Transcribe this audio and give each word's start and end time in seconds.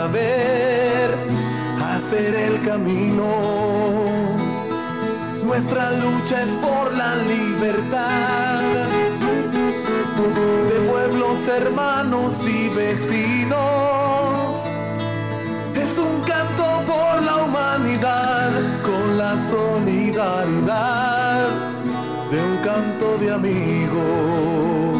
saber 0.00 1.08
hacer 1.94 2.34
el 2.34 2.54
camino. 2.62 3.28
Nuestra 5.44 5.90
lucha 5.92 6.42
es 6.42 6.52
por 6.66 6.86
la 6.96 7.16
libertad 7.34 8.60
de 10.70 10.76
pueblos 10.90 11.38
hermanos 11.48 12.32
y 12.46 12.70
vecinos. 12.70 13.58
Es 15.74 15.98
un 15.98 16.14
canto 16.32 16.66
por 16.90 17.22
la 17.22 17.36
humanidad 17.44 18.50
con 18.88 19.18
la 19.18 19.36
solidaridad 19.52 20.78
de 22.30 22.38
un 22.48 22.56
canto 22.68 23.18
de 23.18 23.32
amigo. 23.32 24.99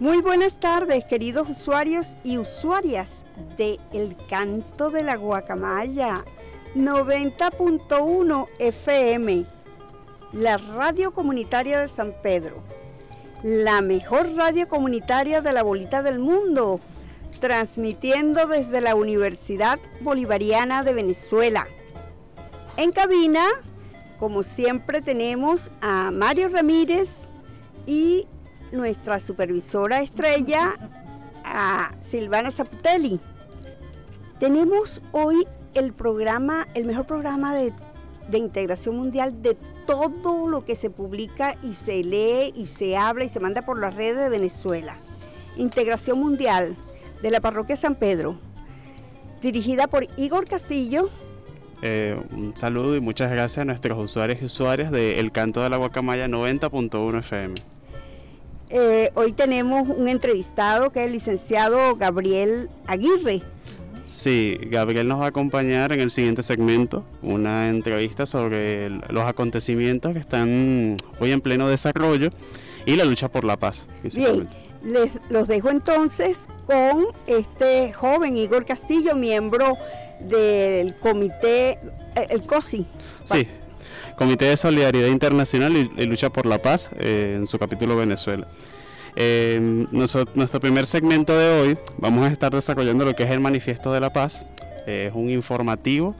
Muy 0.00 0.22
buenas 0.22 0.60
tardes, 0.60 1.04
queridos 1.04 1.50
usuarios 1.50 2.16
y 2.22 2.38
usuarias 2.38 3.24
de 3.56 3.80
El 3.92 4.14
Canto 4.28 4.90
de 4.90 5.02
la 5.02 5.16
Guacamaya 5.16 6.24
90.1 6.76 8.46
FM, 8.60 9.44
la 10.34 10.56
radio 10.56 11.10
comunitaria 11.10 11.80
de 11.80 11.88
San 11.88 12.14
Pedro, 12.22 12.62
la 13.42 13.80
mejor 13.80 14.36
radio 14.36 14.68
comunitaria 14.68 15.40
de 15.40 15.52
la 15.52 15.64
bolita 15.64 16.00
del 16.04 16.20
mundo, 16.20 16.78
transmitiendo 17.40 18.46
desde 18.46 18.80
la 18.80 18.94
Universidad 18.94 19.80
Bolivariana 20.00 20.84
de 20.84 20.92
Venezuela. 20.92 21.66
En 22.76 22.92
cabina, 22.92 23.44
como 24.20 24.44
siempre, 24.44 25.02
tenemos 25.02 25.72
a 25.80 26.12
Mario 26.12 26.50
Ramírez 26.50 27.22
y 27.84 28.28
nuestra 28.72 29.20
supervisora 29.20 30.00
estrella, 30.00 30.74
a 31.44 31.92
Silvana 32.00 32.50
Zaputelli. 32.50 33.20
Tenemos 34.38 35.02
hoy 35.12 35.46
el 35.74 35.92
programa, 35.92 36.68
el 36.74 36.84
mejor 36.84 37.06
programa 37.06 37.54
de, 37.54 37.72
de 38.30 38.38
integración 38.38 38.96
mundial 38.96 39.42
de 39.42 39.56
todo 39.86 40.48
lo 40.48 40.64
que 40.64 40.76
se 40.76 40.90
publica 40.90 41.56
y 41.62 41.74
se 41.74 42.04
lee 42.04 42.52
y 42.54 42.66
se 42.66 42.96
habla 42.96 43.24
y 43.24 43.28
se 43.28 43.40
manda 43.40 43.62
por 43.62 43.78
las 43.78 43.94
redes 43.94 44.18
de 44.18 44.28
Venezuela. 44.28 44.94
Integración 45.56 46.20
Mundial 46.20 46.76
de 47.22 47.30
la 47.30 47.40
Parroquia 47.40 47.76
San 47.76 47.94
Pedro, 47.94 48.38
dirigida 49.40 49.86
por 49.86 50.06
Igor 50.16 50.46
Castillo, 50.46 51.10
Eh, 51.80 52.20
un 52.32 52.56
saludo 52.56 52.96
y 52.96 53.00
muchas 53.00 53.30
gracias 53.30 53.58
a 53.58 53.64
nuestros 53.64 54.04
usuarios 54.04 54.42
y 54.42 54.46
usuarias 54.46 54.90
de 54.90 55.20
El 55.20 55.30
Canto 55.30 55.62
de 55.62 55.70
la 55.70 55.76
Guacamaya 55.76 56.26
90.1 56.26 57.20
FM. 57.20 57.54
Eh, 58.70 59.10
hoy 59.14 59.32
tenemos 59.32 59.88
un 59.88 60.08
entrevistado 60.08 60.90
que 60.90 61.00
es 61.00 61.06
el 61.06 61.12
licenciado 61.12 61.96
Gabriel 61.96 62.68
Aguirre. 62.86 63.42
Sí, 64.04 64.58
Gabriel 64.64 65.08
nos 65.08 65.20
va 65.20 65.26
a 65.26 65.28
acompañar 65.28 65.92
en 65.92 66.00
el 66.00 66.10
siguiente 66.10 66.42
segmento, 66.42 67.04
una 67.22 67.68
entrevista 67.68 68.24
sobre 68.26 68.88
los 68.88 69.24
acontecimientos 69.24 70.14
que 70.14 70.18
están 70.18 70.96
hoy 71.20 71.30
en 71.30 71.40
pleno 71.40 71.68
desarrollo 71.68 72.30
y 72.86 72.96
la 72.96 73.04
lucha 73.04 73.30
por 73.30 73.44
la 73.44 73.58
paz. 73.58 73.86
Bien, 74.02 74.48
les 74.82 75.12
los 75.28 75.46
dejo 75.46 75.68
entonces 75.70 76.46
con 76.66 77.08
este 77.26 77.92
joven 77.92 78.36
Igor 78.36 78.64
Castillo, 78.64 79.14
miembro 79.14 79.76
del 80.20 80.94
comité, 80.96 81.72
eh, 82.16 82.26
el 82.30 82.42
COSI. 82.42 82.86
Sí, 83.24 83.46
Comité 84.16 84.46
de 84.46 84.56
Solidaridad 84.56 85.08
Internacional 85.08 85.76
y, 85.76 86.06
Lucha 86.06 86.30
por 86.30 86.46
la 86.46 86.58
Paz, 86.58 86.90
eh, 86.98 87.34
en 87.36 87.46
su 87.46 87.58
capítulo 87.58 87.96
Venezuela. 87.96 88.48
Eh, 89.16 89.86
nuestro 89.90 90.60
primer 90.60 90.86
segmento 90.86 91.36
de 91.36 91.60
hoy 91.60 91.78
vamos 91.98 92.26
a 92.26 92.30
estar 92.30 92.52
desarrollando 92.52 93.04
lo 93.04 93.14
que 93.14 93.24
es 93.24 93.30
el 93.30 93.40
Manifiesto 93.40 93.92
de 93.92 94.00
la 94.00 94.10
Paz. 94.10 94.44
Eh, 94.86 95.06
es 95.08 95.14
un 95.14 95.30
informativo 95.30 96.14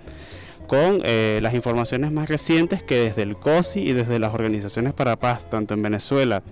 con 0.67 1.01
las 1.01 1.55
informaciones 1.55 2.13
más 2.13 2.29
recientes 2.29 2.83
que 2.83 2.97
desde 2.97 3.23
el 3.23 3.37
COSI 3.37 3.81
y 3.81 3.93
desde 3.95 4.19
las 4.19 4.35
organizaciones 4.35 4.93
para 4.93 5.17
paz, 5.17 5.49
tanto 5.49 5.73
en 5.73 5.81
Venezuela 5.81 6.43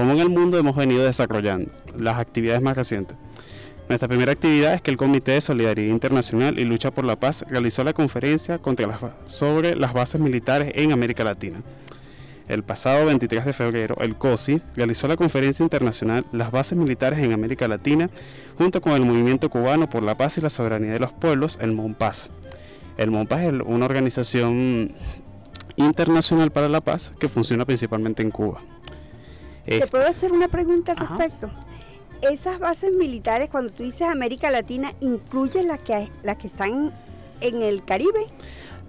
como 0.00 0.12
en 0.12 0.20
el 0.20 0.30
mundo, 0.30 0.56
hemos 0.56 0.76
venido 0.76 1.04
desarrollando 1.04 1.70
las 1.94 2.18
actividades 2.18 2.62
más 2.62 2.74
recientes. 2.74 3.18
Nuestra 3.90 4.06
primera 4.06 4.30
actividad 4.30 4.72
es 4.74 4.82
que 4.82 4.92
el 4.92 4.96
Comité 4.96 5.32
de 5.32 5.40
Solidaridad 5.40 5.92
Internacional 5.92 6.60
y 6.60 6.64
Lucha 6.64 6.92
por 6.92 7.04
la 7.04 7.16
Paz 7.16 7.44
realizó 7.50 7.82
la 7.82 7.92
conferencia 7.92 8.58
contra 8.58 8.86
las 8.86 9.00
ba- 9.00 9.16
sobre 9.24 9.74
las 9.74 9.92
bases 9.92 10.20
militares 10.20 10.70
en 10.76 10.92
América 10.92 11.24
Latina. 11.24 11.60
El 12.46 12.62
pasado 12.62 13.06
23 13.06 13.44
de 13.44 13.52
febrero, 13.52 13.96
el 14.00 14.14
COSI 14.16 14.62
realizó 14.76 15.08
la 15.08 15.16
conferencia 15.16 15.64
internacional 15.64 16.24
Las 16.30 16.52
bases 16.52 16.78
militares 16.78 17.18
en 17.18 17.32
América 17.32 17.66
Latina 17.66 18.08
junto 18.56 18.80
con 18.80 18.92
el 18.92 19.04
Movimiento 19.04 19.50
Cubano 19.50 19.90
por 19.90 20.04
la 20.04 20.14
Paz 20.14 20.38
y 20.38 20.40
la 20.40 20.50
Soberanía 20.50 20.92
de 20.92 21.00
los 21.00 21.12
Pueblos, 21.12 21.58
el 21.60 21.72
MONPAS. 21.72 22.30
El 22.96 23.10
MONPAS 23.10 23.40
es 23.42 23.52
una 23.64 23.86
organización 23.86 24.94
internacional 25.74 26.52
para 26.52 26.68
la 26.68 26.80
paz 26.80 27.12
que 27.18 27.28
funciona 27.28 27.64
principalmente 27.64 28.22
en 28.22 28.30
Cuba. 28.30 28.60
¿Te 29.64 29.86
puedo 29.88 30.06
hacer 30.06 30.32
una 30.32 30.46
pregunta 30.48 30.92
al 30.92 31.02
Ajá. 31.02 31.16
Esas 32.22 32.58
bases 32.58 32.92
militares, 32.92 33.48
cuando 33.50 33.72
tú 33.72 33.82
dices 33.82 34.02
América 34.02 34.50
Latina, 34.50 34.92
¿incluyen 35.00 35.68
las 35.68 35.78
que, 35.78 36.08
las 36.22 36.36
que 36.36 36.48
están 36.48 36.92
en 37.40 37.62
el 37.62 37.82
Caribe? 37.82 38.26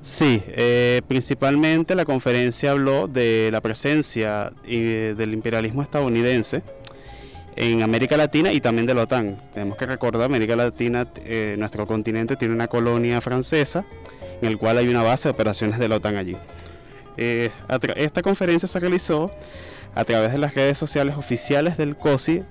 Sí, 0.02 0.44
eh, 0.48 1.02
principalmente 1.08 1.96
la 1.96 2.04
conferencia 2.04 2.72
habló 2.72 3.08
de 3.08 3.50
la 3.52 3.62
presencia 3.62 4.52
eh, 4.66 5.14
del 5.16 5.34
imperialismo 5.34 5.82
estadounidense 5.82 6.64
en 7.56 7.84
América 7.84 8.18
Latina 8.18 8.52
y 8.52 8.60
también 8.60 8.86
de 8.86 8.96
la 8.96 9.04
OTAN. 9.04 9.38
Tenemos 9.54 9.78
que 9.78 9.86
recordar, 9.86 10.24
América 10.24 10.56
Latina, 10.56 11.08
eh, 11.24 11.56
nuestro 11.58 11.86
continente 11.88 12.36
tiene 12.36 12.54
una 12.54 12.68
colonia 12.68 13.22
francesa 13.22 13.86
en 14.42 14.48
el 14.48 14.58
cual 14.58 14.80
hay 14.80 14.90
una 14.90 15.04
base 15.04 15.30
de 15.30 15.34
operaciones 15.34 15.80
de 15.80 15.88
la 15.88 15.98
OTAN 15.98 16.18
allí. 16.18 16.36
Esta 17.16 18.22
conferencia 18.24 18.68
se 18.68 18.80
realizó 18.80 19.30
a 19.94 20.04
través 20.04 20.32
de 20.32 20.38
las 20.38 20.56
redes 20.56 20.78
sociales 20.78 21.16
oficiales 21.16 21.78
del 21.78 21.96
COSI, 21.96 22.42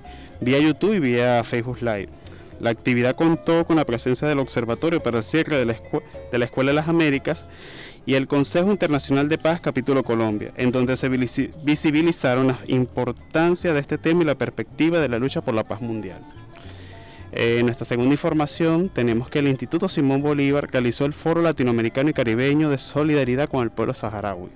vía 0.41 0.59
YouTube 0.59 0.95
y 0.95 1.01
vía 1.01 1.45
Facebook 1.45 1.79
Live. 1.81 2.09
La 2.61 2.71
actividad 2.71 3.17
contó 3.17 3.65
con 3.67 3.77
la 3.77 3.87
presencia 3.87 4.29
del 4.29 4.39
Observatorio 4.39 5.01
para 5.01 5.19
el 5.19 5.25
cierre 5.25 5.57
de 5.57 5.65
la, 5.65 5.73
Escuela 6.45 6.71
de 6.71 6.75
las 6.75 6.89
Américas 6.89 7.47
y 8.05 8.15
el 8.15 8.27
Consejo 8.27 8.71
Internacional 8.71 9.29
de 9.29 9.39
Paz 9.39 9.61
Capítulo 9.61 10.03
Colombia, 10.03 10.53
en 10.57 10.71
donde 10.71 10.97
se 10.97 11.09
visibilizaron 11.09 12.49
la 12.49 12.59
importancia 12.67 13.73
de 13.73 13.81
este 13.81 13.97
tema 13.97 14.23
y 14.23 14.27
la 14.27 14.35
perspectiva 14.35 14.99
de 14.99 15.09
la 15.09 15.19
lucha 15.19 15.41
por 15.41 15.55
la 15.55 15.65
paz 15.65 15.81
mundial. 15.81 16.21
En 17.33 17.69
esta 17.69 17.85
segunda 17.85 18.13
información 18.13 18.89
tenemos 18.89 19.29
que 19.29 19.39
el 19.39 19.49
Instituto 19.49 19.89
Simón 19.89 20.21
Bolívar 20.21 20.69
realizó 20.71 21.05
el 21.05 21.13
Foro 21.13 21.41
Latinoamericano 21.41 22.11
y 22.11 22.13
Caribeño 22.13 22.69
de 22.69 22.77
Solidaridad 22.77 23.49
con 23.49 23.63
el 23.63 23.71
pueblo 23.71 23.95
saharaui. 23.95 24.51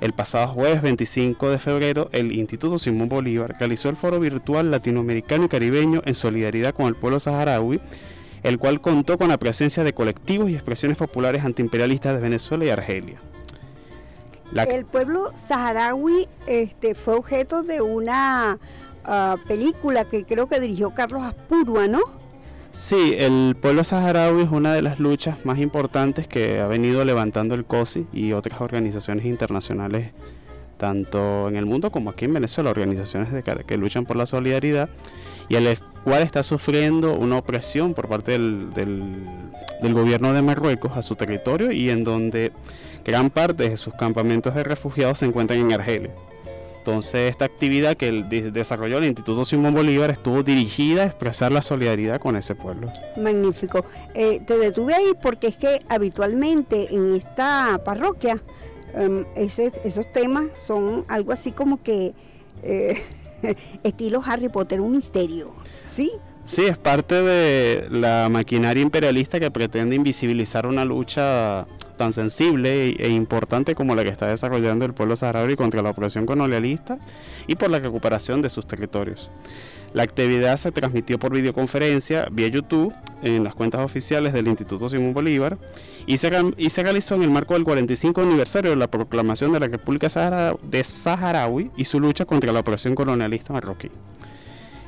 El 0.00 0.14
pasado 0.14 0.48
jueves 0.48 0.80
25 0.80 1.50
de 1.50 1.58
febrero, 1.58 2.08
el 2.12 2.32
Instituto 2.32 2.78
Simón 2.78 3.10
Bolívar 3.10 3.54
realizó 3.58 3.90
el 3.90 3.96
Foro 3.96 4.18
Virtual 4.18 4.70
Latinoamericano 4.70 5.44
y 5.44 5.48
Caribeño 5.48 6.00
en 6.06 6.14
Solidaridad 6.14 6.72
con 6.74 6.86
el 6.86 6.94
pueblo 6.94 7.20
saharaui, 7.20 7.82
el 8.42 8.58
cual 8.58 8.80
contó 8.80 9.18
con 9.18 9.28
la 9.28 9.36
presencia 9.36 9.84
de 9.84 9.92
colectivos 9.92 10.48
y 10.48 10.54
expresiones 10.54 10.96
populares 10.96 11.44
antiimperialistas 11.44 12.14
de 12.14 12.20
Venezuela 12.20 12.64
y 12.64 12.70
Argelia. 12.70 13.18
El 14.54 14.86
pueblo 14.86 15.32
saharaui 15.36 16.26
este, 16.46 16.94
fue 16.94 17.16
objeto 17.16 17.62
de 17.62 17.82
una 17.82 18.58
ah, 19.04 19.36
película 19.46 20.06
que 20.06 20.24
creo 20.24 20.48
que 20.48 20.60
dirigió 20.60 20.94
Carlos 20.94 21.22
Aspurua, 21.22 21.88
¿no? 21.88 22.00
Sí, 22.72 23.14
el 23.18 23.56
pueblo 23.60 23.82
saharaui 23.82 24.42
es 24.42 24.50
una 24.50 24.72
de 24.72 24.80
las 24.80 25.00
luchas 25.00 25.44
más 25.44 25.58
importantes 25.58 26.28
que 26.28 26.60
ha 26.60 26.66
venido 26.66 27.04
levantando 27.04 27.54
el 27.54 27.64
COSI 27.64 28.06
y 28.12 28.32
otras 28.32 28.60
organizaciones 28.60 29.24
internacionales, 29.24 30.12
tanto 30.78 31.48
en 31.48 31.56
el 31.56 31.66
mundo 31.66 31.90
como 31.90 32.10
aquí 32.10 32.26
en 32.26 32.34
Venezuela, 32.34 32.70
organizaciones 32.70 33.32
de, 33.32 33.42
que 33.42 33.76
luchan 33.76 34.06
por 34.06 34.16
la 34.16 34.24
solidaridad 34.24 34.88
y 35.48 35.56
el 35.56 35.78
cual 36.04 36.22
está 36.22 36.44
sufriendo 36.44 37.14
una 37.14 37.38
opresión 37.38 37.92
por 37.92 38.08
parte 38.08 38.32
del, 38.32 38.72
del, 38.72 39.92
gobierno 39.92 40.32
de 40.32 40.40
Marruecos 40.40 40.96
a 40.96 41.02
su 41.02 41.16
territorio 41.16 41.72
y 41.72 41.90
en 41.90 42.04
donde 42.04 42.52
gran 43.04 43.30
parte 43.30 43.68
de 43.68 43.76
sus 43.76 43.92
campamentos 43.94 44.54
de 44.54 44.62
refugiados 44.62 45.18
se 45.18 45.26
encuentran 45.26 45.58
en 45.58 45.72
Argelia. 45.72 46.10
Entonces, 46.80 47.28
esta 47.28 47.44
actividad 47.44 47.94
que 47.94 48.10
desarrolló 48.10 48.98
el 48.98 49.04
Instituto 49.04 49.44
Simón 49.44 49.74
Bolívar 49.74 50.10
estuvo 50.10 50.42
dirigida 50.42 51.02
a 51.02 51.06
expresar 51.06 51.52
la 51.52 51.60
solidaridad 51.60 52.18
con 52.18 52.36
ese 52.36 52.54
pueblo. 52.54 52.90
Magnífico. 53.18 53.84
Eh, 54.14 54.40
te 54.46 54.58
detuve 54.58 54.94
ahí 54.94 55.12
porque 55.22 55.48
es 55.48 55.56
que 55.56 55.80
habitualmente 55.90 56.88
en 56.90 57.14
esta 57.14 57.78
parroquia 57.84 58.42
em, 58.94 59.26
esos 59.36 60.10
temas 60.10 60.46
son 60.54 61.04
algo 61.08 61.32
así 61.32 61.52
como 61.52 61.82
que 61.82 62.14
eh, 62.62 63.02
estilo 63.84 64.22
Harry 64.24 64.48
Potter, 64.48 64.80
un 64.80 64.96
misterio, 64.96 65.52
¿sí? 65.86 66.10
Sí, 66.46 66.64
es 66.64 66.78
parte 66.78 67.22
de 67.22 67.88
la 67.90 68.28
maquinaria 68.30 68.82
imperialista 68.82 69.38
que 69.38 69.50
pretende 69.50 69.96
invisibilizar 69.96 70.64
una 70.64 70.86
lucha 70.86 71.66
tan 72.00 72.14
sensible 72.14 72.96
e 72.98 73.08
importante 73.10 73.74
como 73.74 73.94
la 73.94 74.02
que 74.02 74.08
está 74.08 74.26
desarrollando 74.26 74.86
el 74.86 74.94
pueblo 74.94 75.16
saharaui 75.16 75.54
contra 75.54 75.82
la 75.82 75.90
opresión 75.90 76.24
colonialista 76.24 76.98
y 77.46 77.56
por 77.56 77.70
la 77.70 77.78
recuperación 77.78 78.40
de 78.40 78.48
sus 78.48 78.66
territorios. 78.66 79.28
La 79.92 80.02
actividad 80.02 80.56
se 80.56 80.72
transmitió 80.72 81.18
por 81.18 81.34
videoconferencia 81.34 82.26
vía 82.32 82.48
YouTube 82.48 82.94
en 83.22 83.44
las 83.44 83.54
cuentas 83.54 83.82
oficiales 83.82 84.32
del 84.32 84.48
Instituto 84.48 84.88
Simón 84.88 85.12
Bolívar 85.12 85.58
y 86.06 86.16
se, 86.16 86.30
y 86.56 86.70
se 86.70 86.82
realizó 86.82 87.16
en 87.16 87.22
el 87.22 87.30
marco 87.30 87.52
del 87.52 87.64
45 87.64 88.22
aniversario 88.22 88.70
de 88.70 88.76
la 88.78 88.90
proclamación 88.90 89.52
de 89.52 89.60
la 89.60 89.68
República 89.68 90.08
de 90.62 90.82
Saharaui 90.82 91.70
y 91.76 91.84
su 91.84 92.00
lucha 92.00 92.24
contra 92.24 92.50
la 92.50 92.60
opresión 92.60 92.94
colonialista 92.94 93.52
marroquí. 93.52 93.90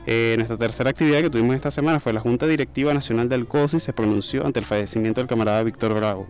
Eh, 0.07 0.33
nuestra 0.39 0.57
tercera 0.57 0.89
actividad 0.89 1.21
que 1.21 1.29
tuvimos 1.29 1.57
esta 1.57 1.71
semana 1.71 2.01
fue 2.01 2.15
la 2.15 2.21
Junta 2.21 2.47
Directiva 2.47 2.95
Nacional 2.95 3.29
del 3.29 3.47
COSI 3.47 3.81
se 3.81 3.93
pronunció 3.93 4.47
ante 4.47 4.61
el 4.61 4.65
fallecimiento 4.65 5.21
del 5.21 5.29
camarada 5.29 5.63
Víctor 5.63 5.93
Bravo. 5.93 6.27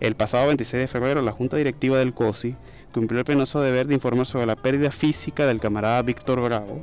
El 0.00 0.16
pasado 0.16 0.46
26 0.48 0.80
de 0.82 0.86
febrero, 0.88 1.22
la 1.22 1.32
Junta 1.32 1.56
Directiva 1.56 1.98
del 1.98 2.14
COSI 2.14 2.56
cumplió 2.92 3.20
el 3.20 3.24
penoso 3.24 3.60
deber 3.60 3.86
de 3.86 3.94
informar 3.94 4.26
sobre 4.26 4.46
la 4.46 4.56
pérdida 4.56 4.90
física 4.90 5.46
del 5.46 5.60
camarada 5.60 6.02
Víctor 6.02 6.40
Bravo, 6.40 6.80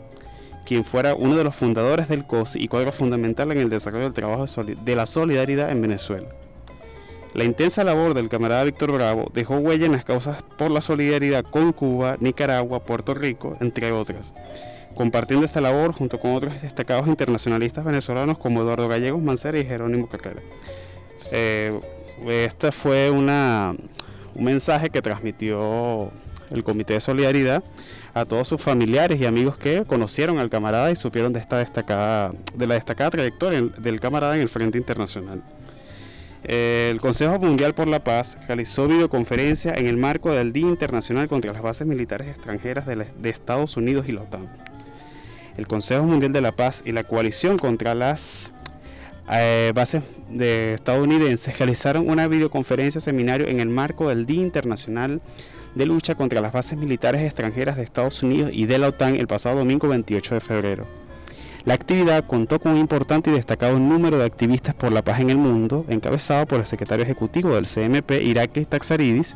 quien 0.66 0.86
fuera 0.86 1.16
uno 1.16 1.36
de 1.36 1.44
los 1.44 1.56
fundadores 1.56 2.08
del 2.10 2.26
COSI 2.26 2.62
y 2.62 2.68
cuadro 2.68 2.92
fundamental 2.92 3.52
en 3.52 3.60
el 3.60 3.70
desarrollo 3.70 4.06
del 4.06 4.14
trabajo 4.14 4.46
de 4.46 4.96
la 4.96 5.06
solidaridad 5.06 5.72
en 5.72 5.82
Venezuela. 5.82 6.28
La 7.34 7.46
intensa 7.46 7.86
labor 7.86 8.14
del 8.14 8.28
camarada 8.28 8.66
Víctor 8.66 8.92
Bravo 8.92 9.32
dejó 9.34 9.56
huella 9.56 9.86
en 9.86 9.94
las 9.94 10.04
causas 10.04 10.44
por 10.58 10.70
la 10.70 10.82
solidaridad 10.82 11.46
con 11.46 11.72
Cuba, 11.72 12.18
Nicaragua, 12.20 12.84
Puerto 12.84 13.14
Rico, 13.14 13.56
entre 13.62 13.94
otras, 13.94 14.34
compartiendo 14.96 15.46
esta 15.46 15.62
labor 15.62 15.94
junto 15.94 16.20
con 16.20 16.34
otros 16.34 16.62
destacados 16.62 17.08
internacionalistas 17.08 17.86
venezolanos 17.86 18.38
como 18.38 18.62
Eduardo 18.62 18.90
Gallegos 18.90 19.22
Mancera 19.22 19.58
y 19.60 19.66
Jerónimo 19.66 20.10
Carrera. 20.10 20.42
Eh, 21.32 21.80
este 22.30 22.72
fue 22.72 23.10
una, 23.10 23.74
un 24.36 24.44
mensaje 24.44 24.90
que 24.90 25.02
transmitió 25.02 26.12
el 26.50 26.64
Comité 26.64 26.94
de 26.94 27.00
Solidaridad 27.00 27.64
a 28.14 28.26
todos 28.26 28.48
sus 28.48 28.62
familiares 28.62 29.20
y 29.20 29.26
amigos 29.26 29.58
que 29.58 29.84
conocieron 29.86 30.38
al 30.38 30.50
camarada 30.50 30.92
y 30.92 30.96
supieron 30.96 31.34
de 31.34 31.40
esta 31.40 31.58
destacada, 31.58 32.34
de 32.54 32.68
la 32.68 32.76
destacada 32.76 33.10
trayectoria 33.10 33.62
del 33.62 34.00
camarada 34.00 34.36
en 34.36 34.42
el 34.42 34.50
Frente 34.50 34.78
Internacional. 34.78 35.42
El 36.44 37.00
Consejo 37.00 37.38
Mundial 37.40 37.76
por 37.76 37.88
la 37.88 38.04
Paz 38.04 38.36
realizó 38.48 38.88
videoconferencia 38.88 39.74
en 39.74 39.86
el 39.86 39.98
marco 39.98 40.32
del 40.32 40.52
Día 40.52 40.68
Internacional 40.68 41.28
contra 41.28 41.54
las 41.54 41.62
Bases 41.62 41.86
Militares 41.86 42.28
Extranjeras 42.30 42.88
de, 42.88 43.30
Estados 43.30 43.78
Unidos 43.78 44.10
y 44.10 44.12
la 44.12 44.22
OTAN. 44.22 44.50
El 45.56 45.68
Consejo 45.68 46.04
Mundial 46.04 46.34
de 46.34 46.42
la 46.42 46.52
Paz 46.52 46.82
y 46.84 46.94
la 46.94 47.04
Coalición 47.04 47.60
contra 47.60 47.94
las 47.94 48.54
eh, 49.30 49.72
bases 49.76 50.04
de 50.30 50.74
estadounidenses 50.74 51.58
realizaron 51.58 52.10
una 52.10 52.28
videoconferencia 52.28 53.02
seminario 53.02 53.48
en 53.48 53.60
el 53.60 53.70
marco 53.70 54.10
del 54.10 54.26
Día 54.26 54.42
Internacional 54.42 55.22
de 55.76 55.86
Lucha 55.86 56.16
contra 56.16 56.42
las 56.42 56.52
Bases 56.52 56.78
Militares 56.78 57.22
Extranjeras 57.22 57.78
de 57.78 57.84
Estados 57.84 58.24
Unidos 58.24 58.52
y 58.54 58.66
de 58.66 58.78
la 58.78 58.90
OTAN 58.90 59.16
el 59.16 59.28
pasado 59.28 59.58
domingo 59.58 59.88
28 59.88 60.36
de 60.36 60.42
febrero. 60.42 60.88
La 61.64 61.76
actividad 61.76 62.26
contó 62.26 62.60
con 62.60 62.74
un 62.74 62.80
importante 62.80 63.30
y 63.30 63.34
destacado 63.34 63.78
número 63.78 64.18
de 64.18 64.26
activistas 64.26 64.74
por 64.74 64.92
la 64.92 65.04
paz 65.04 65.20
en 65.20 65.30
el 65.30 65.38
mundo, 65.38 65.86
encabezado 65.90 66.48
por 66.48 66.60
el 66.60 66.66
secretario 66.66 67.04
ejecutivo 67.04 67.54
del 67.54 67.68
CMP, 67.68 68.12
Irakli 68.24 68.66
Taxaridis, 68.66 69.36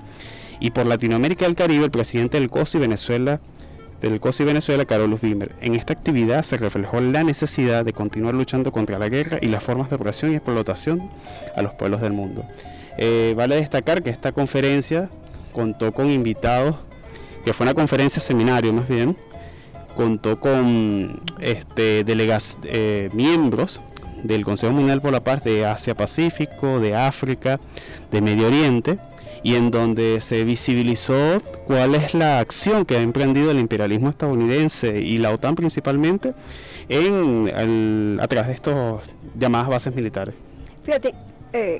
y 0.60 0.72
por 0.72 0.88
Latinoamérica 0.88 1.46
y 1.46 1.50
el 1.50 1.56
Caribe, 1.56 1.86
el 1.86 1.92
presidente 1.92 2.40
del 2.40 2.50
COSI 2.50 2.80
Venezuela, 2.80 3.40
del 4.02 4.20
COSI 4.20 4.44
Venezuela, 4.44 4.86
Carlos 4.86 5.22
Wimmer. 5.24 5.52
En 5.62 5.76
esta 5.76 5.94
actividad 5.94 6.44
se 6.44 6.58
reflejó 6.58 7.02
la 7.02 7.24
necesidad 7.24 7.86
de 7.86 7.94
continuar 7.94 8.34
luchando 8.34 8.72
contra 8.72 9.00
la 9.00 9.10
guerra 9.10 9.40
y 9.42 9.48
las 9.48 9.64
formas 9.64 9.90
de 9.90 9.96
opresión 9.96 10.32
y 10.32 10.36
explotación 10.36 11.10
a 11.56 11.62
los 11.62 11.74
pueblos 11.74 12.02
del 12.02 12.14
mundo. 12.14 12.44
Eh, 12.98 13.34
vale 13.36 13.56
destacar 13.56 14.04
que 14.04 14.10
esta 14.10 14.32
conferencia 14.32 15.10
contó 15.54 15.92
con 15.92 16.10
invitados, 16.10 16.76
que 17.44 17.54
fue 17.54 17.66
una 17.66 17.74
conferencia 17.74 18.22
seminario 18.22 18.74
más 18.74 18.88
bien, 18.88 19.18
contó 19.96 20.40
con 20.40 21.22
este, 21.40 22.04
eh, 22.08 23.10
miembros 23.14 23.82
del 24.24 24.44
Consejo 24.44 24.74
Mundial 24.74 25.02
por 25.02 25.12
la 25.12 25.22
Paz 25.22 25.44
de 25.44 25.66
Asia 25.66 25.96
Pacífico, 25.96 26.80
de 26.80 26.96
África, 26.96 27.60
de 28.12 28.22
Medio 28.22 28.48
Oriente, 28.48 28.98
y 29.46 29.54
en 29.54 29.70
donde 29.70 30.22
se 30.22 30.44
visibilizó 30.44 31.40
cuál 31.68 31.94
es 31.94 32.16
la 32.16 32.40
acción 32.40 32.84
que 32.84 32.98
ha 32.98 33.02
emprendido 33.02 33.52
el 33.52 33.60
imperialismo 33.60 34.10
estadounidense 34.10 35.00
y 35.00 35.20
la 35.20 35.32
OTAN 35.32 35.54
principalmente 35.54 36.34
en 36.90 38.20
a 38.20 38.28
través 38.28 38.48
de 38.48 38.54
estas 38.54 39.04
llamadas 39.38 39.68
bases 39.68 39.96
militares. 39.96 40.34
Fíjate, 40.84 41.12
eh, 41.54 41.80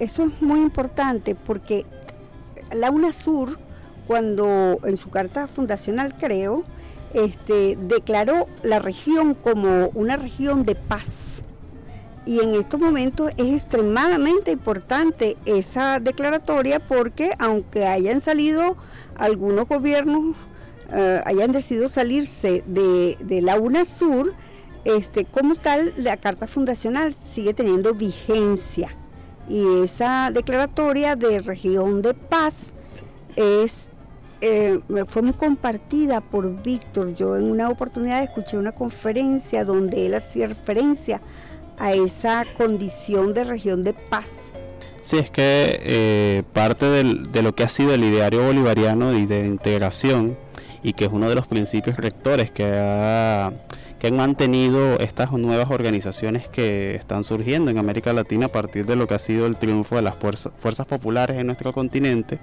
eso 0.00 0.24
es 0.24 0.42
muy 0.42 0.58
importante 0.58 1.36
porque 1.36 1.86
la 2.72 2.90
UNASUR, 2.90 3.60
cuando 4.08 4.80
en 4.82 4.96
su 4.96 5.08
carta 5.10 5.46
fundacional 5.46 6.16
creo, 6.18 6.64
este, 7.12 7.76
declaró 7.76 8.48
la 8.64 8.80
región 8.80 9.34
como 9.34 9.88
una 9.94 10.16
región 10.16 10.64
de 10.64 10.74
paz 10.74 11.23
y 12.26 12.40
en 12.40 12.54
estos 12.54 12.80
momentos 12.80 13.32
es 13.36 13.62
extremadamente 13.62 14.52
importante 14.52 15.36
esa 15.44 16.00
declaratoria 16.00 16.80
porque 16.80 17.32
aunque 17.38 17.86
hayan 17.86 18.20
salido 18.20 18.76
algunos 19.16 19.68
gobiernos, 19.68 20.36
eh, 20.92 21.20
hayan 21.24 21.52
decidido 21.52 21.88
salirse 21.88 22.62
de, 22.66 23.16
de, 23.20 23.42
la 23.42 23.58
UNASUR, 23.58 24.34
este, 24.84 25.24
como 25.24 25.54
tal 25.56 25.92
la 25.96 26.16
Carta 26.16 26.46
Fundacional 26.46 27.14
sigue 27.14 27.54
teniendo 27.54 27.94
vigencia. 27.94 28.94
Y 29.48 29.82
esa 29.82 30.30
declaratoria 30.32 31.16
de 31.16 31.40
región 31.40 32.00
de 32.00 32.14
paz 32.14 32.72
es 33.36 33.88
eh, 34.40 34.80
fue 35.08 35.22
muy 35.22 35.32
compartida 35.32 36.20
por 36.20 36.62
Víctor. 36.62 37.14
Yo 37.14 37.36
en 37.36 37.50
una 37.50 37.70
oportunidad 37.70 38.22
escuché 38.22 38.58
una 38.58 38.72
conferencia 38.72 39.64
donde 39.64 40.04
él 40.04 40.14
hacía 40.14 40.46
referencia 40.46 41.22
a 41.78 41.92
esa 41.92 42.44
condición 42.56 43.34
de 43.34 43.44
región 43.44 43.82
de 43.82 43.94
paz. 43.94 44.50
Sí, 45.02 45.18
es 45.18 45.30
que 45.30 45.80
eh, 45.82 46.42
parte 46.52 46.86
de 46.86 47.42
lo 47.42 47.54
que 47.54 47.62
ha 47.62 47.68
sido 47.68 47.92
el 47.92 48.04
ideario 48.04 48.46
bolivariano 48.46 49.12
y 49.14 49.26
de 49.26 49.46
integración 49.46 50.36
y 50.82 50.94
que 50.94 51.04
es 51.06 51.12
uno 51.12 51.28
de 51.28 51.34
los 51.34 51.46
principios 51.46 51.96
rectores 51.96 52.50
que, 52.50 52.64
que 53.98 54.06
han 54.06 54.16
mantenido 54.16 54.98
estas 54.98 55.32
nuevas 55.32 55.70
organizaciones 55.70 56.48
que 56.48 56.94
están 56.94 57.24
surgiendo 57.24 57.70
en 57.70 57.78
América 57.78 58.12
Latina 58.12 58.46
a 58.46 58.48
partir 58.52 58.86
de 58.86 58.96
lo 58.96 59.06
que 59.06 59.14
ha 59.14 59.18
sido 59.18 59.46
el 59.46 59.56
triunfo 59.56 59.96
de 59.96 60.02
las 60.02 60.14
fuerzas 60.16 60.86
populares 60.86 61.38
en 61.38 61.46
nuestro 61.46 61.72
continente 61.72 62.38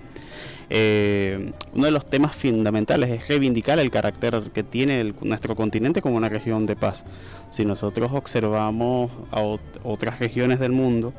eh, 0.73 1.51
uno 1.73 1.85
de 1.85 1.91
los 1.91 2.05
temas 2.05 2.33
fundamentales 2.33 3.09
es 3.09 3.27
reivindicar 3.27 3.77
el 3.79 3.91
carácter 3.91 4.41
que 4.53 4.63
tiene 4.63 5.13
nuestro 5.21 5.55
continente 5.55 6.01
como 6.01 6.15
una 6.15 6.29
región 6.29 6.65
de 6.65 6.77
paz. 6.77 7.03
Si 7.49 7.65
nosotros 7.65 8.11
observamos 8.13 9.11
a 9.31 9.41
otras 9.83 10.19
regiones 10.19 10.59
del 10.59 10.71
mundo, 10.71 11.13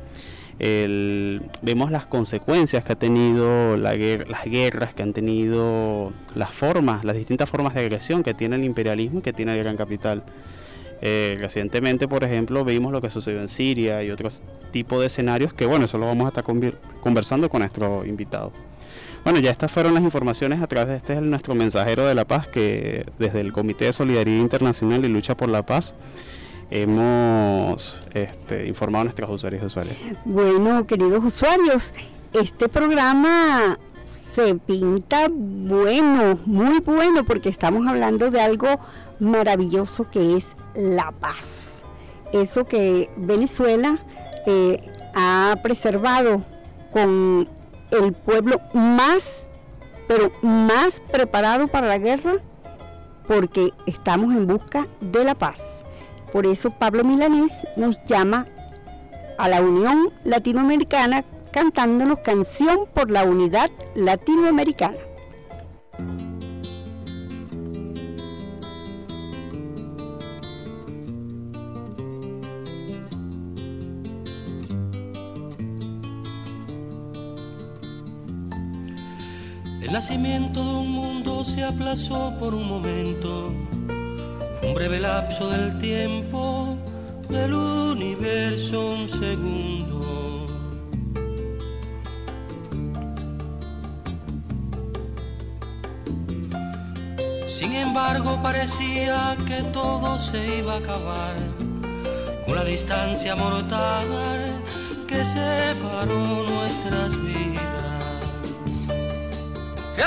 vemos 0.59 1.91
las 1.91 2.05
consecuencias 2.07 2.83
que 2.83 2.93
ha 2.93 2.95
tenido 2.95 3.77
la 3.77 3.95
las 3.95 4.45
guerras, 4.45 4.93
que 4.93 5.03
han 5.03 5.13
tenido 5.13 6.11
las 6.33 6.51
formas, 6.51 7.03
las 7.03 7.15
distintas 7.15 7.47
formas 7.49 7.75
de 7.75 7.81
agresión 7.81 8.23
que 8.23 8.33
tiene 8.33 8.55
el 8.55 8.63
imperialismo 8.63 9.19
y 9.19 9.21
que 9.21 9.33
tiene 9.33 9.55
el 9.55 9.63
gran 9.63 9.77
capital. 9.77 10.23
Eh, 11.05 11.37
recientemente, 11.37 12.07
por 12.07 12.23
ejemplo, 12.23 12.63
vimos 12.63 12.93
lo 12.93 13.01
que 13.01 13.09
sucedió 13.09 13.41
en 13.41 13.49
Siria 13.49 14.01
y 14.03 14.09
otros 14.09 14.41
tipos 14.71 15.01
de 15.01 15.07
escenarios 15.07 15.53
que, 15.53 15.65
bueno, 15.65 15.83
eso 15.83 15.97
lo 15.97 16.05
vamos 16.05 16.25
a 16.25 16.29
estar 16.29 16.45
conversando 17.01 17.49
con 17.49 17.59
nuestro 17.59 18.05
invitado. 18.05 18.53
Bueno, 19.23 19.39
ya 19.39 19.51
estas 19.51 19.71
fueron 19.71 19.93
las 19.93 20.03
informaciones 20.03 20.61
a 20.61 20.67
través 20.67 20.89
de 20.89 20.95
este 20.97 21.13
es 21.13 21.21
nuestro 21.21 21.55
mensajero 21.55 22.05
de 22.05 22.13
la 22.13 22.25
paz 22.25 22.47
que 22.49 23.05
desde 23.19 23.39
el 23.39 23.53
Comité 23.53 23.85
de 23.85 23.93
Solidaridad 23.93 24.41
Internacional 24.41 25.05
y 25.05 25.07
Lucha 25.07 25.35
por 25.37 25.47
la 25.47 25.61
Paz 25.61 25.93
hemos 26.69 28.01
este, 28.13 28.67
informado 28.67 29.01
a 29.01 29.03
nuestros 29.05 29.29
usuarios 29.29 29.63
y. 29.63 29.95
Bueno, 30.25 30.85
queridos 30.85 31.23
usuarios, 31.23 31.93
este 32.33 32.67
programa 32.67 33.79
se 34.05 34.55
pinta 34.55 35.27
bueno, 35.31 36.37
muy 36.45 36.79
bueno, 36.79 37.23
porque 37.23 37.47
estamos 37.47 37.87
hablando 37.87 38.29
de 38.29 38.41
algo 38.41 38.67
maravilloso 39.19 40.09
que 40.11 40.35
es 40.35 40.55
la 40.75 41.11
paz. 41.11 41.81
Eso 42.33 42.65
que 42.65 43.09
Venezuela 43.15 43.99
eh, 44.45 44.83
ha 45.15 45.55
preservado 45.63 46.43
con 46.91 47.47
el 47.93 48.13
pueblo 48.13 48.59
más, 48.73 49.47
pero 50.07 50.31
más 50.41 50.99
preparado 51.11 51.67
para 51.67 51.87
la 51.87 51.97
guerra, 51.97 52.35
porque 53.27 53.71
estamos 53.85 54.35
en 54.35 54.47
busca 54.47 54.87
de 54.99 55.23
la 55.23 55.35
paz. 55.35 55.83
Por 56.31 56.45
eso 56.45 56.71
Pablo 56.71 57.03
Milanés 57.03 57.65
nos 57.77 58.03
llama 58.05 58.47
a 59.37 59.47
la 59.47 59.61
Unión 59.61 60.09
Latinoamericana 60.23 61.23
cantándonos 61.51 62.19
canción 62.19 62.87
por 62.93 63.11
la 63.11 63.23
unidad 63.23 63.69
latinoamericana. 63.95 64.97
Nacimiento 80.03 80.61
de 80.61 80.69
un 80.69 80.91
mundo 80.91 81.45
se 81.45 81.63
aplazó 81.63 82.33
por 82.37 82.53
un 82.53 82.67
momento 82.67 83.55
un 84.61 84.73
breve 84.73 84.99
lapso 84.99 85.47
del 85.47 85.77
tiempo 85.79 86.77
del 87.29 87.53
universo, 87.53 88.95
un 88.95 89.07
segundo. 89.07 90.45
Sin 97.47 97.71
embargo, 97.71 98.41
parecía 98.43 99.37
que 99.47 99.63
todo 99.71 100.19
se 100.19 100.57
iba 100.57 100.73
a 100.73 100.77
acabar 100.79 101.35
con 102.45 102.55
la 102.55 102.65
distancia 102.65 103.37
mortal 103.37 104.07
que 105.07 105.23
separó 105.23 106.43
nuestras 106.43 107.15
vidas. 107.23 107.52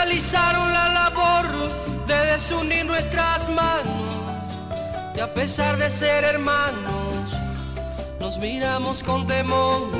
Realizaron 0.06 0.72
la 0.72 0.88
labor 0.88 2.06
de 2.06 2.26
desunir 2.26 2.86
nuestras 2.86 3.48
manos 3.48 3.82
y 5.16 5.18
a 5.18 5.34
pesar 5.34 5.76
de 5.78 5.90
ser 5.90 6.22
hermanos, 6.22 7.32
nos 8.20 8.38
miramos 8.38 9.02
con 9.02 9.26
temor. 9.26 9.90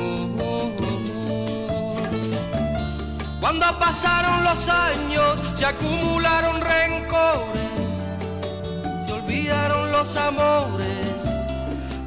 Cuando 3.41 3.65
pasaron 3.79 4.45
los 4.45 4.69
años, 4.69 5.43
se 5.57 5.65
acumularon 5.65 6.61
rencores, 6.61 7.71
se 9.05 9.11
olvidaron 9.11 9.91
los 9.91 10.15
amores, 10.15 11.17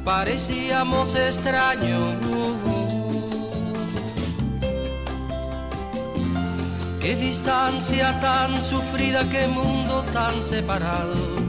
parecíamos 0.03 1.13
extraños. 1.13 2.40
Qué 7.01 7.15
distancia 7.15 8.19
tan 8.19 8.61
sufrida, 8.61 9.27
qué 9.29 9.47
mundo 9.47 10.03
tan 10.13 10.43
separado 10.43 11.41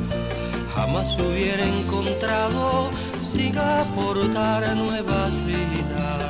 jamás 0.75 1.17
hubiera 1.19 1.65
encontrado 1.65 2.91
sin 3.21 3.57
aportar 3.59 4.75
nuevas 4.77 5.35
vidas. 5.47 6.22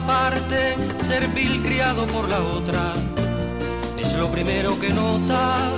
Parte, 0.00 0.76
servil 1.06 1.62
criado 1.62 2.06
por 2.06 2.28
la 2.28 2.40
otra. 2.40 2.94
Es 3.98 4.12
lo 4.14 4.28
primero 4.28 4.78
que 4.78 4.90
nota, 4.90 5.70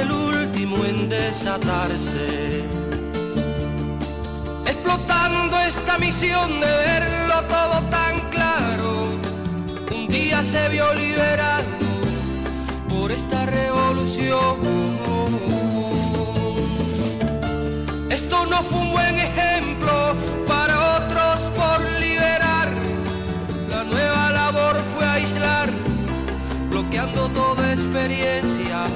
el 0.00 0.10
último 0.10 0.84
en 0.84 1.08
desatarse. 1.08 2.64
Explotando 4.66 5.58
esta 5.60 5.98
misión 5.98 6.60
de 6.60 6.66
verlo 6.66 7.42
todo 7.48 7.82
tan 7.90 8.20
claro, 8.30 9.10
un 9.94 10.08
día 10.08 10.42
se 10.44 10.68
vio 10.68 10.92
liberado 10.94 11.78
por 12.88 13.10
esta 13.12 13.46
revolución. 13.46 14.56
Esto 18.10 18.46
no 18.46 18.62
fue 18.62 18.78
un 18.78 18.92
buen 18.92 19.14
ejemplo 19.16 19.49
experiencia. 28.00 28.86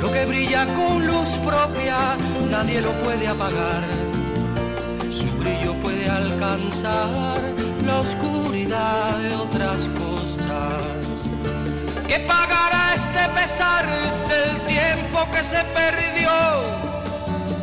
Lo 0.00 0.10
que 0.10 0.24
brilla 0.26 0.66
con 0.66 1.06
luz 1.06 1.30
propia, 1.44 2.16
nadie 2.50 2.80
lo 2.80 2.92
puede 3.04 3.28
apagar. 3.28 3.84
Su 5.10 5.30
brillo 5.38 5.74
puede 5.82 6.08
alcanzar 6.08 7.38
la 7.86 8.00
oscuridad 8.00 9.18
de 9.18 9.34
otras 9.36 9.88
costas. 10.00 10.82
¿Qué 12.08 12.18
pagará 12.20 12.94
este 12.94 13.28
pesar 13.40 13.86
del 14.28 14.60
tiempo 14.66 15.18
que 15.32 15.44
se 15.44 15.62
perdió? 15.80 16.32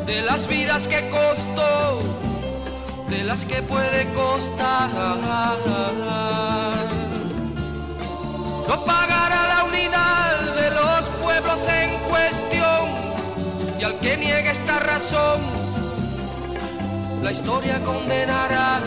De 0.06 0.22
las 0.22 0.48
vidas 0.48 0.88
que 0.88 1.10
costó 1.10 2.20
de 3.10 3.24
las 3.24 3.44
que 3.46 3.62
puede 3.64 4.06
costar. 4.14 4.90
No 8.70 8.86
pagará 8.86 9.48
la 9.48 9.64
unidad 9.64 10.54
de 10.54 10.70
los 10.70 11.08
pueblos 11.24 11.68
en 11.68 11.98
cuestión 12.08 12.84
y 13.80 13.84
al 13.84 13.98
que 13.98 14.16
niegue 14.16 14.52
esta 14.52 14.78
razón, 14.78 15.42
la 17.24 17.32
historia 17.32 17.84
condenará. 17.84 18.80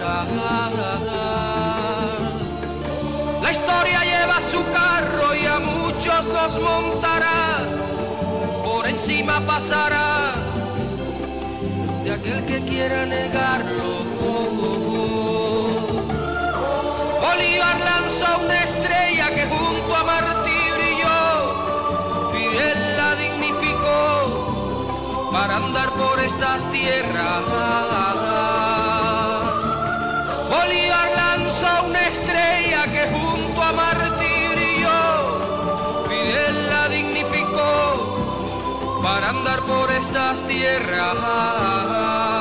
La 3.42 3.50
historia 3.50 4.04
lleva 4.04 4.40
su 4.40 4.62
carro 4.70 5.34
y 5.34 5.46
a 5.46 5.58
muchos 5.58 6.26
nos 6.26 6.60
montará, 6.60 7.58
por 8.64 8.86
encima 8.86 9.40
pasará 9.40 10.34
de 12.04 12.12
aquel 12.12 12.44
que 12.44 12.60
quiera 12.60 13.04
negarlo. 13.04 13.90
Bolívar 17.20 17.80
lanzó 17.80 18.26
una 18.44 18.62
estrella 18.62 19.11
para 25.52 25.66
andar 25.66 25.92
por 25.92 26.18
estas 26.18 26.64
tierras. 26.70 27.42
Bolívar 30.48 31.10
lanza 31.14 31.82
una 31.82 32.08
estrella 32.08 32.86
que 32.86 33.06
junto 33.12 33.62
a 33.62 33.72
Martí 33.72 34.48
brilló, 34.54 36.04
Fidel 36.08 36.70
la 36.70 36.88
dignificó 36.88 39.02
para 39.02 39.28
andar 39.28 39.60
por 39.64 39.90
estas 39.90 40.42
tierras. 40.46 42.31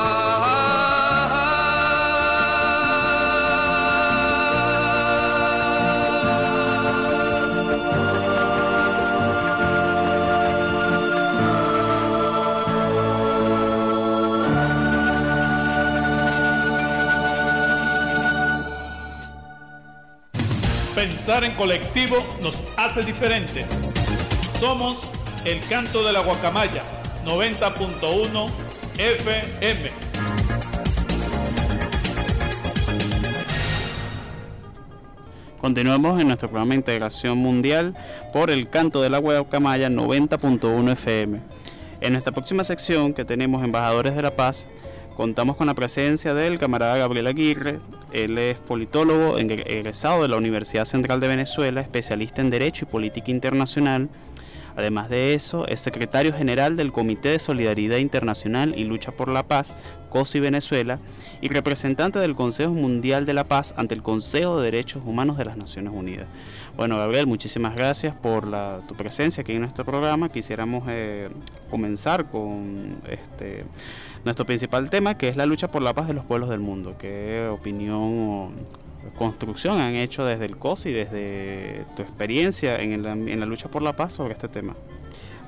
En 21.43 21.53
colectivo 21.53 22.17
nos 22.43 22.61
hace 22.77 23.01
diferentes. 23.01 23.65
Somos 24.59 24.99
el 25.43 25.59
canto 25.61 26.03
de 26.03 26.13
la 26.13 26.19
guacamaya 26.19 26.83
90.1 27.25 28.47
FM. 28.99 29.89
Continuamos 35.59 36.21
en 36.21 36.27
nuestro 36.27 36.47
programa 36.47 36.73
de 36.73 36.75
integración 36.75 37.39
mundial 37.39 37.95
por 38.31 38.51
el 38.51 38.69
canto 38.69 39.01
de 39.01 39.09
la 39.09 39.17
guacamaya 39.17 39.89
90.1 39.89 40.91
FM. 40.91 41.41
En 42.01 42.13
nuestra 42.13 42.31
próxima 42.31 42.63
sección 42.63 43.15
que 43.15 43.25
tenemos 43.25 43.63
Embajadores 43.63 44.15
de 44.15 44.21
la 44.21 44.31
Paz, 44.31 44.67
contamos 45.15 45.55
con 45.55 45.67
la 45.67 45.73
presencia 45.73 46.33
del 46.33 46.59
camarada 46.59 46.97
Gabriel 46.97 47.27
Aguirre. 47.27 47.79
Él 48.11 48.37
es 48.37 48.57
politólogo 48.57 49.37
egresado 49.37 50.21
de 50.21 50.27
la 50.27 50.37
Universidad 50.37 50.85
Central 50.85 51.19
de 51.19 51.27
Venezuela, 51.27 51.81
especialista 51.81 52.41
en 52.41 52.49
Derecho 52.49 52.85
y 52.85 52.91
Política 52.91 53.31
Internacional 53.31 54.09
Además 54.75 55.09
de 55.09 55.33
eso, 55.33 55.67
es 55.67 55.81
secretario 55.81 56.33
general 56.33 56.77
del 56.77 56.91
Comité 56.91 57.29
de 57.29 57.39
Solidaridad 57.39 57.97
Internacional 57.97 58.73
y 58.77 58.83
Lucha 58.83 59.11
por 59.11 59.27
la 59.27 59.43
Paz, 59.43 59.75
COSI 60.09 60.39
Venezuela, 60.39 60.99
y 61.41 61.49
representante 61.49 62.19
del 62.19 62.35
Consejo 62.35 62.73
Mundial 62.73 63.25
de 63.25 63.33
la 63.33 63.43
Paz 63.43 63.73
ante 63.77 63.95
el 63.95 64.01
Consejo 64.01 64.59
de 64.59 64.71
Derechos 64.71 65.03
Humanos 65.05 65.37
de 65.37 65.45
las 65.45 65.57
Naciones 65.57 65.93
Unidas. 65.93 66.27
Bueno, 66.77 66.97
Gabriel, 66.97 67.27
muchísimas 67.27 67.75
gracias 67.75 68.15
por 68.15 68.45
tu 68.87 68.95
presencia 68.95 69.41
aquí 69.41 69.53
en 69.53 69.61
nuestro 69.61 69.83
programa. 69.83 70.29
Quisiéramos 70.29 70.85
eh, 70.87 71.27
comenzar 71.69 72.29
con 72.29 73.01
este, 73.09 73.65
nuestro 74.23 74.45
principal 74.45 74.89
tema, 74.89 75.17
que 75.17 75.27
es 75.27 75.35
la 75.35 75.45
lucha 75.45 75.67
por 75.67 75.81
la 75.81 75.93
paz 75.93 76.07
de 76.07 76.13
los 76.13 76.25
pueblos 76.25 76.49
del 76.49 76.59
mundo. 76.59 76.95
¿Qué 76.97 77.47
opinión 77.51 78.53
construcción 79.17 79.79
han 79.79 79.95
hecho 79.95 80.25
desde 80.25 80.45
el 80.45 80.57
COS 80.57 80.85
y 80.85 80.91
desde 80.91 81.85
tu 81.95 82.03
experiencia 82.03 82.79
en, 82.79 83.05
en 83.05 83.39
la 83.39 83.45
lucha 83.45 83.67
por 83.67 83.81
la 83.81 83.93
paz 83.93 84.13
sobre 84.13 84.33
este 84.33 84.47
tema? 84.47 84.73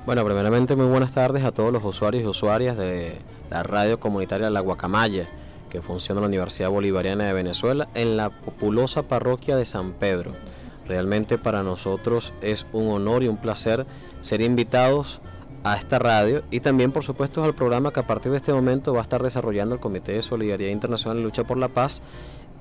Bueno, 0.06 0.24
primeramente 0.24 0.76
muy 0.76 0.86
buenas 0.86 1.12
tardes 1.12 1.44
a 1.44 1.52
todos 1.52 1.72
los 1.72 1.82
usuarios 1.84 2.24
y 2.24 2.26
usuarias 2.26 2.76
de 2.76 3.16
la 3.50 3.62
radio 3.62 3.98
comunitaria 3.98 4.50
La 4.50 4.60
Guacamaya, 4.60 5.26
que 5.70 5.80
funciona 5.80 6.18
en 6.18 6.22
la 6.22 6.28
Universidad 6.28 6.68
Bolivariana 6.68 7.24
de 7.24 7.32
Venezuela, 7.32 7.88
en 7.94 8.16
la 8.16 8.28
populosa 8.28 9.04
parroquia 9.04 9.56
de 9.56 9.64
San 9.64 9.92
Pedro. 9.92 10.32
Realmente 10.86 11.38
para 11.38 11.62
nosotros 11.62 12.34
es 12.42 12.66
un 12.72 12.88
honor 12.88 13.22
y 13.22 13.28
un 13.28 13.38
placer 13.38 13.86
ser 14.20 14.42
invitados 14.42 15.20
a 15.64 15.76
esta 15.76 15.98
radio 15.98 16.42
y 16.50 16.60
también 16.60 16.92
por 16.92 17.02
supuesto 17.02 17.42
al 17.42 17.54
programa 17.54 17.90
que 17.90 18.00
a 18.00 18.06
partir 18.06 18.30
de 18.30 18.36
este 18.36 18.52
momento 18.52 18.92
va 18.92 19.00
a 19.00 19.02
estar 19.02 19.22
desarrollando 19.22 19.74
el 19.74 19.80
Comité 19.80 20.12
de 20.12 20.22
Solidaridad 20.22 20.70
Internacional 20.70 21.18
y 21.18 21.22
Lucha 21.22 21.44
por 21.44 21.56
la 21.56 21.68
Paz 21.68 22.02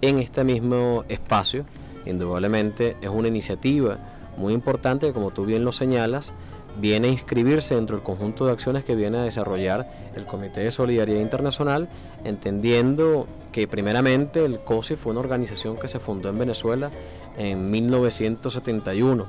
en 0.01 0.19
este 0.19 0.43
mismo 0.43 1.03
espacio. 1.09 1.65
Indudablemente 2.05 2.95
es 3.01 3.09
una 3.09 3.27
iniciativa 3.27 3.97
muy 4.37 4.53
importante 4.53 5.07
que, 5.07 5.13
como 5.13 5.31
tú 5.31 5.45
bien 5.45 5.63
lo 5.63 5.71
señalas, 5.71 6.33
viene 6.79 7.09
a 7.09 7.11
inscribirse 7.11 7.75
dentro 7.75 7.97
del 7.97 8.05
conjunto 8.05 8.45
de 8.45 8.53
acciones 8.53 8.83
que 8.83 8.95
viene 8.95 9.17
a 9.17 9.23
desarrollar 9.23 9.91
el 10.15 10.25
Comité 10.25 10.61
de 10.61 10.71
Solidaridad 10.71 11.19
Internacional, 11.19 11.87
entendiendo 12.23 13.27
que 13.51 13.67
primeramente 13.67 14.43
el 14.43 14.59
COSI 14.59 14.95
fue 14.95 15.11
una 15.11 15.19
organización 15.19 15.77
que 15.77 15.87
se 15.87 15.99
fundó 15.99 16.29
en 16.29 16.39
Venezuela 16.39 16.89
en 17.37 17.69
1971. 17.69 19.25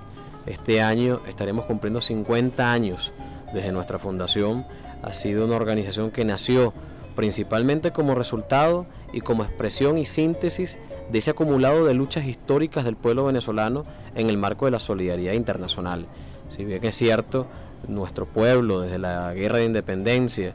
Este 0.46 0.80
año 0.80 1.20
estaremos 1.28 1.66
cumpliendo 1.66 2.00
50 2.00 2.72
años 2.72 3.12
desde 3.55 3.73
nuestra 3.73 3.99
fundación. 3.99 4.67
Ha 5.03 5.12
sido 5.12 5.47
una 5.47 5.57
organización 5.57 6.11
que 6.11 6.25
nació 6.25 6.73
principalmente 7.14 7.93
como 7.93 8.14
resultado 8.14 8.87
y 9.12 9.21
como 9.21 9.45
expresión 9.45 9.97
y 9.99 10.05
síntesis 10.05 10.77
de 11.11 11.19
ese 11.19 11.31
acumulado 11.31 11.85
de 11.85 11.95
luchas 11.95 12.27
históricas 12.27 12.85
del 12.85 12.97
pueblo 12.97 13.25
venezolano 13.25 13.85
en 14.14 14.29
el 14.29 14.37
marco 14.37 14.64
de 14.64 14.73
la 14.73 14.79
solidaridad 14.79 15.35
internacional. 15.35 16.07
Si 16.49 16.64
bien 16.64 16.85
es 16.85 16.97
cierto, 16.97 17.47
nuestro 17.88 18.27
pueblo 18.27 18.81
desde 18.81 18.99
la 18.99 19.33
guerra 19.35 19.59
de 19.59 19.67
independencia 19.67 20.55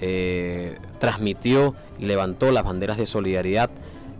eh, 0.00 0.78
transmitió 1.00 1.74
y 1.98 2.06
levantó 2.06 2.52
las 2.52 2.64
banderas 2.64 2.98
de 2.98 3.06
solidaridad 3.06 3.70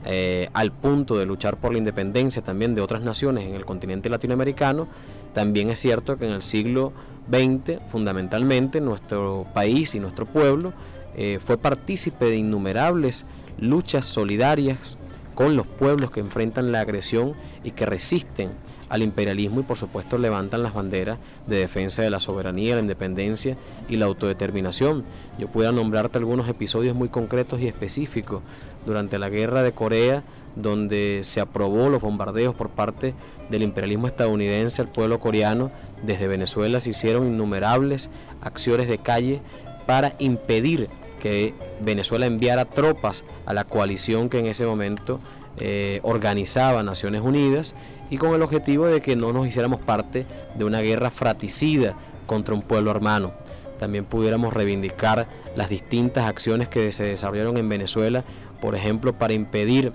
eh, 0.09 0.49
al 0.53 0.71
punto 0.71 1.19
de 1.19 1.27
luchar 1.27 1.57
por 1.57 1.73
la 1.73 1.79
independencia 1.79 2.41
también 2.41 2.75
de 2.75 2.81
otras 2.81 3.03
naciones 3.03 3.45
en 3.45 3.55
el 3.55 3.65
continente 3.65 4.09
latinoamericano, 4.09 4.87
también 5.35 5.69
es 5.69 5.81
cierto 5.81 6.17
que 6.17 6.27
en 6.27 6.33
el 6.33 6.43
siglo 6.43 6.93
XX, 7.31 7.83
fundamentalmente, 7.91 8.81
nuestro 8.81 9.45
país 9.55 9.95
y 9.95 10.01
nuestro 10.01 10.27
pueblo 10.27 10.73
eh, 11.17 11.39
fue 11.45 11.57
partícipe 11.57 12.27
de 12.27 12.37
innumerables 12.37 13.25
luchas 13.59 14.05
solidarias 14.05 14.99
con 15.35 15.57
los 15.57 15.67
pueblos 15.67 16.11
que 16.11 16.21
enfrentan 16.21 16.73
la 16.73 16.81
agresión 16.81 17.35
y 17.63 17.71
que 17.73 17.87
resisten 17.87 18.51
al 18.89 19.03
imperialismo 19.03 19.61
y 19.61 19.65
por 19.65 19.77
supuesto 19.77 20.19
levantan 20.19 20.63
las 20.63 20.75
banderas 20.75 21.19
de 21.47 21.57
defensa 21.57 22.03
de 22.03 22.11
la 22.11 22.21
soberanía, 22.21 22.77
la 22.77 22.81
independencia 22.81 23.57
y 23.89 23.97
la 23.97 24.07
autodeterminación. 24.07 25.05
Yo 25.39 25.49
pudiera 25.49 25.73
nombrarte 25.73 26.19
algunos 26.19 26.49
episodios 26.49 26.95
muy 26.95 27.09
concretos 27.09 27.61
y 27.61 27.67
específicos 27.67 28.43
durante 28.85 29.19
la 29.19 29.29
guerra 29.29 29.63
de 29.63 29.73
Corea, 29.73 30.23
donde 30.57 31.21
se 31.23 31.41
aprobó 31.41 31.89
los 31.89 32.03
bombardeos 32.03 32.55
por 32.55 32.71
parte 32.71 33.15
del 33.51 33.63
imperialismo 33.63 34.07
estadounidense 34.09 34.83
al 34.83 34.89
pueblo 34.89 35.21
coreano. 35.21 35.71
Desde 36.03 36.27
Venezuela 36.27 36.81
se 36.81 36.91
hicieron 36.91 37.27
innumerables 37.27 38.11
acciones 38.41 38.89
de 38.89 38.99
calle 38.99 39.41
para 39.87 40.15
impedir 40.19 40.89
que 41.21 41.55
Venezuela 41.81 42.27
enviara 42.27 42.65
tropas 42.65 43.25
a 43.47 43.55
la 43.55 43.65
coalición 43.65 44.29
que 44.29 44.39
en 44.39 44.47
ese 44.47 44.67
momento 44.67 45.21
eh, 45.59 46.01
organizaba 46.03 46.83
Naciones 46.83 47.23
Unidas 47.23 47.75
y 48.11 48.19
con 48.19 48.35
el 48.35 48.43
objetivo 48.43 48.87
de 48.87 49.01
que 49.01 49.17
no 49.17 49.33
nos 49.33 49.47
hiciéramos 49.47 49.81
parte 49.81 50.27
de 50.55 50.65
una 50.65 50.81
guerra 50.81 51.11
fratricida 51.11 51.95
contra 52.27 52.55
un 52.55 52.63
pueblo 52.63 52.91
hermano. 52.91 53.33
También 53.79 54.05
pudiéramos 54.05 54.55
reivindicar 54.55 55.27
las 55.55 55.69
distintas 55.69 56.25
acciones 56.25 56.69
que 56.69 56.93
se 56.93 57.05
desarrollaron 57.05 57.57
en 57.57 57.69
Venezuela, 57.69 58.25
por 58.61 58.75
ejemplo, 58.75 59.13
para 59.13 59.35
impedir 59.35 59.93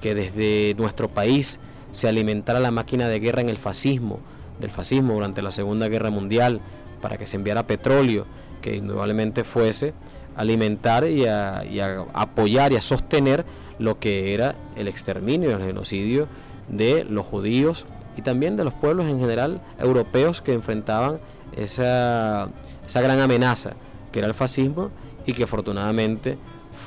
que 0.00 0.14
desde 0.14 0.74
nuestro 0.78 1.08
país 1.08 1.60
se 1.92 2.08
alimentara 2.08 2.60
la 2.60 2.70
máquina 2.70 3.08
de 3.08 3.20
guerra 3.20 3.40
en 3.40 3.48
el 3.48 3.56
fascismo, 3.56 4.20
del 4.60 4.70
fascismo 4.70 5.14
durante 5.14 5.42
la 5.42 5.50
Segunda 5.50 5.88
Guerra 5.88 6.10
Mundial, 6.10 6.60
para 7.00 7.16
que 7.16 7.26
se 7.26 7.36
enviara 7.36 7.66
petróleo, 7.66 8.26
que 8.60 8.76
indudablemente 8.76 9.44
fuese 9.44 9.94
alimentar 10.36 11.08
y 11.08 11.26
a, 11.26 11.62
apoyar 12.12 12.72
y 12.72 12.76
a 12.76 12.80
sostener 12.80 13.44
lo 13.78 13.98
que 13.98 14.34
era 14.34 14.54
el 14.76 14.88
exterminio 14.88 15.50
y 15.50 15.52
el 15.52 15.62
genocidio 15.62 16.28
de 16.68 17.04
los 17.04 17.24
judíos 17.24 17.86
y 18.16 18.22
también 18.22 18.56
de 18.56 18.64
los 18.64 18.74
pueblos 18.74 19.06
en 19.06 19.18
general 19.20 19.60
europeos 19.78 20.40
que 20.40 20.52
enfrentaban 20.52 21.18
esa, 21.56 22.48
esa 22.86 23.00
gran 23.00 23.20
amenaza 23.20 23.74
que 24.12 24.18
era 24.18 24.28
el 24.28 24.34
fascismo 24.34 24.90
y 25.26 25.32
que 25.32 25.44
afortunadamente 25.44 26.36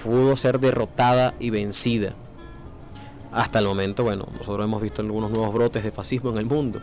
pudo 0.04 0.36
ser 0.38 0.60
derrotada 0.60 1.34
y 1.40 1.50
vencida. 1.50 2.14
Hasta 3.32 3.60
el 3.60 3.66
momento, 3.66 4.04
bueno, 4.04 4.28
nosotros 4.38 4.66
hemos 4.66 4.82
visto 4.82 5.02
algunos 5.02 5.30
nuevos 5.30 5.54
brotes 5.54 5.84
de 5.84 5.92
fascismo 5.92 6.32
en 6.32 6.38
el 6.38 6.46
mundo. 6.46 6.82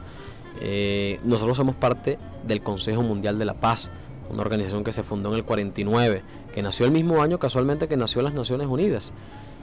Eh, 0.61 1.21
nosotros 1.25 1.57
somos 1.57 1.75
parte 1.75 2.19
del 2.47 2.63
Consejo 2.63 3.03
Mundial 3.03 3.39
de 3.39 3.45
la 3.45 3.55
Paz, 3.55 3.91
una 4.31 4.43
organización 4.43 4.85
que 4.85 4.93
se 4.93 5.03
fundó 5.03 5.31
en 5.31 5.37
el 5.37 5.45
49, 5.45 6.23
que 6.55 6.63
nació 6.63 6.87
el 6.87 6.93
mismo 6.93 7.23
año 7.23 7.39
casualmente 7.39 7.89
que 7.89 7.97
nació 7.97 8.23
las 8.23 8.35
Naciones 8.35 8.67
Unidas, 8.69 9.13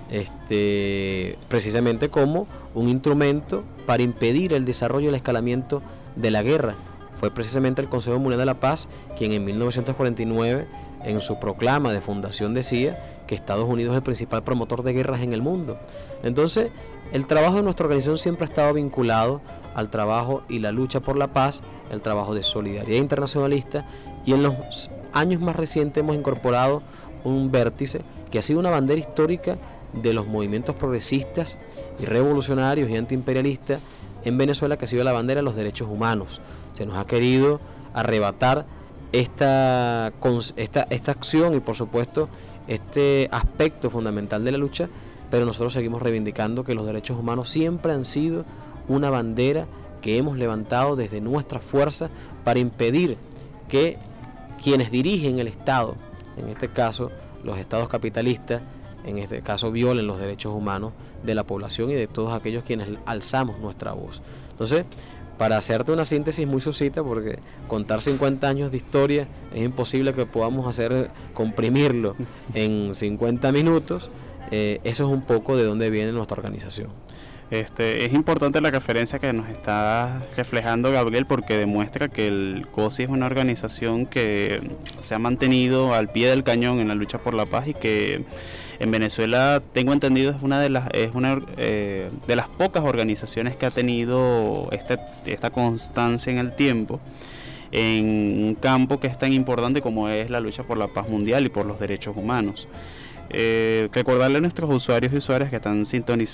este, 0.09 1.37
precisamente 1.47 2.09
como 2.09 2.47
un 2.75 2.87
instrumento 2.87 3.63
para 3.85 4.03
impedir 4.03 4.53
el 4.53 4.65
desarrollo 4.65 5.05
y 5.05 5.09
el 5.09 5.15
escalamiento 5.15 5.81
de 6.15 6.31
la 6.31 6.43
guerra. 6.43 6.75
Fue 7.19 7.31
precisamente 7.31 7.81
el 7.81 7.87
Consejo 7.87 8.19
Mundial 8.19 8.39
de 8.39 8.45
la 8.45 8.55
Paz 8.55 8.87
quien 9.17 9.31
en 9.31 9.45
1949, 9.45 10.67
en 11.05 11.21
su 11.21 11.39
proclama 11.39 11.91
de 11.91 12.01
fundación, 12.01 12.53
decía 12.53 12.97
que 13.27 13.35
Estados 13.35 13.67
Unidos 13.67 13.93
es 13.93 13.97
el 13.97 14.03
principal 14.03 14.43
promotor 14.43 14.83
de 14.83 14.93
guerras 14.93 15.21
en 15.21 15.33
el 15.33 15.41
mundo. 15.41 15.77
Entonces, 16.23 16.71
el 17.11 17.27
trabajo 17.27 17.57
de 17.57 17.63
nuestra 17.63 17.85
organización 17.85 18.17
siempre 18.17 18.45
ha 18.45 18.49
estado 18.49 18.73
vinculado 18.73 19.41
al 19.75 19.89
trabajo 19.89 20.43
y 20.49 20.59
la 20.59 20.71
lucha 20.71 20.99
por 20.99 21.15
la 21.15 21.27
paz, 21.27 21.61
el 21.91 22.01
trabajo 22.01 22.33
de 22.33 22.43
solidaridad 22.43 22.97
internacionalista 22.97 23.85
y 24.25 24.33
en 24.33 24.43
los 24.43 24.89
años 25.13 25.41
más 25.41 25.55
recientes 25.55 26.01
hemos 26.01 26.15
incorporado 26.15 26.81
un 27.23 27.51
vértice 27.51 28.01
que 28.31 28.39
ha 28.39 28.41
sido 28.41 28.59
una 28.59 28.71
bandera 28.71 28.99
histórica 28.99 29.57
de 29.93 30.13
los 30.13 30.25
movimientos 30.25 30.75
progresistas 30.75 31.57
y 31.99 32.05
revolucionarios 32.05 32.89
y 32.89 32.97
antiimperialistas 32.97 33.79
en 34.25 34.37
Venezuela, 34.37 34.77
que 34.77 34.85
ha 34.85 34.87
sido 34.87 35.03
la 35.03 35.11
bandera 35.11 35.39
de 35.39 35.43
los 35.43 35.55
derechos 35.55 35.87
humanos. 35.89 36.41
Se 36.73 36.85
nos 36.85 36.97
ha 36.97 37.05
querido 37.05 37.59
arrebatar 37.93 38.65
esta, 39.11 40.11
esta, 40.55 40.87
esta 40.89 41.11
acción 41.11 41.53
y 41.53 41.59
por 41.59 41.75
supuesto 41.75 42.29
este 42.67 43.27
aspecto 43.31 43.89
fundamental 43.89 44.43
de 44.43 44.51
la 44.51 44.57
lucha, 44.57 44.89
pero 45.29 45.45
nosotros 45.45 45.73
seguimos 45.73 46.01
reivindicando 46.01 46.63
que 46.63 46.75
los 46.75 46.85
derechos 46.85 47.19
humanos 47.19 47.49
siempre 47.49 47.93
han 47.93 48.05
sido 48.05 48.45
una 48.87 49.09
bandera 49.09 49.65
que 50.01 50.17
hemos 50.17 50.37
levantado 50.37 50.95
desde 50.95 51.21
nuestra 51.21 51.59
fuerza 51.59 52.09
para 52.43 52.59
impedir 52.59 53.17
que 53.67 53.97
quienes 54.61 54.91
dirigen 54.91 55.39
el 55.39 55.47
Estado, 55.47 55.95
en 56.37 56.49
este 56.49 56.67
caso 56.69 57.11
los 57.43 57.57
estados 57.57 57.89
capitalistas, 57.89 58.61
en 59.05 59.17
este 59.17 59.41
caso 59.41 59.71
violen 59.71 60.07
los 60.07 60.19
derechos 60.19 60.53
humanos 60.53 60.93
de 61.23 61.35
la 61.35 61.43
población 61.43 61.91
y 61.91 61.93
de 61.93 62.07
todos 62.07 62.33
aquellos 62.33 62.63
quienes 62.63 62.87
alzamos 63.05 63.59
nuestra 63.59 63.93
voz. 63.93 64.21
Entonces, 64.51 64.85
para 65.37 65.57
hacerte 65.57 65.91
una 65.91 66.05
síntesis 66.05 66.47
muy 66.47 66.61
suscita, 66.61 67.03
porque 67.03 67.39
contar 67.67 68.01
50 68.01 68.47
años 68.47 68.71
de 68.71 68.77
historia 68.77 69.27
es 69.53 69.63
imposible 69.63 70.13
que 70.13 70.25
podamos 70.25 70.67
hacer 70.67 71.11
comprimirlo 71.33 72.15
en 72.53 72.93
50 72.93 73.51
minutos, 73.51 74.09
eh, 74.51 74.79
eso 74.83 75.05
es 75.05 75.09
un 75.09 75.21
poco 75.21 75.57
de 75.57 75.63
dónde 75.63 75.89
viene 75.89 76.11
nuestra 76.11 76.37
organización. 76.37 76.89
Este, 77.53 78.03
es 78.03 78.13
importante 78.13 78.61
la 78.61 78.71
referencia 78.71 79.19
que 79.19 79.31
nos 79.31 79.47
está 79.47 80.19
reflejando 80.35 80.91
Gabriel 80.91 81.27
porque 81.27 81.55
demuestra 81.55 82.07
que 82.07 82.25
el 82.25 82.65
COSI 82.71 83.03
es 83.03 83.09
una 83.11 83.27
organización 83.27 84.07
que 84.07 84.59
se 85.01 85.13
ha 85.13 85.19
mantenido 85.19 85.93
al 85.93 86.09
pie 86.09 86.29
del 86.29 86.43
cañón 86.43 86.79
en 86.79 86.87
la 86.87 86.95
lucha 86.95 87.19
por 87.19 87.35
la 87.35 87.45
paz 87.45 87.67
y 87.67 87.75
que 87.75 88.25
en 88.79 88.89
Venezuela 88.89 89.61
tengo 89.71 89.93
entendido 89.93 90.31
es 90.31 90.41
una 90.41 90.59
de 90.59 90.69
las 90.69 90.89
es 90.95 91.13
una 91.13 91.39
eh, 91.57 92.09
de 92.25 92.35
las 92.35 92.47
pocas 92.47 92.85
organizaciones 92.85 93.55
que 93.55 93.67
ha 93.67 93.71
tenido 93.71 94.69
esta, 94.71 94.95
esta 95.27 95.51
constancia 95.51 96.31
en 96.31 96.39
el 96.39 96.55
tiempo 96.55 96.99
en 97.71 98.45
un 98.45 98.55
campo 98.55 98.99
que 98.99 99.05
es 99.05 99.19
tan 99.19 99.31
importante 99.31 99.79
como 99.83 100.09
es 100.09 100.31
la 100.31 100.39
lucha 100.39 100.63
por 100.63 100.79
la 100.79 100.87
paz 100.87 101.07
mundial 101.07 101.45
y 101.45 101.49
por 101.49 101.67
los 101.67 101.79
derechos 101.79 102.17
humanos. 102.17 102.67
Eh, 103.29 103.89
recordarle 103.93 104.37
a 104.37 104.41
nuestros 104.41 104.73
usuarios 104.73 105.13
y 105.13 105.17
usuarias 105.17 105.49
que 105.49 105.55
están 105.55 105.85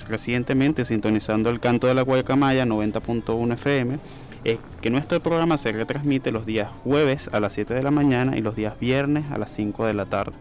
recientemente 0.10 0.84
sintonizando 0.84 1.50
el 1.50 1.60
canto 1.60 1.88
de 1.88 1.94
la 1.94 2.02
Guayacamaya 2.02 2.66
90.1 2.66 3.54
FM, 3.54 4.00
es 4.44 4.60
que 4.82 4.90
nuestro 4.90 5.22
programa 5.22 5.58
se 5.58 5.72
retransmite 5.72 6.32
los 6.32 6.46
días 6.46 6.70
jueves 6.84 7.30
a 7.32 7.40
las 7.40 7.54
7 7.54 7.74
de 7.74 7.84
la 7.84 7.92
mañana 7.92 8.38
y 8.38 8.42
los 8.42 8.56
días 8.56 8.78
viernes 8.80 9.26
a 9.32 9.38
las 9.38 9.54
5 9.54 9.86
de 9.86 9.94
la 9.94 10.06
tarde. 10.06 10.34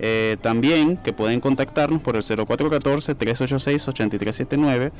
Eh, 0.00 0.38
también 0.40 0.96
que 0.96 1.12
pueden 1.12 1.38
contactarnos 1.40 2.02
por 2.02 2.16
el 2.16 2.22
0414-386-8379 2.22 4.90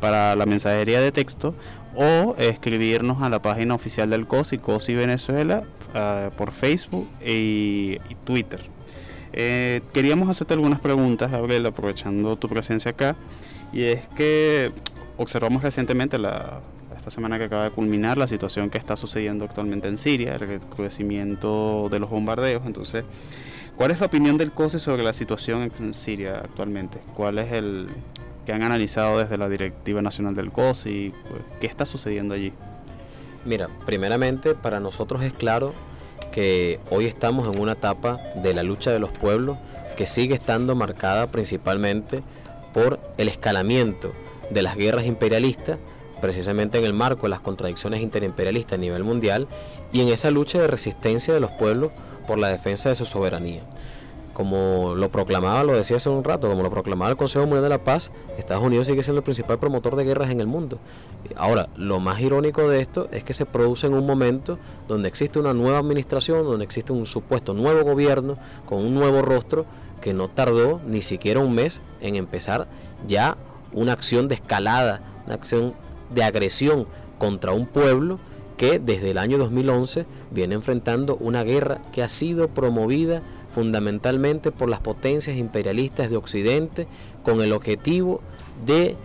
para 0.00 0.36
la 0.36 0.46
mensajería 0.46 1.00
de 1.00 1.10
texto 1.10 1.56
o 1.96 2.36
escribirnos 2.38 3.20
a 3.22 3.28
la 3.28 3.42
página 3.42 3.74
oficial 3.74 4.10
del 4.10 4.28
COSI, 4.28 4.58
COSI 4.58 4.94
Venezuela, 4.94 5.64
ah, 5.94 6.30
por 6.36 6.52
Facebook 6.52 7.08
y 7.24 7.96
Twitter. 8.24 8.60
Eh, 9.36 9.82
queríamos 9.92 10.28
hacerte 10.28 10.54
algunas 10.54 10.80
preguntas, 10.80 11.28
Gabriel, 11.28 11.66
aprovechando 11.66 12.36
tu 12.36 12.48
presencia 12.48 12.92
acá. 12.92 13.16
Y 13.72 13.82
es 13.82 14.06
que 14.08 14.70
observamos 15.16 15.64
recientemente, 15.64 16.18
la, 16.18 16.60
esta 16.96 17.10
semana 17.10 17.36
que 17.36 17.46
acaba 17.46 17.64
de 17.64 17.70
culminar, 17.70 18.16
la 18.16 18.28
situación 18.28 18.70
que 18.70 18.78
está 18.78 18.96
sucediendo 18.96 19.44
actualmente 19.44 19.88
en 19.88 19.98
Siria, 19.98 20.34
el 20.34 20.40
recrudecimiento 20.40 21.88
de 21.90 21.98
los 21.98 22.10
bombardeos. 22.10 22.64
Entonces, 22.64 23.04
¿cuál 23.76 23.90
es 23.90 23.98
la 23.98 24.06
opinión 24.06 24.38
del 24.38 24.52
COSE 24.52 24.78
sobre 24.78 25.02
la 25.02 25.12
situación 25.12 25.72
en 25.80 25.94
Siria 25.94 26.38
actualmente? 26.38 27.00
¿Cuál 27.16 27.38
es 27.38 27.52
el 27.52 27.88
que 28.46 28.52
han 28.52 28.62
analizado 28.62 29.18
desde 29.18 29.36
la 29.36 29.48
Directiva 29.48 30.00
Nacional 30.00 30.36
del 30.36 30.52
COSE 30.52 30.90
y 30.90 31.10
pues, 31.10 31.42
qué 31.60 31.66
está 31.66 31.86
sucediendo 31.86 32.34
allí? 32.34 32.52
Mira, 33.44 33.68
primeramente 33.84 34.54
para 34.54 34.78
nosotros 34.78 35.24
es 35.24 35.32
claro 35.32 35.74
que 36.32 36.80
hoy 36.90 37.06
estamos 37.06 37.52
en 37.52 37.60
una 37.60 37.72
etapa 37.72 38.18
de 38.36 38.54
la 38.54 38.62
lucha 38.62 38.90
de 38.90 38.98
los 38.98 39.10
pueblos 39.10 39.58
que 39.96 40.06
sigue 40.06 40.34
estando 40.34 40.74
marcada 40.74 41.28
principalmente 41.28 42.22
por 42.72 42.98
el 43.18 43.28
escalamiento 43.28 44.12
de 44.50 44.62
las 44.62 44.76
guerras 44.76 45.06
imperialistas, 45.06 45.78
precisamente 46.20 46.78
en 46.78 46.84
el 46.84 46.92
marco 46.92 47.22
de 47.22 47.30
las 47.30 47.40
contradicciones 47.40 48.00
interimperialistas 48.00 48.74
a 48.74 48.80
nivel 48.80 49.04
mundial 49.04 49.46
y 49.92 50.00
en 50.00 50.08
esa 50.08 50.30
lucha 50.30 50.58
de 50.58 50.66
resistencia 50.66 51.32
de 51.32 51.40
los 51.40 51.50
pueblos 51.52 51.92
por 52.26 52.38
la 52.38 52.48
defensa 52.48 52.88
de 52.88 52.94
su 52.94 53.04
soberanía 53.04 53.62
como 54.34 54.94
lo 54.96 55.08
proclamaba, 55.10 55.64
lo 55.64 55.74
decía 55.74 55.96
hace 55.96 56.10
un 56.10 56.24
rato, 56.24 56.48
como 56.48 56.62
lo 56.62 56.70
proclamaba 56.70 57.10
el 57.10 57.16
Consejo 57.16 57.46
Mundial 57.46 57.62
de 57.62 57.68
la 57.70 57.78
Paz, 57.78 58.10
Estados 58.36 58.64
Unidos 58.64 58.88
sigue 58.88 59.02
siendo 59.02 59.20
el 59.20 59.24
principal 59.24 59.58
promotor 59.58 59.96
de 59.96 60.04
guerras 60.04 60.30
en 60.30 60.40
el 60.40 60.46
mundo. 60.46 60.78
Ahora, 61.36 61.68
lo 61.76 62.00
más 62.00 62.20
irónico 62.20 62.68
de 62.68 62.80
esto 62.80 63.08
es 63.12 63.24
que 63.24 63.32
se 63.32 63.46
produce 63.46 63.86
en 63.86 63.94
un 63.94 64.04
momento 64.04 64.58
donde 64.88 65.08
existe 65.08 65.38
una 65.38 65.54
nueva 65.54 65.78
administración, 65.78 66.44
donde 66.44 66.64
existe 66.64 66.92
un 66.92 67.06
supuesto 67.06 67.54
nuevo 67.54 67.84
gobierno 67.84 68.36
con 68.66 68.84
un 68.84 68.94
nuevo 68.94 69.22
rostro 69.22 69.64
que 70.00 70.12
no 70.12 70.28
tardó 70.28 70.80
ni 70.86 71.00
siquiera 71.00 71.40
un 71.40 71.54
mes 71.54 71.80
en 72.00 72.16
empezar 72.16 72.66
ya 73.06 73.36
una 73.72 73.92
acción 73.92 74.28
de 74.28 74.34
escalada, 74.34 75.00
una 75.26 75.36
acción 75.36 75.74
de 76.10 76.24
agresión 76.24 76.86
contra 77.18 77.52
un 77.52 77.66
pueblo 77.66 78.18
que 78.56 78.78
desde 78.78 79.10
el 79.10 79.18
año 79.18 79.38
2011 79.38 80.06
viene 80.30 80.54
enfrentando 80.54 81.16
una 81.16 81.42
guerra 81.42 81.80
que 81.92 82.02
ha 82.02 82.08
sido 82.08 82.48
promovida 82.48 83.22
fundamentalmente 83.54 84.50
por 84.50 84.68
las 84.68 84.80
potencias 84.80 85.36
imperialistas 85.36 86.10
de 86.10 86.16
Occidente 86.16 86.86
con 87.22 87.40
el 87.40 87.52
objetivo 87.52 88.20
de 88.66 88.96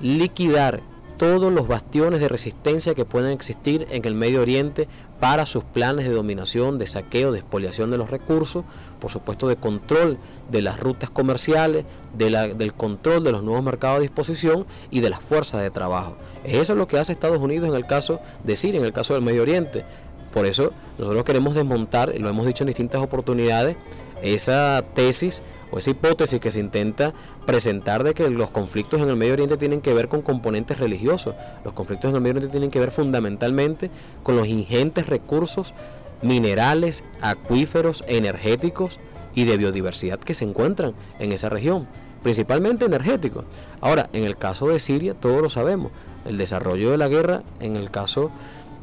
liquidar 0.00 0.82
todos 1.16 1.52
los 1.52 1.68
bastiones 1.68 2.18
de 2.18 2.28
resistencia 2.28 2.96
que 2.96 3.04
puedan 3.04 3.30
existir 3.30 3.86
en 3.90 4.04
el 4.04 4.14
Medio 4.14 4.40
Oriente 4.40 4.88
para 5.20 5.46
sus 5.46 5.62
planes 5.62 6.04
de 6.04 6.12
dominación, 6.12 6.78
de 6.78 6.88
saqueo, 6.88 7.30
de 7.30 7.38
expoliación 7.38 7.92
de 7.92 7.96
los 7.98 8.10
recursos, 8.10 8.64
por 8.98 9.12
supuesto 9.12 9.46
de 9.46 9.54
control 9.54 10.18
de 10.50 10.62
las 10.62 10.80
rutas 10.80 11.10
comerciales, 11.10 11.84
de 12.18 12.28
la, 12.28 12.48
del 12.48 12.72
control 12.74 13.22
de 13.22 13.30
los 13.30 13.44
nuevos 13.44 13.62
mercados 13.62 13.98
de 13.98 14.08
disposición 14.08 14.66
y 14.90 14.98
de 14.98 15.10
las 15.10 15.20
fuerzas 15.20 15.62
de 15.62 15.70
trabajo. 15.70 16.16
Eso 16.42 16.72
es 16.72 16.76
lo 16.76 16.88
que 16.88 16.98
hace 16.98 17.12
Estados 17.12 17.38
Unidos 17.38 17.68
en 17.68 17.76
el 17.76 17.86
caso 17.86 18.18
de 18.42 18.56
Siria, 18.56 18.80
en 18.80 18.86
el 18.86 18.92
caso 18.92 19.14
del 19.14 19.22
Medio 19.22 19.42
Oriente. 19.42 19.84
Por 20.32 20.46
eso 20.46 20.70
nosotros 20.98 21.24
queremos 21.24 21.54
desmontar, 21.54 22.12
y 22.14 22.18
lo 22.18 22.28
hemos 22.28 22.46
dicho 22.46 22.64
en 22.64 22.68
distintas 22.68 23.02
oportunidades, 23.02 23.76
esa 24.22 24.84
tesis 24.94 25.42
o 25.70 25.78
esa 25.78 25.90
hipótesis 25.90 26.40
que 26.40 26.50
se 26.50 26.60
intenta 26.60 27.12
presentar 27.46 28.04
de 28.04 28.14
que 28.14 28.28
los 28.28 28.50
conflictos 28.50 29.00
en 29.00 29.08
el 29.08 29.16
Medio 29.16 29.32
Oriente 29.32 29.56
tienen 29.56 29.80
que 29.80 29.94
ver 29.94 30.08
con 30.08 30.22
componentes 30.22 30.78
religiosos. 30.78 31.34
Los 31.64 31.74
conflictos 31.74 32.10
en 32.10 32.16
el 32.16 32.22
Medio 32.22 32.36
Oriente 32.36 32.52
tienen 32.52 32.70
que 32.70 32.78
ver 32.78 32.92
fundamentalmente 32.92 33.90
con 34.22 34.36
los 34.36 34.46
ingentes 34.46 35.06
recursos 35.06 35.74
minerales, 36.22 37.02
acuíferos, 37.20 38.04
energéticos 38.06 39.00
y 39.34 39.44
de 39.44 39.56
biodiversidad 39.56 40.20
que 40.20 40.34
se 40.34 40.44
encuentran 40.44 40.94
en 41.18 41.32
esa 41.32 41.48
región, 41.48 41.88
principalmente 42.22 42.84
energéticos. 42.84 43.44
Ahora, 43.80 44.08
en 44.12 44.24
el 44.24 44.36
caso 44.36 44.68
de 44.68 44.78
Siria, 44.78 45.14
todos 45.14 45.42
lo 45.42 45.50
sabemos, 45.50 45.90
el 46.24 46.38
desarrollo 46.38 46.90
de 46.90 46.98
la 46.98 47.08
guerra 47.08 47.42
en 47.60 47.76
el 47.76 47.90
caso 47.90 48.30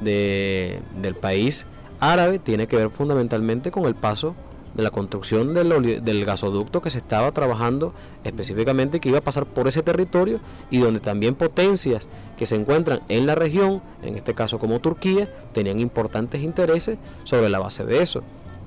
de, 0.02 0.82
del 0.96 1.16
país 1.16 1.66
árabe 2.00 2.40
tiene 2.40 2.68
que 2.68 2.78
ver 2.78 2.90
fundamentalmente 2.90 3.72
con 3.72 3.86
el 3.86 3.96
paso 3.96 4.36
de 4.74 4.84
la 4.84 4.92
construcción 4.92 5.54
del, 5.54 6.04
del, 6.04 6.26
gasoducto 6.26 6.82
que 6.82 6.90
se 6.90 7.00
estaba 7.00 7.32
trabajando 7.32 7.94
específicamente 8.24 9.00
que 9.00 9.10
iba 9.10 9.18
a 9.18 9.22
pasar 9.22 9.46
por 9.46 9.68
ese 9.68 9.82
territorio 9.82 10.40
y 10.70 10.78
donde 10.78 11.00
también 11.00 11.36
potencias 11.36 12.08
que 12.38 12.46
se 12.46 12.56
encuentran 12.56 13.02
en 13.10 13.26
la 13.26 13.36
región, 13.36 13.82
en 14.04 14.16
este 14.16 14.34
caso 14.34 14.60
como 14.60 14.80
Turquía, 14.80 15.28
tenían 15.54 15.80
importantes 15.80 16.42
intereses 16.42 16.98
sobre 17.24 17.50
la 17.50 17.60
base 17.60 17.84
de 17.84 18.02
eso. 18.02 18.22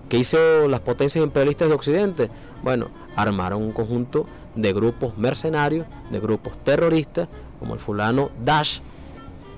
¿Qué 0.08 0.18
hizo 0.18 0.68
las 0.68 0.80
potencias 0.80 1.24
imperialistas 1.24 1.68
de 1.68 1.74
Occidente? 1.74 2.28
Bueno, 2.62 2.88
armaron 3.16 3.62
un 3.62 3.72
conjunto 3.72 4.26
de 4.54 4.72
grupos 4.72 5.16
mercenarios, 5.16 5.86
de 6.10 6.20
grupos 6.20 6.52
terroristas, 6.64 7.28
como 7.58 7.74
el 7.74 7.80
fulano 7.80 8.30
Daesh, 8.44 8.82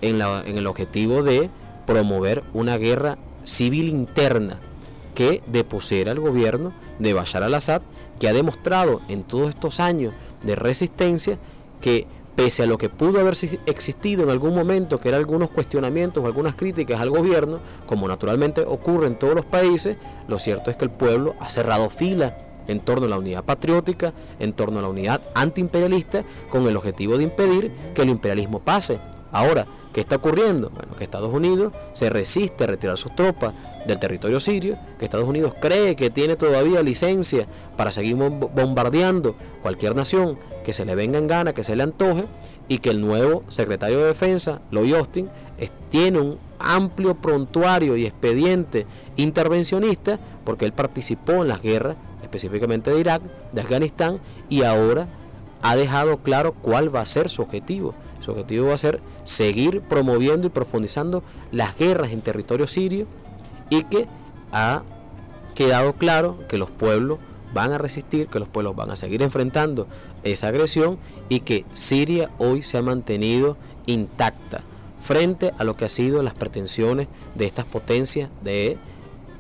en, 0.03 0.19
la, 0.19 0.43
en 0.47 0.59
el 0.59 0.67
objetivo 0.67 1.23
de 1.23 1.51
promover 1.87 2.42
una 2.53 2.77
guerra 2.77 3.18
civil 3.44 3.88
interna 3.88 4.59
que 5.14 5.42
depusiera 5.47 6.12
al 6.12 6.20
gobierno 6.20 6.73
de 6.99 7.12
Bashar 7.12 7.42
al-Assad, 7.42 7.83
que 8.18 8.29
ha 8.29 8.33
demostrado 8.33 9.01
en 9.09 9.23
todos 9.23 9.51
estos 9.51 9.81
años 9.81 10.14
de 10.44 10.57
resistencia 10.57 11.38
que 11.81 12.07
pese 12.35 12.64
a 12.64 12.66
lo 12.66 12.79
que 12.79 12.88
pudo 12.88 13.20
haber 13.20 13.35
existido 13.66 14.25
en 14.25 14.31
algún 14.31 14.55
momento, 14.55 14.99
que 14.99 15.09
eran 15.09 15.20
algunos 15.20 15.51
cuestionamientos 15.51 16.23
o 16.23 16.27
algunas 16.27 16.57
críticas 16.57 17.01
al 17.01 17.11
gobierno, 17.11 17.61
como 17.87 18.09
naturalmente 18.09 18.62
ocurre 18.62 19.07
en 19.07 19.16
todos 19.16 19.35
los 19.35 19.44
países, 19.44 19.97
lo 20.27 20.38
cierto 20.38 20.70
es 20.70 20.77
que 20.77 20.85
el 20.85 20.90
pueblo 20.90 21.35
ha 21.40 21.49
cerrado 21.49 21.90
fila 21.90 22.37
en 22.66 22.81
torno 22.81 23.07
a 23.07 23.11
la 23.11 23.18
unidad 23.18 23.44
patriótica, 23.44 24.12
en 24.38 24.53
torno 24.53 24.79
a 24.79 24.83
la 24.83 24.88
unidad 24.88 25.20
antiimperialista, 25.35 26.25
con 26.51 26.66
el 26.66 26.77
objetivo 26.77 27.18
de 27.18 27.25
impedir 27.25 27.70
que 27.94 28.03
el 28.03 28.09
imperialismo 28.09 28.59
pase. 28.59 28.99
Ahora, 29.31 29.66
¿qué 29.95 30.01
está 30.01 30.17
ocurriendo? 30.17 30.69
Bueno, 30.69 30.95
que 30.97 31.05
Estados 31.05 31.33
Unidos 31.33 31.73
se 31.95 32.11
resiste 32.11 32.65
a 32.65 32.67
retirar 32.67 32.99
sus 32.99 33.15
tropas 33.17 33.55
del 33.87 33.99
territorio 33.99 34.41
sirio, 34.41 34.77
que 34.99 35.07
Estados 35.07 35.29
Unidos 35.29 35.55
cree 35.59 35.97
que 35.97 36.11
tiene 36.11 36.37
todavía 36.37 36.83
licencia 36.83 37.47
para 37.79 37.93
seguir 37.93 38.17
bombardeando 38.17 39.35
cualquier 39.63 39.95
nación 39.95 40.37
que 40.65 40.73
se 40.73 40.85
le 40.85 40.95
venga 40.95 41.19
en 41.19 41.27
gana, 41.27 41.55
que 41.55 41.65
se 41.65 41.77
le 41.77 41.83
antoje, 41.83 42.25
y 42.69 42.79
que 42.79 42.91
el 42.91 43.01
nuevo 43.01 43.45
secretario 43.49 44.01
de 44.01 44.07
Defensa, 44.07 44.61
Lloyd 44.71 44.95
Austin, 44.95 45.29
tiene 45.91 46.19
un 46.19 46.39
amplio 46.59 47.15
prontuario 47.15 47.97
y 47.97 48.05
expediente 48.05 48.85
intervencionista 49.17 50.19
porque 50.45 50.65
él 50.65 50.73
participó 50.73 51.43
en 51.43 51.49
las 51.49 51.63
guerras, 51.63 51.97
específicamente 52.21 52.91
de 52.91 52.99
Irak, 52.99 53.23
de 53.53 53.61
Afganistán, 53.61 54.19
y 54.49 54.63
ahora 54.63 55.07
ha 55.63 55.77
dejado 55.77 56.17
claro 56.17 56.53
cuál 56.53 56.93
va 56.93 57.01
a 57.01 57.07
ser 57.07 57.31
su 57.31 57.43
objetivo. 57.43 57.95
Su 58.25 58.31
objetivo 58.31 58.69
va 58.69 58.75
a 58.75 58.79
ser 58.79 59.01
seguir 59.25 59.83
promoviendo 59.83 60.47
y 60.47 60.51
profundizando 60.51 61.23
las 61.53 61.77
guerras 61.77 62.11
en 62.11 62.23
territorio 62.23 62.67
sirio 62.67 63.07
y 63.69 63.85
que 63.85 64.07
ha 64.51 64.83
quedado 65.55 65.93
claro 65.93 66.39
que 66.49 66.57
los 66.57 66.71
pueblos 66.71 67.19
van 67.53 67.73
a 67.73 67.79
resistir, 67.79 68.29
que 68.29 68.39
los 68.39 68.49
pueblos 68.49 68.75
van 68.75 68.91
a 68.91 68.97
seguir 68.97 69.23
enfrentando 69.23 69.87
esa 70.23 70.49
agresión 70.49 70.97
y 71.29 71.41
que 71.41 71.67
Siria 71.75 72.31
hoy 72.39 72.63
se 72.63 72.79
ha 72.79 72.83
mantenido 72.83 73.59
intacta 73.85 74.63
frente 75.03 75.53
a 75.59 75.65
lo 75.65 75.77
que 75.77 75.85
ha 75.85 75.91
sido 75.91 76.23
las 76.23 76.33
pretensiones 76.33 77.09
de 77.35 77.45
estas 77.45 77.67
potencias 77.67 78.31
de 78.43 78.79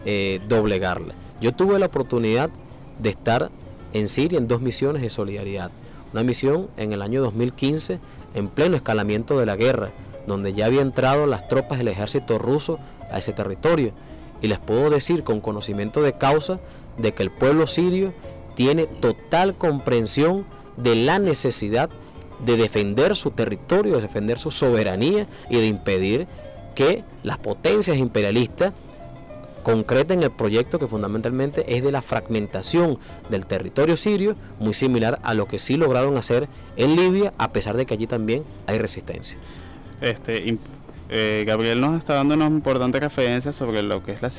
eh, 0.04 0.42
doblegarla. 0.46 1.14
Yo 1.40 1.52
tuve 1.52 1.78
la 1.78 1.86
oportunidad 1.86 2.50
de 2.98 3.08
estar 3.08 3.50
en 3.94 4.08
Siria 4.08 4.38
en 4.38 4.46
dos 4.46 4.60
misiones 4.60 5.00
de 5.00 5.08
solidaridad. 5.08 5.70
Una 6.12 6.22
misión 6.22 6.68
en 6.76 6.92
el 6.92 7.00
año 7.00 7.22
2015 7.22 7.98
en 8.34 8.48
pleno 8.48 8.76
escalamiento 8.76 9.38
de 9.38 9.46
la 9.46 9.56
guerra, 9.56 9.90
donde 10.26 10.52
ya 10.52 10.66
había 10.66 10.82
entrado 10.82 11.26
las 11.26 11.48
tropas 11.48 11.78
del 11.78 11.88
ejército 11.88 12.38
ruso 12.38 12.78
a 13.10 13.18
ese 13.18 13.32
territorio. 13.32 13.92
Y 14.42 14.48
les 14.48 14.58
puedo 14.58 14.90
decir 14.90 15.24
con 15.24 15.40
conocimiento 15.40 16.02
de 16.02 16.12
causa 16.12 16.60
de 16.98 17.12
que 17.12 17.22
el 17.22 17.30
pueblo 17.30 17.66
sirio 17.66 18.12
tiene 18.54 18.86
total 18.86 19.54
comprensión 19.54 20.44
de 20.76 20.96
la 20.96 21.18
necesidad 21.18 21.90
de 22.44 22.56
defender 22.56 23.16
su 23.16 23.30
territorio, 23.30 23.96
de 23.96 24.02
defender 24.02 24.38
su 24.38 24.50
soberanía 24.50 25.26
y 25.48 25.56
de 25.56 25.66
impedir 25.66 26.26
que 26.74 27.04
las 27.22 27.38
potencias 27.38 27.96
imperialistas 27.96 28.72
concreten 29.64 30.22
el 30.22 30.30
proyecto 30.30 30.78
que 30.78 30.86
fundamentalmente 30.86 31.64
es 31.74 31.82
de 31.82 31.90
la 31.90 32.02
fragmentación 32.02 32.98
del 33.30 33.46
territorio 33.46 33.96
sirio, 33.96 34.36
muy 34.60 34.74
similar 34.74 35.18
a 35.24 35.34
lo 35.34 35.46
que 35.46 35.58
sí 35.58 35.76
lograron 35.76 36.16
hacer 36.16 36.48
en 36.76 36.94
Libia, 36.94 37.32
a 37.38 37.48
pesar 37.48 37.76
de 37.76 37.86
que 37.86 37.94
allí 37.94 38.06
también 38.06 38.44
hay 38.68 38.78
resistencia. 38.78 39.38
Este, 40.00 40.56
eh, 41.08 41.44
Gabriel 41.46 41.80
nos 41.80 41.98
está 41.98 42.14
dando 42.14 42.34
una 42.34 42.46
importante 42.46 43.00
referencia 43.00 43.52
sobre 43.52 43.82
lo 43.82 44.04
que 44.04 44.12
es 44.12 44.22
la, 44.22 44.30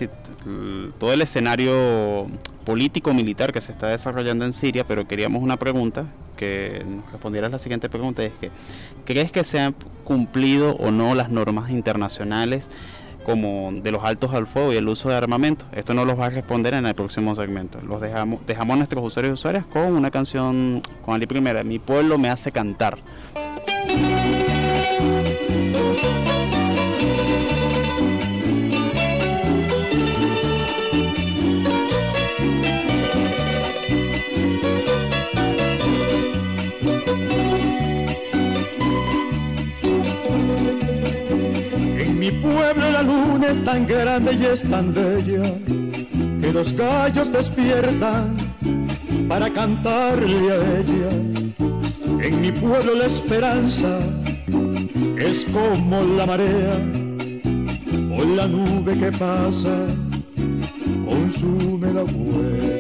todo 0.98 1.14
el 1.14 1.22
escenario 1.22 2.28
político-militar 2.66 3.54
que 3.54 3.62
se 3.62 3.72
está 3.72 3.88
desarrollando 3.88 4.46
en 4.46 4.54
Siria, 4.54 4.86
pero 4.86 5.08
queríamos 5.08 5.44
una 5.44 5.58
pregunta, 5.58 6.06
que 6.36 6.84
nos 6.86 7.12
respondieras 7.12 7.52
la 7.52 7.60
siguiente 7.60 7.90
pregunta, 7.90 8.24
es 8.24 8.34
que 8.34 8.52
¿crees 9.06 9.32
que 9.32 9.44
se 9.44 9.60
han 9.60 9.76
cumplido 10.04 10.76
o 10.76 10.92
no 10.92 11.16
las 11.16 11.30
normas 11.30 11.70
internacionales 11.70 12.70
como 13.26 13.72
de 13.74 13.92
los 13.92 14.04
altos 14.04 14.34
al 14.34 14.48
fuego 14.48 14.72
y 14.72 14.78
el 14.78 14.88
uso 14.88 15.10
de 15.10 15.16
armamento? 15.16 15.66
Esto 15.74 15.94
no 15.94 16.06
los 16.06 16.18
va 16.20 16.28
a 16.28 16.30
responder 16.30 16.76
en 16.76 16.86
el 16.86 16.94
próximo 16.94 17.36
segmento. 17.36 17.80
Los 17.82 18.00
dejamos, 18.00 18.46
dejamos 18.46 18.76
a 18.76 18.78
nuestros 18.78 19.04
usuarios 19.04 19.32
y 19.32 19.34
usuarias 19.34 19.66
con 19.66 19.96
una 19.96 20.12
canción 20.12 20.82
con 21.04 21.16
Ali 21.16 21.26
Primera, 21.26 21.64
Mi 21.64 21.80
pueblo 21.80 22.18
me 22.18 22.30
hace 22.30 22.52
cantar. 22.52 22.98
Es 43.50 43.64
tan 43.64 43.86
grande 43.86 44.34
y 44.34 44.46
es 44.46 44.64
tan 44.64 44.94
bella 44.94 45.60
que 46.42 46.52
los 46.52 46.74
gallos 46.74 47.32
despiertan 47.32 48.36
para 49.28 49.52
cantarle 49.52 50.52
a 50.52 50.80
ella. 50.80 51.10
En 52.22 52.42
mi 52.42 52.52
pueblo 52.52 52.96
la 52.96 53.06
esperanza 53.06 54.00
es 55.18 55.46
como 55.46 56.02
la 56.18 56.26
marea 56.26 56.78
o 58.18 58.24
la 58.24 58.48
nube 58.48 58.98
que 58.98 59.12
pasa 59.12 59.76
consume 61.06 61.94
la 61.94 62.04
huella. 62.04 62.75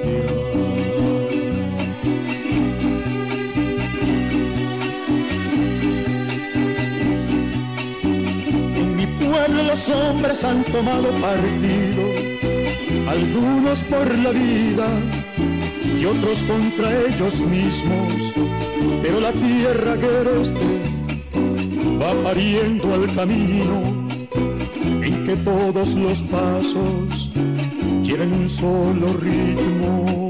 Los 9.75 9.89
hombres 9.89 10.41
han 10.45 10.63
tomado 10.63 11.09
partido, 11.19 12.03
algunos 13.09 13.83
por 13.83 14.07
la 14.19 14.29
vida 14.29 14.87
y 15.99 16.05
otros 16.05 16.45
contra 16.45 16.89
ellos 17.07 17.41
mismos, 17.41 18.33
pero 19.01 19.19
la 19.19 19.33
tierra 19.33 19.97
que 19.97 20.41
este 20.41 20.69
va 22.01 22.13
pariendo 22.23 22.93
al 22.93 23.13
camino 23.15 24.07
en 25.03 25.25
que 25.25 25.35
todos 25.43 25.93
los 25.95 26.21
pasos 26.21 27.31
lleven 28.01 28.31
un 28.31 28.49
solo 28.49 29.11
ritmo. 29.19 30.24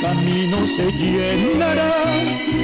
Camino 0.00 0.66
se 0.66 0.90
llenará. 0.92 1.92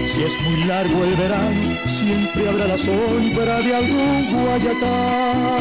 Si 0.07 0.23
es 0.23 0.41
muy 0.43 0.65
largo 0.65 1.05
el 1.05 1.15
verano, 1.15 1.77
siempre 1.87 2.49
habrá 2.49 2.67
la 2.67 2.79
sombra 2.79 3.61
de 3.61 3.75
algún 3.75 4.31
guayacán. 4.33 5.53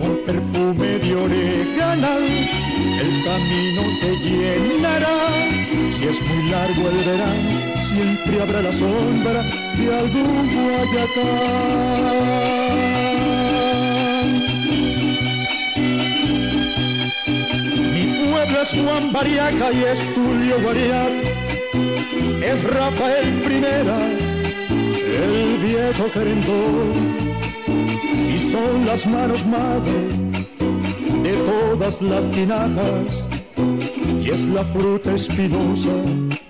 Con 0.00 0.12
perfume 0.24 0.98
de 0.98 1.14
orégano, 1.14 2.18
el 3.04 3.24
camino 3.24 3.82
se 4.00 4.10
llenará. 4.24 5.16
Si 5.90 6.04
es 6.04 6.20
muy 6.22 6.42
largo 6.50 6.88
el 6.90 6.98
verano, 7.04 7.50
siempre 7.80 8.42
habrá 8.42 8.62
la 8.62 8.72
sombra 8.72 9.42
de 9.78 9.86
algún 9.94 10.48
guayacán. 10.54 11.96
Es 18.62 18.72
Juan 18.72 19.12
Bariaca 19.12 19.70
y 19.72 19.82
es 19.84 19.98
Tulio 20.14 20.60
Guariat, 20.62 21.10
es 22.42 22.64
Rafael 22.64 23.42
Primera, 23.42 23.98
el 24.68 25.58
viejo 25.58 26.10
querendón, 26.12 27.16
y 28.34 28.38
son 28.38 28.86
las 28.86 29.06
manos 29.06 29.44
madre 29.46 30.08
de 31.22 31.32
todas 31.50 32.00
las 32.00 32.30
tinajas, 32.30 33.28
y 34.20 34.30
es 34.30 34.44
la 34.44 34.64
fruta 34.64 35.14
espinosa 35.14 35.96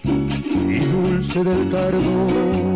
y 0.04 0.78
dulce 0.78 1.42
del 1.42 1.68
cardón. 1.70 2.75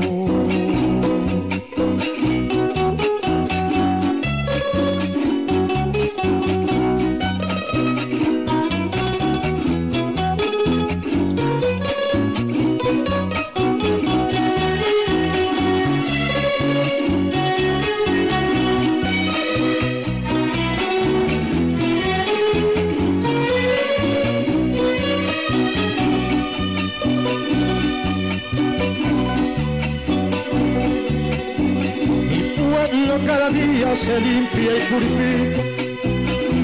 Se 33.96 34.20
limpia 34.20 34.76
y 34.76 34.81
purifica. 34.92 35.62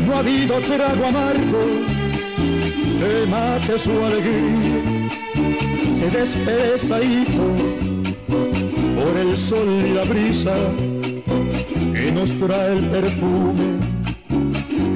No 0.06 0.14
ha 0.14 0.18
habido 0.18 0.60
trago 0.60 1.06
amargo 1.06 1.62
que 3.00 3.26
mate 3.28 3.78
su 3.78 3.90
alegría. 4.04 5.08
Se 5.98 6.10
despesa, 6.10 7.02
hijo, 7.02 7.54
por 8.28 9.16
el 9.16 9.36
sol 9.36 9.68
y 9.68 9.94
la 9.94 10.04
brisa 10.04 10.54
que 11.92 12.12
nos 12.12 12.30
trae 12.38 12.72
el 12.74 12.84
perfume 12.90 13.80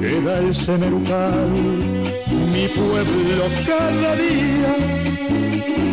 que 0.01 0.21
da 0.21 0.39
el 0.39 0.55
semerucal. 0.55 1.49
Mi 2.53 2.67
pueblo 2.69 3.45
cada 3.65 4.15
día 4.15 4.75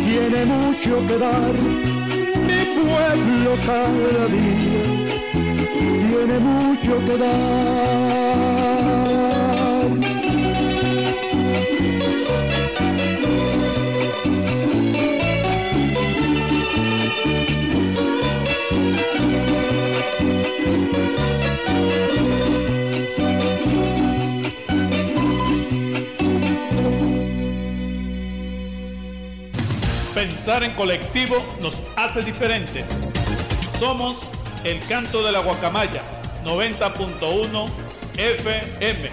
tiene 0.07 0.45
mucho 0.45 1.05
que 1.07 1.17
dar. 1.17 1.53
Mi 2.49 2.61
pueblo 2.79 3.57
cada 3.65 4.27
día 4.27 4.98
tiene 5.79 6.39
mucho 6.39 6.99
que 7.05 7.17
dar. 7.17 8.59
Pensar 30.13 30.63
en 30.63 30.71
colectivo 30.73 31.37
nos 31.61 31.79
hace 31.95 32.21
diferentes. 32.21 32.85
Somos 33.79 34.28
el 34.63 34.79
canto 34.87 35.23
de 35.23 35.31
la 35.31 35.39
guacamaya 35.39 36.01
90.1 36.43 37.69
FM. 38.17 39.09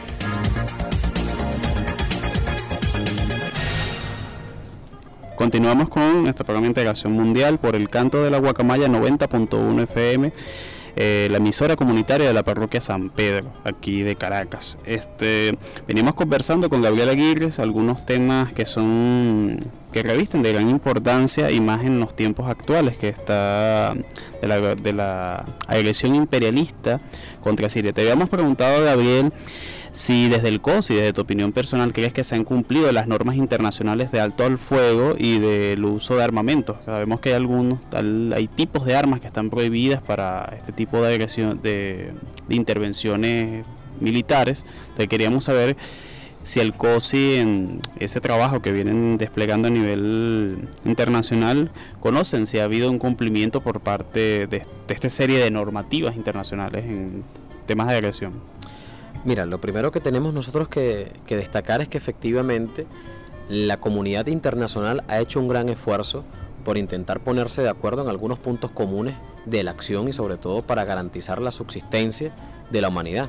Continuamos 5.37 5.89
con 5.91 6.23
nuestro 6.23 6.45
programa 6.45 6.65
de 6.65 6.71
integración 6.71 7.13
mundial 7.13 7.59
por 7.59 7.77
el 7.77 7.91
canto 7.91 8.23
de 8.23 8.31
la 8.31 8.39
guacamaya 8.39 8.89
90.1 8.89 9.83
FM 9.83 10.33
eh, 10.97 11.29
la 11.31 11.37
emisora 11.37 11.77
comunitaria 11.77 12.27
de 12.27 12.33
la 12.33 12.43
parroquia 12.43 12.81
San 12.81 13.11
Pedro, 13.11 13.53
aquí 13.65 14.03
de 14.03 14.17
Caracas. 14.17 14.79
Este, 14.87 15.57
venimos 15.87 16.15
conversando 16.15 16.71
con 16.71 16.81
Gabriel 16.81 17.11
Aguirre 17.11 17.51
algunos 17.59 18.07
temas 18.07 18.53
que 18.55 18.65
son 18.65 19.71
que 19.93 20.03
revisten 20.03 20.43
de 20.43 20.53
gran 20.53 20.69
importancia 20.71 21.51
y 21.51 21.61
más 21.61 21.85
en 21.85 22.01
los 22.01 22.17
tiempos 22.17 22.49
actuales 22.49 22.97
que 22.97 23.09
está 23.09 23.95
de 23.95 24.49
la, 24.49 24.75
de 24.75 24.93
la 24.93 25.45
agresión 25.67 26.15
imperialista 26.15 27.01
contra 27.43 27.69
Siria. 27.69 27.93
Te 27.93 28.01
habíamos 28.01 28.29
preguntado, 28.29 28.83
Gabriel, 28.83 29.33
si 29.97 30.29
desde 30.29 30.49
el 30.49 30.61
COSI, 30.61 30.95
desde 30.95 31.15
tu 31.15 31.23
opinión 31.23 31.53
personal, 31.53 31.95
crees 31.95 32.13
que 32.13 32.23
se 32.23 32.35
han 32.35 32.45
cumplido 32.45 32.93
las 32.93 33.07
normas 33.09 33.37
internacionales 33.37 34.13
de 34.13 34.21
alto 34.21 34.45
al 34.45 34.59
fuego 34.59 35.15
y 35.19 35.39
del 35.39 35.83
uso 35.87 36.17
de 36.17 36.23
armamentos. 36.23 36.77
Sabemos 36.85 37.21
que 37.21 37.31
hay 37.31 37.37
algunos, 37.37 37.81
hay 38.35 38.47
tipos 38.47 38.85
de 38.85 38.95
armas 38.95 39.21
que 39.21 39.27
están 39.27 39.49
prohibidas 39.49 40.03
para 40.03 40.53
este 40.55 40.73
tipo 40.73 41.01
de 41.01 41.15
agresión, 41.15 41.63
de, 41.63 42.11
intervenciones 42.51 43.65
militares. 43.99 44.67
Entonces 44.83 45.09
queríamos 45.09 45.45
saber 45.45 45.79
si 46.45 46.61
el 46.61 46.75
COSI 46.75 47.37
en 47.37 47.81
ese 47.99 48.21
trabajo 48.21 48.61
que 48.61 48.73
vienen 48.73 49.17
desplegando 49.17 49.69
a 49.69 49.71
nivel 49.71 50.59
internacional 50.85 51.71
conocen 52.01 52.47
si 52.47 52.59
ha 52.59 52.65
habido 52.65 52.91
un 52.91 52.99
cumplimiento 52.99 53.63
por 53.63 53.81
parte 53.81 54.47
de 54.47 54.63
esta 54.89 55.09
serie 55.09 55.39
de 55.39 55.51
normativas 55.51 56.17
internacionales 56.17 56.85
en 56.85 57.25
temas 57.67 57.89
de 57.89 57.95
agresión. 57.95 58.56
Mira, 59.27 59.45
lo 59.45 59.61
primero 59.61 59.91
que 59.91 59.99
tenemos 59.99 60.33
nosotros 60.33 60.69
que, 60.69 61.11
destacar 61.29 61.81
es 61.81 61.89
que 61.89 61.99
efectivamente 61.99 62.87
la 63.49 63.79
comunidad 63.79 64.29
internacional 64.29 65.03
ha 65.09 65.19
hecho 65.19 65.41
un 65.41 65.49
gran 65.49 65.69
esfuerzo 65.69 66.23
por 66.65 66.79
intentar 66.79 67.19
ponerse 67.19 67.61
de 67.61 67.69
acuerdo 67.69 68.03
en 68.03 68.09
algunos 68.09 68.39
puntos 68.39 68.71
comunes 68.71 69.17
de 69.45 69.65
la 69.65 69.73
acción 69.73 70.07
y 70.07 70.12
sobre 70.12 70.37
todo 70.37 70.62
para 70.62 70.85
garantizar 70.85 71.43
la 71.43 71.51
subsistencia 71.51 72.31
de 72.71 72.81
la 72.81 72.87
humanidad. 72.87 73.29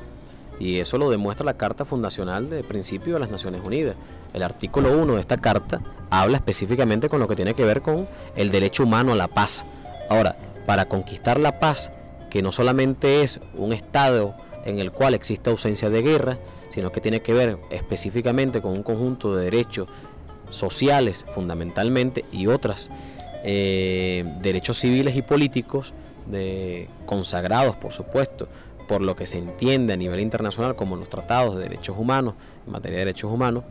Y 0.60 0.78
eso 0.78 0.98
lo 0.98 1.10
demuestra 1.10 1.44
la 1.44 1.56
Carta 1.56 1.84
Fundacional 1.84 2.48
de 2.48 2.62
Principio 2.62 3.14
de 3.14 3.20
las 3.20 3.32
Naciones 3.32 3.62
Unidas. 3.64 3.96
El 4.34 4.44
artículo 4.44 4.96
1 4.96 5.14
de 5.14 5.20
esta 5.20 5.38
carta 5.38 5.80
habla 6.10 6.36
específicamente 6.36 7.08
con 7.08 7.18
lo 7.18 7.26
que 7.26 7.34
tiene 7.34 7.54
que 7.54 7.64
ver 7.64 7.82
con 7.82 8.06
el 8.36 8.52
derecho 8.52 8.84
humano 8.84 9.14
a 9.14 9.16
la 9.16 9.26
paz. 9.26 9.64
Ahora, 10.08 10.36
para 10.64 10.84
conquistar 10.84 11.40
la 11.40 11.58
paz, 11.58 11.90
que 12.30 12.40
no 12.40 12.52
solamente 12.52 13.22
es 13.22 13.40
un 13.56 13.72
Estado 13.72 14.36
en 14.70 14.78
el 14.78 14.92
cual 14.92 15.14
existe 15.14 15.50
ausencia 15.50 15.90
de 15.90 16.02
guerra, 16.02 16.38
sino 16.70 16.92
que 16.92 17.00
tiene 17.00 17.20
que 17.20 17.32
ver 17.32 17.58
específicamente 17.70 18.60
con 18.60 18.72
un 18.72 18.82
conjunto 18.82 19.34
de 19.34 19.44
derechos 19.44 19.88
sociales 20.50 21.24
fundamentalmente 21.34 22.24
y 22.32 22.46
otras 22.46 22.90
eh, 23.44 24.24
derechos 24.40 24.78
civiles 24.78 25.16
y 25.16 25.22
políticos 25.22 25.92
consagrados, 27.06 27.76
por 27.76 27.92
supuesto, 27.92 28.48
por 28.86 29.00
lo 29.00 29.16
que 29.16 29.26
se 29.26 29.38
entiende 29.38 29.94
a 29.94 29.96
nivel 29.96 30.20
internacional 30.20 30.76
como 30.76 30.96
los 30.96 31.08
tratados 31.08 31.56
de 31.56 31.62
derechos 31.62 31.96
humanos, 31.98 32.34
en 32.66 32.72
materia 32.72 32.98
de 32.98 33.04
derechos 33.06 33.32
humanos, 33.32 33.64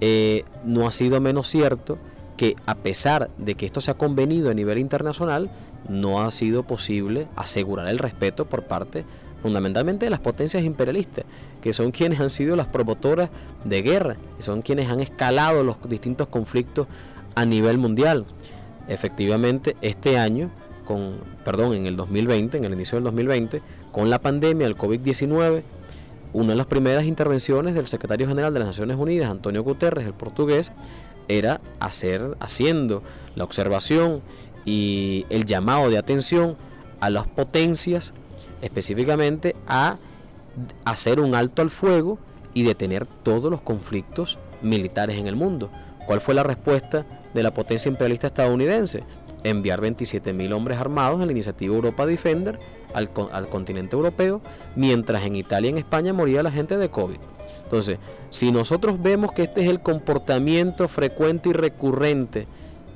eh, 0.00 0.44
no 0.64 0.88
ha 0.88 0.92
sido 0.92 1.20
menos 1.20 1.48
cierto 1.48 1.98
que 2.36 2.56
a 2.66 2.74
pesar 2.74 3.30
de 3.38 3.54
que 3.54 3.66
esto 3.66 3.80
se 3.80 3.92
ha 3.92 3.94
convenido 3.94 4.50
a 4.50 4.54
nivel 4.54 4.78
internacional, 4.78 5.48
no 5.88 6.22
ha 6.22 6.30
sido 6.30 6.64
posible 6.64 7.28
asegurar 7.36 7.88
el 7.88 7.98
respeto 7.98 8.46
por 8.46 8.64
parte 8.64 9.04
fundamentalmente 9.42 10.06
de 10.06 10.10
las 10.10 10.20
potencias 10.20 10.62
imperialistas, 10.64 11.24
que 11.60 11.72
son 11.72 11.90
quienes 11.90 12.20
han 12.20 12.30
sido 12.30 12.56
las 12.56 12.68
promotoras 12.68 13.28
de 13.64 13.82
guerra, 13.82 14.16
y 14.38 14.42
son 14.42 14.62
quienes 14.62 14.88
han 14.88 15.00
escalado 15.00 15.64
los 15.64 15.76
distintos 15.88 16.28
conflictos 16.28 16.86
a 17.34 17.44
nivel 17.44 17.78
mundial. 17.78 18.24
Efectivamente, 18.88 19.76
este 19.80 20.16
año, 20.18 20.50
con, 20.86 21.16
perdón, 21.44 21.74
en 21.74 21.86
el 21.86 21.96
2020, 21.96 22.56
en 22.58 22.64
el 22.64 22.72
inicio 22.72 22.96
del 22.96 23.04
2020, 23.04 23.60
con 23.90 24.10
la 24.10 24.20
pandemia 24.20 24.66
del 24.66 24.76
COVID-19, 24.76 25.62
una 26.32 26.48
de 26.48 26.56
las 26.56 26.66
primeras 26.66 27.04
intervenciones 27.04 27.74
del 27.74 27.86
secretario 27.88 28.26
general 28.26 28.54
de 28.54 28.60
las 28.60 28.68
Naciones 28.68 28.96
Unidas, 28.96 29.30
Antonio 29.30 29.62
Guterres, 29.62 30.06
el 30.06 30.14
portugués, 30.14 30.72
era 31.28 31.60
hacer, 31.78 32.36
haciendo 32.40 33.02
la 33.34 33.44
observación 33.44 34.22
y 34.64 35.26
el 35.30 35.44
llamado 35.44 35.90
de 35.90 35.98
atención 35.98 36.56
a 37.00 37.10
las 37.10 37.26
potencias 37.26 38.14
específicamente 38.62 39.54
a 39.66 39.98
hacer 40.84 41.20
un 41.20 41.34
alto 41.34 41.62
al 41.62 41.70
fuego 41.70 42.18
y 42.54 42.62
detener 42.62 43.06
todos 43.06 43.50
los 43.50 43.60
conflictos 43.60 44.38
militares 44.62 45.18
en 45.18 45.26
el 45.26 45.36
mundo. 45.36 45.70
¿Cuál 46.06 46.20
fue 46.20 46.34
la 46.34 46.42
respuesta 46.42 47.06
de 47.34 47.42
la 47.42 47.52
potencia 47.52 47.88
imperialista 47.88 48.28
estadounidense? 48.28 49.04
Enviar 49.44 49.80
27.000 49.80 50.52
hombres 50.52 50.78
armados 50.78 51.20
en 51.20 51.26
la 51.26 51.32
iniciativa 51.32 51.74
Europa 51.74 52.06
Defender 52.06 52.58
al, 52.94 53.10
al, 53.32 53.48
continente 53.48 53.96
europeo, 53.96 54.40
mientras 54.76 55.24
en 55.24 55.36
Italia 55.36 55.68
y 55.68 55.72
en 55.72 55.78
España 55.78 56.12
moría 56.12 56.42
la 56.42 56.50
gente 56.50 56.76
de 56.76 56.88
COVID. 56.88 57.16
Entonces, 57.64 57.98
si 58.30 58.52
nosotros 58.52 59.00
vemos 59.00 59.32
que 59.32 59.44
este 59.44 59.62
es 59.62 59.68
el 59.68 59.80
comportamiento 59.80 60.88
frecuente 60.88 61.48
y 61.48 61.52
recurrente 61.52 62.46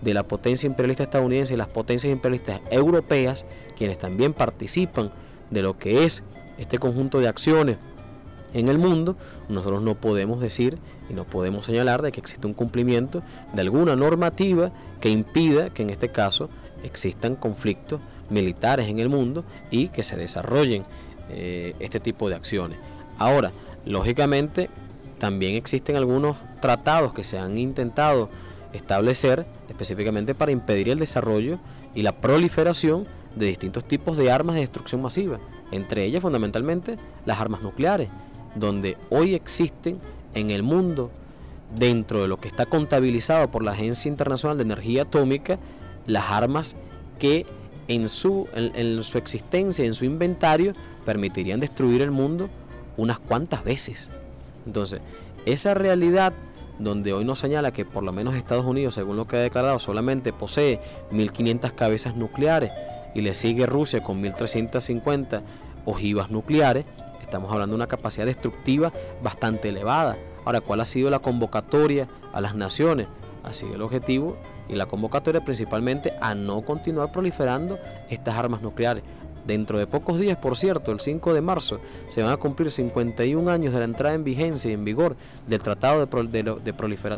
de 0.03 0.15
la 0.15 0.23
potencia 0.23 0.67
imperialista 0.67 1.05
estadounidense 1.05 1.55
y 1.55 1.57
las 1.57 1.69
potencias 1.69 2.13
imperialistas 2.13 2.61
europeas, 2.71 3.47
quienes 3.77 3.99
también 3.99 4.35
participan 4.35 5.11
de 5.51 5.63
lo 5.63 5.79
que 5.79 6.05
es 6.05 6.23
este 6.59 6.79
conjunto 6.79 7.21
de 7.21 7.29
acciones 7.29 7.77
en 8.55 8.69
el 8.69 8.79
mundo, 8.79 9.17
nosotros 9.49 9.83
no 9.83 9.97
podemos 9.97 10.41
decir 10.41 10.79
y 11.11 11.15
no 11.15 11.25
podemos 11.25 11.67
señalar 11.67 12.01
de 12.03 12.13
que 12.13 12.21
existe 12.21 12.47
un 12.47 12.55
cumplimiento 12.55 13.23
de 13.53 13.61
alguna 13.61 13.97
normativa 13.97 14.73
que 15.01 15.11
impida 15.11 15.71
que 15.71 15.83
en 15.83 15.91
este 15.91 16.09
caso 16.09 16.49
existan 16.83 17.37
conflictos 17.37 18.01
militares 18.31 18.89
en 18.89 18.99
el 18.99 19.09
mundo 19.09 19.45
y 19.71 19.89
que 19.89 20.03
se 20.03 20.17
desarrollen 20.17 20.85
eh, 21.29 21.75
este 21.81 22.01
tipo 22.01 22.29
de 22.29 22.37
acciones. 22.37 22.79
Ahora, 23.19 23.53
lógicamente, 23.85 24.71
también 25.19 25.55
existen 25.55 25.97
algunos 25.97 26.37
tratados 26.61 27.13
que 27.13 27.25
se 27.25 27.39
han 27.39 27.59
intentado 27.59 28.31
establecer 28.73 29.47
específicamente 29.69 30.35
para 30.35 30.53
impedir 30.53 30.89
el 30.89 30.99
desarrollo 30.99 31.59
y 31.95 32.03
la 32.03 32.13
proliferación 32.13 33.05
de 33.37 33.47
distintos 33.47 33.85
tipos 33.85 34.17
de 34.17 34.31
armas 34.33 34.55
de 34.55 34.63
destrucción 34.63 35.03
masiva, 35.03 35.39
entre 35.71 36.05
ellas 36.05 36.23
fundamentalmente 36.23 36.97
las 37.25 37.39
armas 37.39 37.63
nucleares, 37.63 38.09
donde 38.55 38.97
hoy 39.11 39.35
existen 39.35 39.99
en 40.35 40.51
el 40.51 40.63
mundo, 40.63 41.11
dentro 41.75 42.23
de 42.23 42.29
lo 42.29 42.39
que 42.39 42.49
está 42.49 42.67
contabilizado 42.67 43.49
por 43.49 43.63
la 43.65 43.73
Agencia 43.73 44.09
Internacional 44.09 44.57
de 44.57 44.65
Energía 44.65 45.03
Atómica, 45.03 45.59
las 46.07 46.31
armas 46.31 46.77
que 47.19 47.47
en 47.89 48.09
su, 48.09 48.49
en, 48.55 49.03
su 49.03 49.19
existencia, 49.19 49.85
en 49.85 49.95
su 49.95 50.05
inventario, 50.05 50.75
permitirían 51.05 51.61
destruir 51.61 52.03
el 52.03 52.11
mundo 52.11 52.49
unas 52.97 53.19
cuantas 53.19 53.65
veces. 53.65 54.09
Entonces, 54.65 55.01
esa 55.45 55.75
realidad 55.75 56.33
donde 56.79 57.13
hoy 57.13 57.25
nos 57.25 57.39
señala 57.39 57.73
que 57.73 57.85
por 57.85 58.03
lo 58.03 58.13
menos 58.13 58.35
Estados 58.35 58.65
Unidos, 58.65 58.95
según 58.95 59.17
lo 59.17 59.27
que 59.27 59.37
ha 59.37 59.41
declarado, 59.41 59.79
solamente 59.79 60.33
posee 60.33 60.81
1.500 61.13 61.75
cabezas 61.75 62.17
nucleares 62.17 62.71
y 63.17 63.23
le 63.23 63.33
sigue 63.33 63.65
Rusia 63.65 64.03
con 64.03 64.23
1.350 64.23 65.41
ojivas 65.87 66.31
nucleares, 66.31 66.85
estamos 67.23 67.51
hablando 67.51 67.73
de 67.73 67.77
una 67.77 67.87
capacidad 67.87 68.27
destructiva 68.27 68.93
bastante 69.23 69.71
elevada. 69.71 70.19
Ahora, 70.45 70.61
¿cuál 70.61 70.83
ha 70.83 70.85
sido 70.85 71.09
la 71.09 71.21
convocatoria 71.21 72.09
a 72.35 72.43
las 72.43 72.55
naciones? 72.55 73.09
Ha 73.43 73.55
sido 73.55 73.75
el 73.75 73.81
objetivo 73.81 74.37
y 74.69 74.75
la 74.75 74.85
convocatoria 74.85 75.41
principalmente 75.43 76.13
a 76.21 76.35
no 76.35 76.61
continuar 76.61 77.11
proliferando 77.11 77.79
estas 78.11 78.35
armas 78.35 78.61
nucleares. 78.61 79.03
Dentro 79.47 79.79
de 79.79 79.87
pocos 79.87 80.19
días, 80.19 80.37
por 80.37 80.59
cierto, 80.59 80.93
el 80.93 81.01
5 81.01 81.33
de 81.33 81.41
marzo, 81.41 81.81
se 82.09 82.23
van 82.23 82.33
a 82.33 82.37
cumplir 82.37 82.71
51 82.71 83.49
años 83.51 83.73
de 83.73 83.79
la 83.79 83.85
entrada 83.87 84.15
en 84.15 84.25
vigencia 84.25 84.71
y 84.71 84.75
en 84.75 84.85
vigor 84.85 85.17
del 85.47 85.63
Tratado 85.63 86.05
de, 86.05 86.43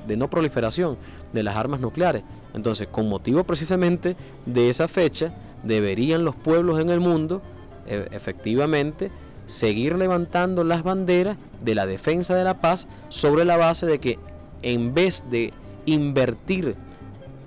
de 0.07 0.17
No 0.17 0.31
Proliferación 0.31 0.97
de 1.33 1.43
las 1.43 1.57
Armas 1.57 1.81
Nucleares. 1.81 2.23
Entonces, 2.55 2.87
con 2.87 3.09
motivo 3.09 3.43
precisamente 3.43 4.15
de 4.47 4.69
esa 4.69 4.87
fecha, 4.87 5.33
deberían 5.63 6.25
los 6.25 6.37
pueblos 6.37 6.81
en 6.81 6.91
el 6.91 7.01
mundo 7.01 7.43
e, 7.87 8.09
efectivamente 8.13 9.11
seguir 9.47 9.97
levantando 9.97 10.63
las 10.63 10.83
banderas 10.83 11.39
de 11.63 11.75
la 11.75 11.87
defensa 11.87 12.35
de 12.35 12.45
la 12.45 12.59
paz 12.59 12.87
sobre 13.09 13.45
la 13.45 13.57
base 13.57 13.87
de 13.87 13.99
que 13.99 14.19
en 14.63 14.95
vez 14.95 15.25
de 15.31 15.53
invertir 15.87 16.75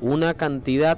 una 0.01 0.34
cantidad 0.34 0.97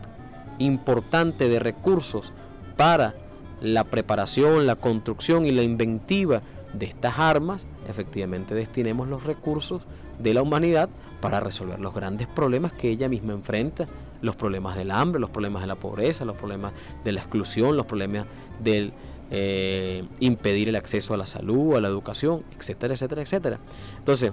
importante 0.60 1.50
de 1.50 1.60
recursos 1.60 2.32
para 2.78 3.14
la 3.62 3.84
preparación, 3.84 4.66
la 4.66 4.76
construcción 4.76 5.46
y 5.46 5.52
la 5.52 5.64
inventiva 5.64 6.42
de 6.74 6.86
estas 6.86 7.20
armas, 7.20 7.68
efectivamente 7.88 8.56
destinemos 8.56 9.08
los 9.08 9.24
recursos 9.24 9.82
de 10.20 10.34
la 10.34 10.42
humanidad 10.42 10.90
para 11.22 11.40
resolver 11.40 11.80
los 11.80 11.94
grandes 11.94 12.28
problemas 12.28 12.74
que 12.74 12.90
ella 12.90 13.10
misma 13.10 13.34
enfrenta, 13.34 13.88
los 14.24 14.36
problemas 14.36 14.76
del 14.76 14.90
hambre, 14.90 15.20
los 15.20 15.30
problemas 15.30 15.62
de 15.62 15.68
la 15.68 15.76
pobreza, 15.76 16.26
los 16.26 16.38
problemas 16.38 16.72
de 17.04 17.12
la 17.12 17.20
exclusión, 17.20 17.78
los 17.78 17.86
problemas 17.86 18.26
del 18.64 18.94
eh, 19.30 20.06
impedir 20.20 20.70
el 20.70 20.76
acceso 20.76 21.14
a 21.14 21.18
la 21.18 21.26
salud, 21.26 21.76
a 21.76 21.82
la 21.82 21.90
educación, 21.90 22.44
etcétera, 22.58 22.94
etcétera, 22.94 23.22
etcétera. 23.22 23.60
Entonces, 24.00 24.32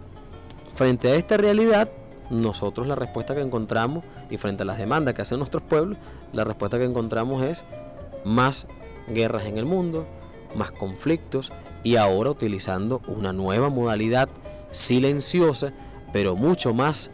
frente 0.74 1.08
a 1.08 1.16
esta 1.16 1.36
realidad, 1.36 1.90
nosotros 2.30 2.86
la 2.86 2.94
respuesta 2.94 3.34
que 3.34 3.40
encontramos 3.40 4.04
y 4.30 4.36
frente 4.36 4.62
a 4.62 4.66
las 4.66 4.78
demandas 4.78 5.14
que 5.14 5.22
hacen 5.22 5.38
nuestros 5.38 5.64
pueblos, 5.64 5.98
la 6.32 6.44
respuesta 6.44 6.78
que 6.78 6.84
encontramos 6.84 7.42
es 7.42 7.64
más 8.24 8.68
guerras 9.08 9.46
en 9.46 9.58
el 9.58 9.66
mundo, 9.66 10.06
más 10.54 10.70
conflictos 10.70 11.50
y 11.82 11.96
ahora 11.96 12.30
utilizando 12.30 13.00
una 13.08 13.32
nueva 13.32 13.70
modalidad 13.70 14.28
silenciosa, 14.70 15.72
pero 16.12 16.36
mucho 16.36 16.74
más 16.74 17.10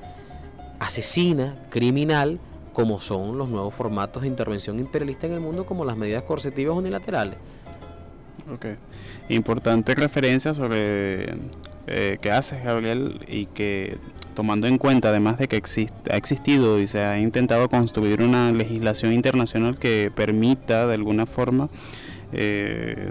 asesina, 0.79 1.55
criminal, 1.71 2.39
como 2.77 3.01
son 3.01 3.39
los 3.39 3.49
nuevos 3.49 3.73
formatos 3.73 4.21
de 4.21 4.29
intervención 4.29 4.79
imperialista 4.79 5.27
en 5.27 5.33
el 5.33 5.41
mundo, 5.41 5.65
como 5.65 5.83
las 5.87 5.97
medidas 5.97 6.25
coercitivas 6.25 6.77
unilaterales. 6.77 7.39
Ok. 8.53 8.67
Importante 9.31 9.95
referencia 9.95 10.53
sobre 10.53 11.37
eh, 11.87 12.19
que 12.21 12.31
haces, 12.31 12.63
Gabriel, 12.63 13.25
y 13.29 13.47
que 13.47 13.97
tomando 14.35 14.67
en 14.67 14.77
cuenta 14.77 15.09
además 15.09 15.39
de 15.39 15.49
que 15.49 15.57
existe, 15.57 16.13
ha 16.13 16.19
existido 16.19 16.79
y 16.79 16.87
se 16.87 17.01
ha 17.01 17.19
intentado 17.19 17.67
construir 17.71 18.21
una 18.21 18.53
legislación 18.53 19.15
internacional 19.15 19.79
que 19.79 20.13
permita 20.15 20.87
de 20.87 20.93
alguna 20.97 21.25
forma 21.25 21.71
eh, 22.33 23.11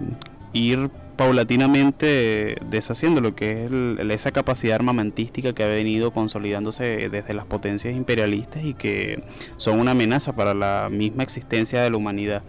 ir 0.54 0.92
paulatinamente 1.18 2.58
deshaciendo 2.70 3.22
lo 3.22 3.36
que 3.36 3.66
es 3.66 3.72
esa 4.12 4.32
capacidad 4.32 4.76
armamentística 4.76 5.54
que 5.54 5.64
ha 5.64 5.68
venido 5.68 6.12
consolidándose 6.12 7.10
desde 7.10 7.34
las 7.34 7.46
potencias 7.46 7.96
imperialistas 7.96 8.64
y 8.64 8.74
que 8.74 9.24
son 9.58 9.80
una 9.80 9.92
amenaza 9.92 10.36
para 10.36 10.54
la 10.54 10.90
misma 10.92 11.24
existencia 11.24 11.82
de 11.82 11.90
la 11.90 11.98
humanidad. 11.98 12.44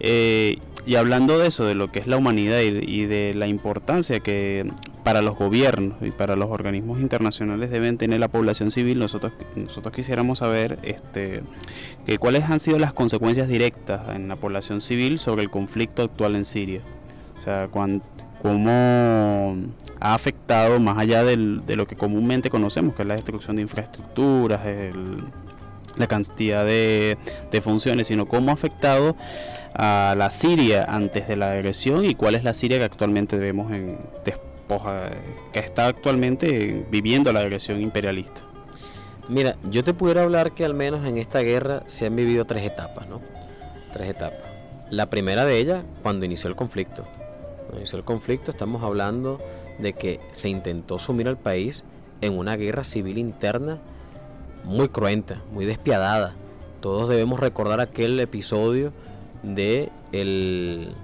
Eh, 0.00 0.58
y 0.86 0.96
hablando 0.96 1.38
de 1.38 1.48
eso, 1.48 1.66
de 1.66 1.74
lo 1.74 1.88
que 1.88 1.98
es 1.98 2.06
la 2.06 2.16
humanidad 2.16 2.60
y, 2.60 3.04
de 3.04 3.34
la 3.34 3.46
importancia 3.46 4.20
que 4.20 4.70
para 5.04 5.20
los 5.20 5.36
gobiernos 5.36 5.96
y 6.00 6.10
para 6.10 6.34
los 6.34 6.50
organismos 6.50 7.00
internacionales 7.00 7.70
deben 7.70 7.98
tener 7.98 8.20
la 8.20 8.28
población 8.28 8.70
civil, 8.70 8.98
nosotros, 8.98 9.32
nosotros 9.54 9.92
quisiéramos 9.92 10.38
saber 10.38 10.78
este, 10.82 11.42
que, 12.06 12.18
cuáles 12.18 12.44
han 12.44 12.58
sido 12.58 12.78
las 12.78 12.94
consecuencias 12.94 13.48
directas 13.48 14.08
en 14.14 14.28
la 14.28 14.36
población 14.36 14.80
civil 14.80 15.18
sobre 15.18 15.42
el 15.42 15.50
conflicto 15.50 16.04
actual 16.04 16.36
en 16.36 16.46
Siria. 16.46 16.80
O 17.38 17.40
sea, 17.40 17.68
cómo 18.42 19.56
ha 20.00 20.14
afectado 20.14 20.78
más 20.80 20.98
allá 20.98 21.24
de 21.24 21.36
lo 21.36 21.86
que 21.86 21.96
comúnmente 21.96 22.50
conocemos, 22.50 22.94
que 22.94 23.02
es 23.02 23.08
la 23.08 23.14
destrucción 23.14 23.56
de 23.56 23.62
infraestructuras, 23.62 24.60
la 25.96 26.06
cantidad 26.06 26.64
de, 26.64 27.16
de 27.50 27.60
funciones, 27.60 28.08
sino 28.08 28.26
cómo 28.26 28.50
ha 28.50 28.54
afectado 28.54 29.16
a 29.74 30.14
la 30.16 30.30
Siria 30.30 30.84
antes 30.88 31.28
de 31.28 31.36
la 31.36 31.52
agresión 31.52 32.04
y 32.04 32.14
cuál 32.14 32.34
es 32.34 32.44
la 32.44 32.54
Siria 32.54 32.78
que 32.78 32.84
actualmente 32.84 33.36
vemos 33.36 33.70
en 33.72 33.98
despoja, 34.24 35.10
que 35.52 35.60
está 35.60 35.86
actualmente 35.86 36.86
viviendo 36.90 37.32
la 37.32 37.40
agresión 37.40 37.80
imperialista. 37.80 38.40
Mira, 39.28 39.56
yo 39.70 39.84
te 39.84 39.92
pudiera 39.92 40.22
hablar 40.22 40.52
que 40.52 40.64
al 40.64 40.74
menos 40.74 41.06
en 41.06 41.18
esta 41.18 41.40
guerra 41.40 41.82
se 41.86 42.06
han 42.06 42.16
vivido 42.16 42.44
tres 42.46 42.64
etapas, 42.64 43.08
¿no? 43.08 43.20
Tres 43.92 44.08
etapas. 44.08 44.40
La 44.90 45.10
primera 45.10 45.44
de 45.44 45.58
ellas, 45.58 45.84
cuando 46.02 46.24
inició 46.24 46.48
el 46.48 46.56
conflicto. 46.56 47.04
Cuando 47.68 47.80
inició 47.80 47.98
el 47.98 48.04
conflicto 48.06 48.50
estamos 48.50 48.82
hablando 48.82 49.36
de 49.78 49.92
que 49.92 50.20
se 50.32 50.48
intentó 50.48 50.98
sumir 50.98 51.28
al 51.28 51.36
país 51.36 51.84
en 52.22 52.38
una 52.38 52.56
guerra 52.56 52.82
civil 52.82 53.18
interna 53.18 53.78
muy 54.64 54.88
cruenta, 54.88 55.42
muy 55.52 55.66
despiadada. 55.66 56.34
Todos 56.80 57.10
debemos 57.10 57.40
recordar 57.40 57.80
aquel 57.80 58.18
episodio 58.20 58.90
de 59.42 59.90
el 60.12 60.94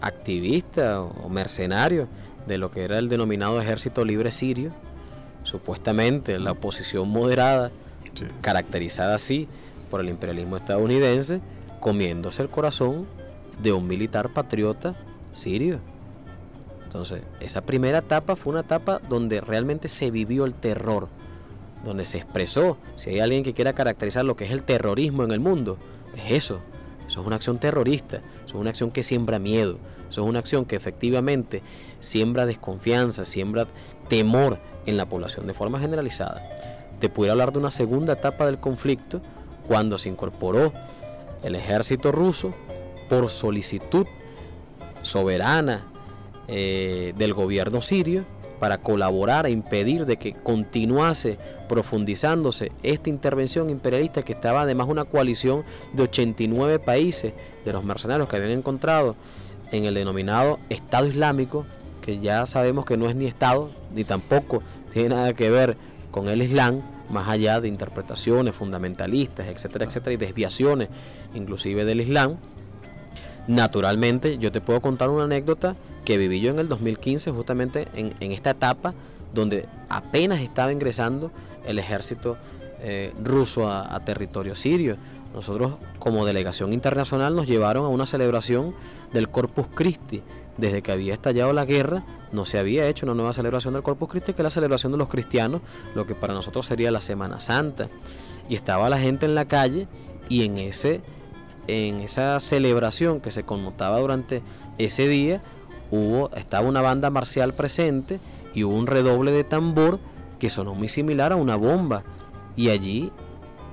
activista 0.00 1.00
o 1.00 1.28
mercenario 1.28 2.06
de 2.46 2.56
lo 2.56 2.70
que 2.70 2.84
era 2.84 2.98
el 2.98 3.08
denominado 3.08 3.60
Ejército 3.60 4.04
Libre 4.04 4.30
Sirio, 4.30 4.70
supuestamente 5.42 6.38
la 6.38 6.52
oposición 6.52 7.08
moderada, 7.08 7.72
caracterizada 8.42 9.16
así 9.16 9.48
por 9.90 10.00
el 10.02 10.08
imperialismo 10.08 10.56
estadounidense, 10.56 11.40
comiéndose 11.80 12.42
el 12.42 12.48
corazón 12.48 13.06
de 13.60 13.72
un 13.72 13.88
militar 13.88 14.32
patriota 14.32 14.94
sirio. 15.38 15.80
Entonces, 16.84 17.22
esa 17.40 17.62
primera 17.62 17.98
etapa 17.98 18.36
fue 18.36 18.52
una 18.52 18.60
etapa 18.60 19.00
donde 19.08 19.40
realmente 19.40 19.88
se 19.88 20.10
vivió 20.10 20.44
el 20.44 20.54
terror, 20.54 21.08
donde 21.84 22.04
se 22.04 22.18
expresó, 22.18 22.78
si 22.96 23.10
hay 23.10 23.20
alguien 23.20 23.44
que 23.44 23.54
quiera 23.54 23.72
caracterizar 23.72 24.24
lo 24.24 24.36
que 24.36 24.46
es 24.46 24.50
el 24.50 24.62
terrorismo 24.62 25.22
en 25.22 25.30
el 25.30 25.40
mundo, 25.40 25.76
es 26.16 26.32
eso, 26.32 26.60
eso 27.06 27.20
es 27.20 27.26
una 27.26 27.36
acción 27.36 27.58
terrorista, 27.58 28.16
eso 28.16 28.46
es 28.46 28.54
una 28.54 28.70
acción 28.70 28.90
que 28.90 29.02
siembra 29.02 29.38
miedo, 29.38 29.78
eso 30.08 30.22
es 30.22 30.28
una 30.28 30.38
acción 30.38 30.64
que 30.64 30.76
efectivamente 30.76 31.62
siembra 32.00 32.46
desconfianza, 32.46 33.24
siembra 33.24 33.66
temor 34.08 34.58
en 34.86 34.96
la 34.96 35.06
población 35.06 35.46
de 35.46 35.54
forma 35.54 35.78
generalizada. 35.78 36.42
Te 37.00 37.08
pudiera 37.08 37.32
hablar 37.32 37.52
de 37.52 37.58
una 37.58 37.70
segunda 37.70 38.14
etapa 38.14 38.46
del 38.46 38.58
conflicto 38.58 39.20
cuando 39.66 39.98
se 39.98 40.08
incorporó 40.08 40.72
el 41.42 41.54
ejército 41.54 42.10
ruso 42.10 42.52
por 43.08 43.30
solicitud 43.30 44.06
soberana 45.08 45.82
eh, 46.46 47.12
del 47.16 47.34
gobierno 47.34 47.82
sirio 47.82 48.24
para 48.58 48.78
colaborar 48.78 49.46
e 49.46 49.50
impedir 49.50 50.04
de 50.04 50.16
que 50.16 50.32
continuase 50.32 51.38
profundizándose 51.68 52.72
esta 52.82 53.08
intervención 53.08 53.70
imperialista 53.70 54.22
que 54.22 54.32
estaba 54.32 54.62
además 54.62 54.88
una 54.88 55.04
coalición 55.04 55.64
de 55.92 56.04
89 56.04 56.78
países 56.78 57.32
de 57.64 57.72
los 57.72 57.84
mercenarios 57.84 58.28
que 58.28 58.36
habían 58.36 58.52
encontrado 58.52 59.16
en 59.70 59.84
el 59.84 59.94
denominado 59.94 60.58
Estado 60.70 61.06
Islámico, 61.06 61.66
que 62.04 62.18
ya 62.18 62.46
sabemos 62.46 62.84
que 62.84 62.96
no 62.96 63.08
es 63.08 63.14
ni 63.14 63.26
Estado, 63.26 63.70
ni 63.94 64.04
tampoco 64.04 64.60
tiene 64.92 65.10
nada 65.10 65.32
que 65.34 65.50
ver 65.50 65.76
con 66.10 66.28
el 66.28 66.42
Islam, 66.42 66.80
más 67.10 67.28
allá 67.28 67.60
de 67.60 67.68
interpretaciones 67.68 68.54
fundamentalistas, 68.54 69.46
etcétera, 69.46 69.84
etcétera, 69.84 70.12
y 70.14 70.16
desviaciones 70.16 70.88
inclusive 71.34 71.84
del 71.84 72.00
Islam. 72.00 72.36
Naturalmente, 73.48 74.36
yo 74.36 74.52
te 74.52 74.60
puedo 74.60 74.80
contar 74.80 75.08
una 75.08 75.24
anécdota 75.24 75.74
que 76.04 76.18
viví 76.18 76.40
yo 76.40 76.50
en 76.50 76.58
el 76.58 76.68
2015, 76.68 77.30
justamente 77.32 77.88
en, 77.94 78.32
esta 78.32 78.50
etapa 78.50 78.94
donde 79.34 79.66
apenas 79.88 80.40
estaba 80.40 80.72
ingresando 80.72 81.30
el 81.66 81.78
ejército 81.78 82.36
eh, 82.80 83.12
ruso 83.22 83.68
a, 83.70 83.98
territorio 84.00 84.54
sirio. 84.54 84.96
Nosotros 85.34 85.72
como 85.98 86.24
delegación 86.26 86.72
internacional 86.72 87.34
nos 87.34 87.46
llevaron 87.46 87.84
a 87.84 87.88
una 87.88 88.06
celebración 88.06 88.74
del 89.12 89.30
Corpus 89.30 89.66
Christi. 89.74 90.22
Desde 90.58 90.82
que 90.82 90.92
había 90.92 91.14
estallado 91.14 91.52
la 91.52 91.64
guerra 91.64 92.04
no 92.32 92.44
se 92.44 92.58
había 92.58 92.88
hecho 92.88 93.06
una 93.06 93.14
nueva 93.14 93.32
celebración 93.32 93.74
del 93.74 93.82
Corpus 93.82 94.10
Christi, 94.10 94.32
que 94.32 94.42
es 94.42 94.44
la 94.44 94.50
celebración 94.50 94.92
de 94.92 94.98
los 94.98 95.08
cristianos, 95.08 95.62
lo 95.94 96.06
que 96.06 96.14
para 96.14 96.34
nosotros 96.34 96.66
sería 96.66 96.90
la 96.90 97.00
Semana 97.00 97.40
Santa. 97.40 97.88
Y 98.48 98.56
estaba 98.56 98.90
la 98.90 98.98
gente 98.98 99.24
en 99.24 99.34
la 99.34 99.46
calle 99.46 99.88
y 100.28 100.44
en, 100.44 100.58
ese, 100.58 101.00
en 101.68 102.00
esa 102.00 102.40
celebración 102.40 103.20
que 103.20 103.30
se 103.30 103.44
connotaba 103.44 104.00
durante 104.00 104.42
ese 104.78 105.06
día, 105.06 105.40
hubo, 105.90 106.30
estaba 106.34 106.66
una 106.66 106.80
banda 106.80 107.10
marcial 107.10 107.52
presente 107.52 108.18
y 108.54 108.64
hubo 108.64 108.74
un 108.74 108.86
redoble 108.86 109.30
de 109.30 109.44
tambor 109.44 110.00
que 110.38 110.50
sonó 110.50 110.74
muy 110.74 110.88
similar 110.88 111.32
a 111.32 111.36
una 111.36 111.56
bomba. 111.56 112.02
Y 112.56 112.70
allí 112.70 113.12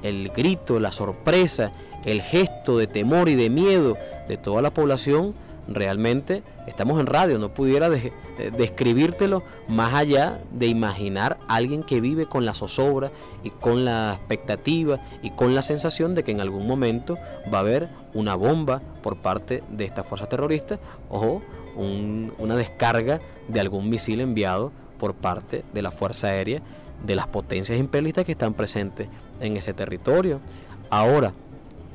el 0.03 0.29
grito, 0.29 0.79
la 0.79 0.91
sorpresa, 0.91 1.71
el 2.05 2.21
gesto 2.21 2.77
de 2.77 2.87
temor 2.87 3.29
y 3.29 3.35
de 3.35 3.49
miedo 3.49 3.97
de 4.27 4.37
toda 4.37 4.61
la 4.61 4.71
población, 4.71 5.33
realmente 5.67 6.43
estamos 6.67 6.99
en 6.99 7.07
radio, 7.07 7.39
no 7.39 7.53
pudiera 7.53 7.89
describírtelo 7.89 9.43
más 9.67 9.93
allá 9.93 10.41
de 10.51 10.67
imaginar 10.67 11.37
a 11.47 11.55
alguien 11.55 11.83
que 11.83 12.01
vive 12.01 12.25
con 12.25 12.45
la 12.45 12.53
zozobra 12.53 13.11
y 13.43 13.49
con 13.49 13.85
la 13.85 14.13
expectativa 14.13 14.99
y 15.23 15.31
con 15.31 15.55
la 15.55 15.61
sensación 15.61 16.15
de 16.15 16.23
que 16.23 16.31
en 16.31 16.41
algún 16.41 16.67
momento 16.67 17.15
va 17.53 17.59
a 17.59 17.61
haber 17.61 17.89
una 18.13 18.35
bomba 18.35 18.81
por 19.01 19.17
parte 19.17 19.63
de 19.69 19.85
esta 19.85 20.03
fuerza 20.03 20.27
terrorista 20.27 20.79
o 21.09 21.41
una 21.77 22.55
descarga 22.55 23.19
de 23.47 23.59
algún 23.59 23.89
misil 23.89 24.21
enviado 24.21 24.71
por 24.99 25.13
parte 25.13 25.63
de 25.73 25.81
la 25.81 25.91
Fuerza 25.91 26.27
Aérea 26.27 26.61
de 27.05 27.15
las 27.15 27.27
potencias 27.27 27.77
imperialistas 27.77 28.25
que 28.25 28.31
están 28.31 28.53
presentes 28.53 29.07
en 29.41 29.57
ese 29.57 29.73
territorio. 29.73 30.39
Ahora, 30.89 31.33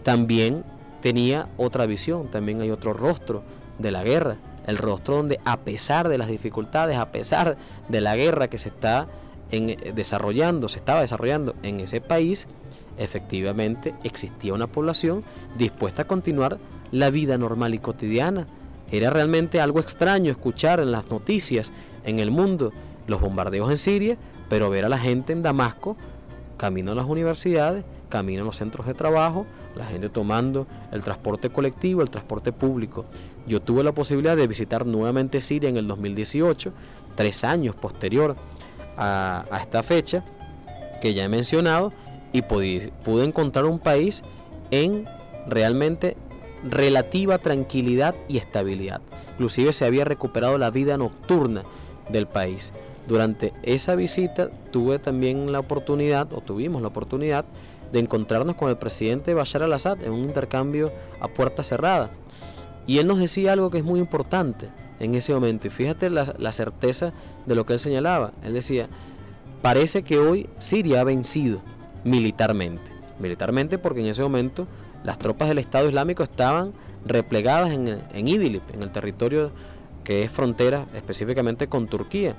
también 0.02 0.62
tenía 1.00 1.48
otra 1.56 1.86
visión, 1.86 2.28
también 2.28 2.60
hay 2.60 2.70
otro 2.70 2.92
rostro 2.92 3.42
de 3.80 3.90
la 3.90 4.02
guerra, 4.02 4.36
el 4.66 4.78
rostro 4.78 5.16
donde 5.16 5.40
a 5.44 5.58
pesar 5.60 6.08
de 6.08 6.18
las 6.18 6.28
dificultades, 6.28 6.96
a 6.96 7.12
pesar 7.12 7.56
de 7.88 8.00
la 8.00 8.16
guerra 8.16 8.48
que 8.48 8.58
se 8.58 8.68
está 8.68 9.06
en, 9.50 9.76
desarrollando, 9.94 10.68
se 10.68 10.78
estaba 10.78 11.00
desarrollando 11.00 11.54
en 11.62 11.80
ese 11.80 12.00
país, 12.00 12.46
efectivamente 12.98 13.94
existía 14.04 14.54
una 14.54 14.66
población 14.66 15.22
dispuesta 15.56 16.02
a 16.02 16.04
continuar 16.06 16.58
la 16.92 17.10
vida 17.10 17.38
normal 17.38 17.74
y 17.74 17.78
cotidiana, 17.78 18.46
Era 18.92 19.10
realmente 19.10 19.60
algo 19.60 19.78
extraño 19.78 20.32
escuchar 20.32 20.80
en 20.80 20.90
las 20.90 21.08
noticias 21.10 21.70
en 22.04 22.18
el 22.18 22.32
mundo 22.32 22.72
los 23.06 23.20
bombardeos 23.20 23.70
en 23.70 23.76
Siria, 23.76 24.16
pero 24.48 24.68
ver 24.68 24.84
a 24.84 24.88
la 24.88 24.98
gente 24.98 25.32
en 25.32 25.42
Damasco, 25.42 25.96
camino 26.56 26.92
a 26.92 26.94
las 26.96 27.06
universidades, 27.06 27.84
camino 28.10 28.42
a 28.42 28.44
los 28.44 28.56
centros 28.56 28.86
de 28.86 28.92
trabajo, 28.92 29.46
la 29.74 29.86
gente 29.86 30.10
tomando 30.10 30.66
el 30.92 31.02
transporte 31.02 31.48
colectivo, 31.48 32.02
el 32.02 32.10
transporte 32.10 32.52
público. 32.52 33.06
Yo 33.46 33.62
tuve 33.62 33.82
la 33.82 33.92
posibilidad 33.92 34.36
de 34.36 34.46
visitar 34.46 34.84
nuevamente 34.84 35.40
Siria 35.40 35.70
en 35.70 35.78
el 35.78 35.88
2018, 35.88 36.72
tres 37.14 37.44
años 37.44 37.74
posterior 37.74 38.36
a, 38.98 39.44
esta 39.58 39.82
fecha 39.82 40.22
que 41.00 41.14
ya 41.14 41.24
he 41.24 41.28
mencionado, 41.28 41.92
y 42.32 42.42
pude, 42.42 42.92
pude 43.04 43.24
encontrar 43.24 43.64
un 43.64 43.78
país 43.78 44.22
en 44.70 45.06
realmente 45.48 46.16
relativa 46.68 47.38
tranquilidad 47.38 48.14
y 48.28 48.36
estabilidad. 48.36 49.00
Inclusive 49.32 49.72
se 49.72 49.86
había 49.86 50.04
recuperado 50.04 50.58
la 50.58 50.70
vida 50.70 50.96
nocturna 50.96 51.62
del 52.10 52.26
país. 52.26 52.72
Durante 53.08 53.52
esa 53.62 53.94
visita 53.94 54.50
tuve 54.70 54.98
también 54.98 55.50
la 55.50 55.60
oportunidad, 55.60 56.32
o 56.32 56.40
tuvimos 56.40 56.82
la 56.82 56.88
oportunidad, 56.88 57.44
de 57.92 57.98
encontrarnos 57.98 58.56
con 58.56 58.70
el 58.70 58.76
presidente 58.76 59.34
Bashar 59.34 59.62
al-Assad 59.62 60.02
en 60.02 60.12
un 60.12 60.20
intercambio 60.20 60.90
a 61.20 61.28
puerta 61.28 61.62
cerrada. 61.62 62.10
Y 62.86 62.98
él 62.98 63.06
nos 63.06 63.18
decía 63.18 63.52
algo 63.52 63.70
que 63.70 63.78
es 63.78 63.84
muy 63.84 64.00
importante 64.00 64.68
en 64.98 65.14
ese 65.14 65.32
momento. 65.32 65.66
Y 65.66 65.70
fíjate 65.70 66.10
la, 66.10 66.34
la 66.38 66.52
certeza 66.52 67.12
de 67.46 67.54
lo 67.54 67.66
que 67.66 67.74
él 67.74 67.80
señalaba. 67.80 68.32
Él 68.42 68.52
decía, 68.52 68.88
parece 69.62 70.02
que 70.02 70.18
hoy 70.18 70.48
Siria 70.58 71.00
ha 71.00 71.04
vencido 71.04 71.60
militarmente. 72.04 72.90
Militarmente 73.18 73.78
porque 73.78 74.00
en 74.00 74.06
ese 74.06 74.22
momento 74.22 74.66
las 75.04 75.18
tropas 75.18 75.48
del 75.48 75.58
Estado 75.58 75.88
Islámico 75.88 76.22
estaban 76.22 76.72
replegadas 77.04 77.70
en, 77.70 77.88
en 77.88 78.28
Idlib, 78.28 78.62
en 78.72 78.82
el 78.82 78.90
territorio 78.90 79.50
que 80.04 80.22
es 80.22 80.32
frontera 80.32 80.86
específicamente 80.94 81.68
con 81.68 81.86
Turquía. 81.86 82.34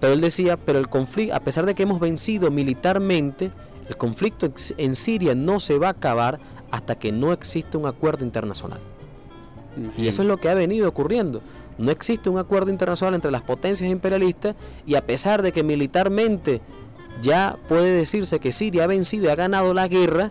Pero 0.00 0.12
él 0.12 0.20
decía, 0.20 0.56
pero 0.56 0.78
el 0.78 0.88
conflicto, 0.88 1.34
a 1.34 1.40
pesar 1.40 1.66
de 1.66 1.74
que 1.74 1.84
hemos 1.84 2.00
vencido 2.00 2.50
militarmente, 2.50 3.50
el 3.88 3.96
conflicto 3.96 4.50
en 4.78 4.94
Siria 4.94 5.34
no 5.34 5.60
se 5.60 5.78
va 5.78 5.88
a 5.88 5.90
acabar 5.90 6.38
hasta 6.70 6.94
que 6.96 7.12
no 7.12 7.32
exista 7.32 7.78
un 7.78 7.86
acuerdo 7.86 8.24
internacional. 8.24 8.80
Y 9.96 10.08
eso 10.08 10.22
es 10.22 10.28
lo 10.28 10.38
que 10.38 10.48
ha 10.48 10.54
venido 10.54 10.88
ocurriendo. 10.88 11.40
No 11.78 11.90
existe 11.90 12.30
un 12.30 12.38
acuerdo 12.38 12.70
internacional 12.70 13.14
entre 13.14 13.30
las 13.30 13.42
potencias 13.42 13.90
imperialistas 13.90 14.54
y 14.86 14.94
a 14.94 15.04
pesar 15.04 15.42
de 15.42 15.52
que 15.52 15.64
militarmente 15.64 16.60
ya 17.20 17.58
puede 17.68 17.90
decirse 17.90 18.38
que 18.38 18.52
Siria 18.52 18.84
ha 18.84 18.88
vencido 18.88 19.24
y 19.24 19.28
ha 19.28 19.34
ganado 19.34 19.74
la 19.74 19.88
guerra, 19.88 20.30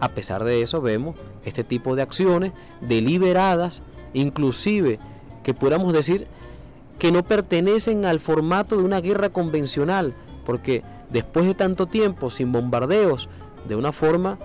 a 0.00 0.08
pesar 0.08 0.44
de 0.44 0.62
eso 0.62 0.80
vemos 0.80 1.16
este 1.44 1.64
tipo 1.64 1.96
de 1.96 2.02
acciones 2.02 2.52
deliberadas, 2.80 3.82
inclusive 4.14 4.98
que 5.42 5.54
pudiéramos 5.54 5.92
decir 5.92 6.26
que 6.98 7.12
no 7.12 7.24
pertenecen 7.24 8.04
al 8.04 8.20
formato 8.20 8.76
de 8.76 8.82
una 8.82 9.00
guerra 9.00 9.30
convencional, 9.30 10.14
porque 10.44 10.82
después 11.10 11.46
de 11.46 11.54
tanto 11.54 11.86
tiempo 11.86 12.30
sin 12.30 12.52
bombardeos, 12.52 13.28
de 13.66 13.76
una 13.76 13.92
forma, 13.92 14.38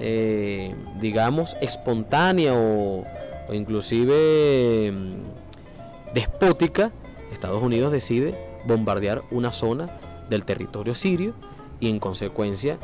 eh, 0.00 0.74
digamos, 1.00 1.56
espontánea 1.60 2.54
o, 2.54 3.04
o 3.48 3.54
inclusive 3.54 4.92
mm, 4.92 6.14
despótica, 6.14 6.92
Estados 7.32 7.62
Unidos 7.62 7.92
decide 7.92 8.34
bombardear 8.66 9.22
una 9.30 9.52
zona 9.52 9.86
del 10.28 10.44
territorio 10.44 10.94
sirio 10.94 11.34
y 11.80 11.90
en 11.90 12.00
consecuencia 12.00 12.78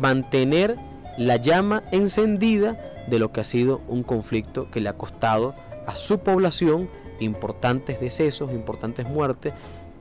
mantener 0.00 0.76
la 1.16 1.36
llama 1.36 1.82
encendida 1.92 2.78
de 3.08 3.18
lo 3.18 3.32
que 3.32 3.40
ha 3.40 3.44
sido 3.44 3.80
un 3.88 4.02
conflicto 4.02 4.70
que 4.70 4.80
le 4.80 4.88
ha 4.88 4.94
costado 4.94 5.54
a 5.86 5.96
su 5.96 6.20
población 6.20 6.88
importantes 7.20 8.00
decesos, 8.00 8.52
importantes 8.52 9.08
muertes, 9.08 9.52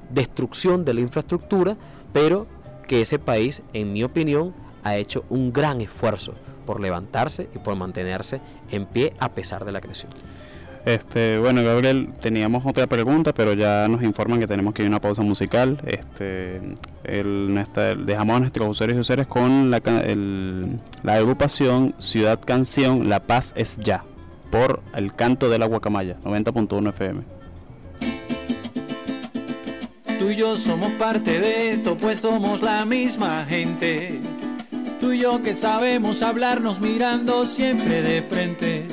destrucción 0.09 0.85
de 0.85 0.93
la 0.93 1.01
infraestructura, 1.01 1.77
pero 2.13 2.47
que 2.87 3.01
ese 3.01 3.19
país, 3.19 3.61
en 3.73 3.93
mi 3.93 4.03
opinión, 4.03 4.53
ha 4.83 4.95
hecho 4.95 5.25
un 5.29 5.51
gran 5.51 5.81
esfuerzo 5.81 6.33
por 6.65 6.79
levantarse 6.79 7.49
y 7.53 7.59
por 7.59 7.75
mantenerse 7.75 8.41
en 8.71 8.85
pie 8.85 9.13
a 9.19 9.29
pesar 9.29 9.65
de 9.65 9.71
la 9.71 9.81
creación. 9.81 10.11
Este, 10.85 11.37
bueno, 11.37 11.61
Gabriel, 11.63 12.13
teníamos 12.21 12.65
otra 12.65 12.87
pregunta, 12.87 13.33
pero 13.33 13.51
ya 13.51 13.89
nos 13.89 14.03
informan 14.03 14.39
que 14.39 14.47
tenemos 14.47 14.73
que 14.73 14.83
ir 14.83 14.85
a 14.85 14.91
una 14.91 15.01
pausa 15.01 15.21
musical. 15.21 15.81
Este, 15.85 16.61
dejamos 18.05 18.37
a 18.37 18.39
nuestros 18.39 18.69
usuarios 18.69 18.97
y 18.97 19.01
usuarias 19.01 19.27
con 19.27 19.69
la, 19.69 19.81
la 21.03 21.13
agrupación 21.13 21.93
Ciudad 21.97 22.39
Canción 22.39 23.09
La 23.09 23.19
Paz 23.19 23.53
es 23.57 23.77
Ya, 23.79 24.05
por 24.49 24.81
el 24.95 25.11
canto 25.11 25.49
de 25.49 25.59
la 25.59 25.65
guacamaya, 25.65 26.15
90.1 26.23 26.89
FM. 26.89 27.36
Tú 30.19 30.31
y 30.31 30.35
yo 30.35 30.55
somos 30.55 30.91
parte 30.93 31.39
de 31.39 31.69
esto, 31.71 31.95
pues 31.95 32.21
somos 32.21 32.63
la 32.63 32.85
misma 32.85 33.45
gente. 33.47 34.19
Tú 34.99 35.11
y 35.11 35.19
yo 35.19 35.43
que 35.43 35.53
sabemos 35.53 36.23
hablarnos 36.23 36.81
mirando 36.81 37.45
siempre 37.45 38.01
de 38.01 38.23
frente. 38.23 38.87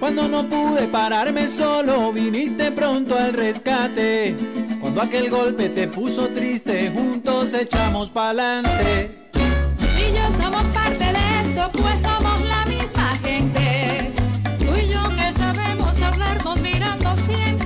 Cuando 0.00 0.28
no 0.28 0.48
pude 0.48 0.88
pararme 0.88 1.46
solo, 1.48 2.10
viniste 2.12 2.72
pronto 2.72 3.18
al 3.18 3.34
rescate. 3.34 4.34
Cuando 4.80 5.02
aquel 5.02 5.28
golpe 5.28 5.68
te 5.68 5.88
puso 5.88 6.28
triste, 6.28 6.90
juntos 6.90 7.52
echamos 7.52 8.10
pa'lante. 8.10 9.28
Tú 9.32 9.84
y 9.98 10.16
yo 10.16 10.42
somos 10.42 10.64
parte 10.74 11.04
de 11.04 11.48
esto, 11.48 11.70
pues 11.72 12.00
somos 12.00 12.40
la 12.48 12.64
misma 12.64 13.18
gente. 13.22 14.10
Tú 14.58 14.74
y 14.74 14.88
yo 14.88 15.02
que 15.16 15.32
sabemos 15.34 16.00
hablarnos 16.00 16.60
mirando 16.62 17.14
siempre 17.14 17.61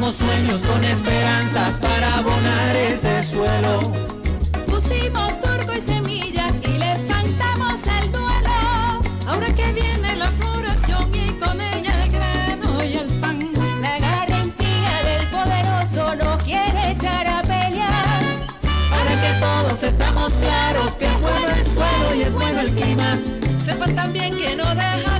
Pusimos 0.00 0.16
sueños 0.16 0.62
con 0.62 0.82
esperanzas 0.82 1.78
para 1.78 2.16
abonar 2.16 2.74
este 2.74 3.22
suelo. 3.22 3.92
Pusimos 4.64 5.34
surco 5.34 5.74
y 5.76 5.80
semilla 5.82 6.46
y 6.62 6.78
les 6.78 7.00
cantamos 7.00 7.82
el 8.00 8.10
duelo. 8.10 9.02
Ahora 9.26 9.54
que 9.54 9.70
viene 9.74 10.16
la 10.16 10.30
floración 10.30 11.14
y 11.14 11.32
con 11.32 11.60
ella 11.60 12.02
el 12.02 12.12
grano 12.12 12.82
y 12.82 12.94
el 12.94 13.08
pan. 13.20 13.52
La 13.82 13.98
garantía 13.98 15.02
del 15.04 15.26
poderoso 15.26 16.16
no 16.16 16.38
quiere 16.38 16.92
echar 16.92 17.26
a 17.26 17.42
pelear. 17.42 18.22
Para 18.62 19.20
que 19.20 19.38
todos 19.38 19.82
estamos 19.82 20.38
claros 20.38 20.96
que 20.96 21.04
es 21.04 21.20
bueno 21.20 21.48
el 21.54 21.62
suelo 21.62 22.14
y 22.14 22.22
es 22.22 22.34
bueno 22.34 22.60
el 22.60 22.70
clima. 22.70 23.18
Sepan 23.62 23.94
también 23.94 24.34
que 24.34 24.56
no 24.56 24.64
dejaremos 24.74 25.19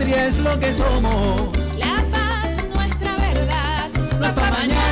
patria 0.00 0.26
es 0.26 0.38
lo 0.38 0.58
que 0.58 0.72
somos. 0.72 1.76
La 1.76 2.02
paz, 2.10 2.56
nuestra 2.74 3.16
verdad. 3.16 3.90
No 4.18 4.26
es 4.26 4.32
pa' 4.32 4.50
mañana 4.50 4.89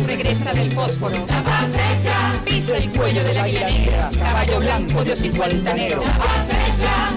Regresa 0.00 0.52
del 0.52 0.72
fósforo. 0.72 1.26
La 1.26 1.42
paz 1.42 1.70
es 1.70 2.04
ya. 2.04 2.32
Piso 2.44 2.74
el 2.74 2.90
cuello 2.90 3.22
de 3.24 3.34
la 3.34 3.42
águila 3.44 3.68
negra. 3.68 4.10
Caballo 4.18 4.60
blanco, 4.60 5.04
Dios 5.04 5.24
igual 5.24 5.62
negro. 5.62 6.02
La 6.04 6.18
paz 6.18 6.48
es 6.48 6.78
ya. 6.80 7.08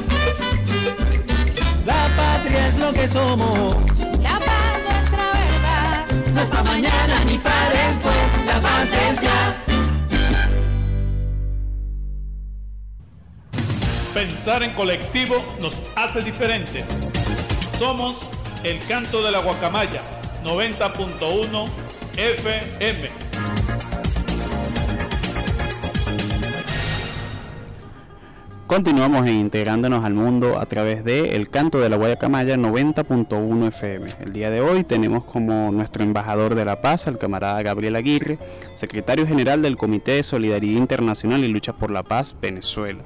La 1.86 2.07
patria 2.15 2.67
es 2.67 2.78
lo 2.78 2.91
que 2.91 3.07
somos. 3.07 3.99
La 4.21 4.39
paz, 4.39 4.80
nuestra 4.89 5.32
verdad. 5.34 6.34
no 6.34 6.41
es 6.41 6.49
pa' 6.49 6.63
mañana 6.63 7.23
ni 7.26 7.38
para 7.38 7.88
después, 7.88 8.45
la 8.45 8.61
paz 8.61 8.93
es 9.09 9.21
ya. 9.21 9.63
Pensar 14.13 14.63
en 14.63 14.71
colectivo 14.73 15.43
nos 15.59 15.76
hace 15.95 16.21
diferentes. 16.21 16.86
Somos 17.78 18.15
el 18.63 18.80
canto 18.88 19.21
de 19.21 19.32
la 19.32 19.39
guacamaya 19.39 20.01
90.1 20.43 21.84
FM. 22.18 23.09
Continuamos 28.68 29.28
integrándonos 29.28 30.05
al 30.05 30.13
mundo 30.13 30.57
a 30.57 30.66
través 30.66 31.03
de 31.03 31.36
El 31.36 31.49
Canto 31.49 31.82
de 31.82 31.89
la 31.89 31.97
Guayacamaya 31.97 32.55
90.1 32.55 33.68
FM. 33.68 34.13
El 34.22 34.32
día 34.32 34.49
de 34.49 34.61
hoy 34.61 34.86
tenemos 34.86 35.26
como 35.26 35.72
nuestro 35.74 36.03
embajador 36.03 36.55
de 36.55 36.63
la 36.63 36.82
paz 36.82 37.07
al 37.07 37.18
camarada 37.18 37.61
Gabriel 37.61 37.97
Aguirre, 37.97 38.39
secretario 38.76 39.28
general 39.28 39.61
del 39.61 39.76
Comité 39.76 40.13
de 40.13 40.24
Solidaridad 40.24 40.80
Internacional 40.80 41.43
y 41.43 41.49
Lucha 41.49 41.74
por 41.74 41.91
la 41.91 42.03
Paz 42.03 42.34
Venezuela. 42.41 43.03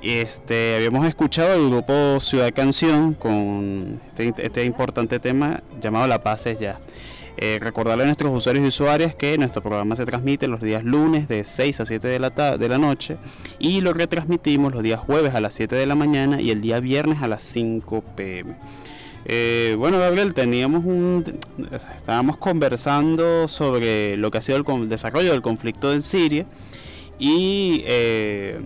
Este, 0.00 0.76
habíamos 0.76 1.06
escuchado 1.06 1.54
el 1.54 1.68
grupo 1.68 2.20
Ciudad 2.20 2.52
Canción 2.54 3.12
con 3.12 4.00
este, 4.16 4.46
este 4.46 4.64
importante 4.64 5.20
tema 5.20 5.60
llamado 5.78 6.06
La 6.06 6.22
Paz 6.22 6.46
es 6.46 6.58
ya. 6.58 6.80
Eh, 7.36 7.58
recordarle 7.60 8.04
a 8.04 8.06
nuestros 8.06 8.32
usuarios 8.32 8.64
y 8.64 8.68
usuarias 8.68 9.14
que 9.16 9.36
nuestro 9.38 9.60
programa 9.60 9.96
se 9.96 10.06
transmite 10.06 10.46
los 10.46 10.60
días 10.60 10.84
lunes 10.84 11.26
de 11.26 11.42
6 11.42 11.80
a 11.80 11.86
7 11.86 12.06
de 12.06 12.18
la, 12.20 12.30
de 12.30 12.68
la 12.68 12.78
noche 12.78 13.16
y 13.58 13.80
lo 13.80 13.92
retransmitimos 13.92 14.72
los 14.72 14.84
días 14.84 15.00
jueves 15.00 15.34
a 15.34 15.40
las 15.40 15.54
7 15.54 15.74
de 15.74 15.84
la 15.84 15.96
mañana 15.96 16.40
y 16.40 16.50
el 16.50 16.60
día 16.60 16.78
viernes 16.78 17.22
a 17.22 17.28
las 17.28 17.42
5 17.42 18.04
pm. 18.16 18.54
Eh, 19.24 19.74
bueno, 19.78 19.98
Gabriel, 19.98 20.32
teníamos 20.32 20.84
un, 20.84 21.24
estábamos 21.96 22.36
conversando 22.36 23.48
sobre 23.48 24.16
lo 24.16 24.30
que 24.30 24.38
ha 24.38 24.42
sido 24.42 24.58
el 24.58 24.88
desarrollo 24.88 25.32
del 25.32 25.42
conflicto 25.42 25.92
en 25.92 26.02
Siria 26.02 26.46
y 27.18 27.82
eh, 27.86 28.60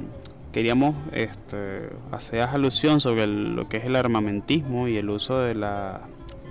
queríamos 0.53 0.97
este, 1.13 1.91
hacer 2.11 2.43
alusión 2.43 3.01
sobre 3.01 3.27
lo 3.27 3.69
que 3.69 3.79
es 3.79 3.85
el 3.85 3.97
armamentismo 3.97 4.89
y 4.89 4.97
el 4.97 5.09
uso 5.09 5.39
de 5.39 5.55
la 5.55 6.01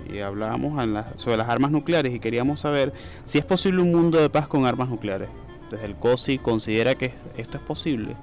y 0.08 0.20
hablábamos 0.20 0.72
sobre 1.16 1.36
las 1.36 1.48
armas 1.48 1.70
nucleares 1.70 2.14
y 2.14 2.20
queríamos 2.20 2.60
saber 2.60 2.92
si 3.24 3.38
es 3.38 3.44
posible 3.44 3.82
un 3.82 3.92
mundo 3.92 4.20
de 4.20 4.30
paz 4.30 4.48
con 4.48 4.66
armas 4.66 4.88
nucleares. 4.88 5.28
Desde 5.70 5.84
el 5.84 5.96
COSI 5.96 6.38
considera 6.38 6.94
que 6.94 7.12
esto 7.36 7.58
es 7.58 7.62
posible. 7.62 8.16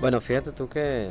Bueno, 0.00 0.20
fíjate 0.20 0.52
tú 0.52 0.68
que, 0.68 1.10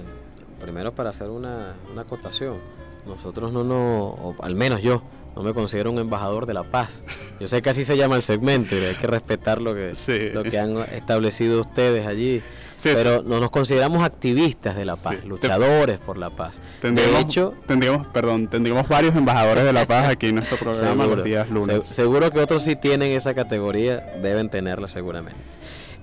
primero 0.62 0.94
para 0.94 1.10
hacer 1.10 1.30
una, 1.30 1.76
acotación, 1.98 2.58
nosotros 3.06 3.52
no 3.52 3.64
nos, 3.64 4.20
o 4.20 4.36
al 4.42 4.56
menos 4.56 4.82
yo, 4.82 5.02
no 5.36 5.44
me 5.44 5.54
considero 5.54 5.92
un 5.92 6.00
embajador 6.00 6.46
de 6.46 6.54
la 6.54 6.64
paz. 6.64 7.04
Yo 7.40 7.48
sé 7.48 7.62
que 7.62 7.70
así 7.70 7.84
se 7.84 7.98
llama 7.98 8.16
el 8.16 8.22
segmento 8.22 8.76
y 8.76 8.80
hay 8.80 8.96
que 8.96 9.08
respetar 9.08 9.62
lo 9.62 9.74
que, 9.74 9.94
lo 10.34 10.44
que 10.44 10.60
han 10.60 10.78
establecido 10.78 11.62
ustedes 11.62 12.06
allí 12.06 12.42
pero 12.84 13.24
no 13.24 13.40
nos 13.40 13.50
consideramos 13.50 14.04
activistas 14.04 14.76
de 14.76 14.86
la 14.86 14.96
paz, 14.96 15.24
luchadores 15.26 16.00
por 16.00 16.18
la 16.18 16.30
paz. 16.30 16.60
Tendríamos, 16.82 17.16
de 17.16 17.22
hecho, 17.22 17.54
tendríamos, 17.68 18.08
perdón, 18.08 18.48
tendríamos 18.48 18.88
varios 18.88 19.16
embajadores 19.16 19.64
de 19.64 19.74
la 19.74 19.86
paz 19.86 20.10
aquí 20.10 20.28
en 20.28 20.36
nuestro 20.36 20.58
programa 20.58 21.06
los 21.06 21.24
días 21.24 21.50
lunes. 21.50 21.88
seguro 21.88 22.32
que 22.32 22.40
otros 22.40 22.64
sí 22.64 22.76
tienen 22.76 23.12
esa 23.12 23.34
categoría, 23.34 23.98
deben 24.22 24.50
tenerla 24.50 24.88
seguramente. 24.88 25.40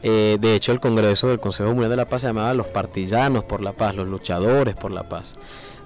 Eh, 0.03 0.39
de 0.41 0.55
hecho, 0.55 0.73
el 0.73 0.81
Congreso 0.81 1.29
del 1.29 1.41
Consejo 1.41 1.71
Mundial 1.71 1.91
de 1.91 1.97
la 1.97 2.07
Paz 2.07 2.23
se 2.23 2.29
llamaba 2.29 2.55
los 2.55 2.69
partisanos 2.69 3.45
por 3.45 3.61
la 3.63 3.73
paz, 3.73 3.95
los 3.95 4.09
luchadores 4.09 4.75
por 4.75 4.93
la 4.93 5.03
paz. 5.03 5.35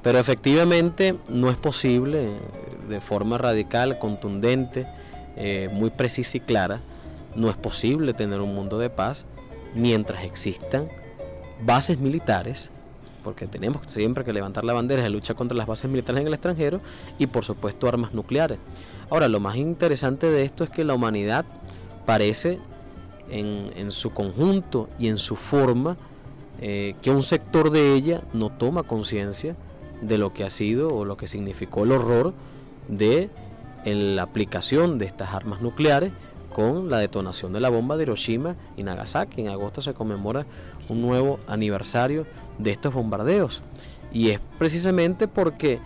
Pero 0.05 0.19
efectivamente 0.19 1.17
no 1.31 1.49
es 1.49 1.57
posible 1.57 2.29
de 2.89 3.01
forma 3.01 3.39
radical, 3.39 3.99
contundente, 3.99 4.87
eh, 5.37 5.71
muy 5.73 5.89
precisa 5.89 6.37
y 6.37 6.41
clara, 6.41 6.81
no 7.35 7.49
es 7.49 7.57
posible 7.57 8.13
tener 8.13 8.41
un 8.41 8.55
mundo 8.55 8.79
de 8.79 8.91
paz 8.91 9.25
mientras 9.75 10.23
existan 10.23 10.89
bases 11.65 11.99
militares, 11.99 12.71
porque 13.23 13.47
tenemos 13.47 13.81
siempre 13.87 14.25
que 14.25 14.35
levantar 14.35 14.65
la 14.65 14.75
bandera 14.75 15.03
de 15.03 15.09
lucha 15.09 15.33
contra 15.33 15.57
las 15.57 15.67
bases 15.67 15.91
militares 15.91 16.21
en 16.21 16.27
el 16.27 16.35
extranjero 16.35 16.83
y 17.19 17.27
por 17.27 17.47
supuesto 17.47 17.89
armas 17.89 18.13
nucleares. 18.13 18.59
Ahora, 19.09 19.29
lo 19.29 19.41
más 19.41 19.57
interesante 19.57 20.31
de 20.31 20.45
esto 20.45 20.65
es 20.65 20.71
que 20.71 20.85
la 20.85 20.93
humanidad 20.93 21.47
parece 22.05 22.61
en, 23.31 23.91
su 23.91 24.13
conjunto 24.13 24.91
y 24.99 25.09
en 25.09 25.17
su 25.17 25.35
forma 25.35 25.97
eh, 26.61 26.95
que 27.01 27.11
un 27.11 27.23
sector 27.23 27.71
de 27.71 27.95
ella 27.95 28.23
no 28.35 28.51
toma 28.51 28.83
conciencia 28.83 29.57
de 30.07 30.19
lo 30.19 30.33
que 30.33 30.45
ha 30.45 30.51
sido 30.51 30.89
o 30.89 31.05
lo 31.05 31.17
que 31.17 31.27
significó 31.27 31.85
el 31.85 31.93
horror 31.93 32.33
de 32.89 33.31
la 33.85 34.23
aplicación 34.23 34.99
de 34.99 35.07
estas 35.07 35.35
armas 35.35 35.61
nucleares 35.61 36.13
con 36.55 36.89
la 36.89 36.99
detonación 36.99 37.53
de 37.53 37.61
la 37.61 37.69
bomba 37.69 37.97
de 37.97 38.05
Hiroshima 38.05 38.55
y 38.77 38.83
Nagasaki. 38.83 39.43
En 39.43 39.49
agosto 39.49 39.81
se 39.81 39.93
conmemora 39.93 40.47
un 40.89 41.03
nuevo 41.03 41.39
aniversario 41.49 42.27
de 42.59 42.71
estos 42.71 42.95
bombardeos. 42.95 43.63
Y 44.13 44.31
es 44.31 44.41
precisamente 44.59 45.27
porque 45.29 45.81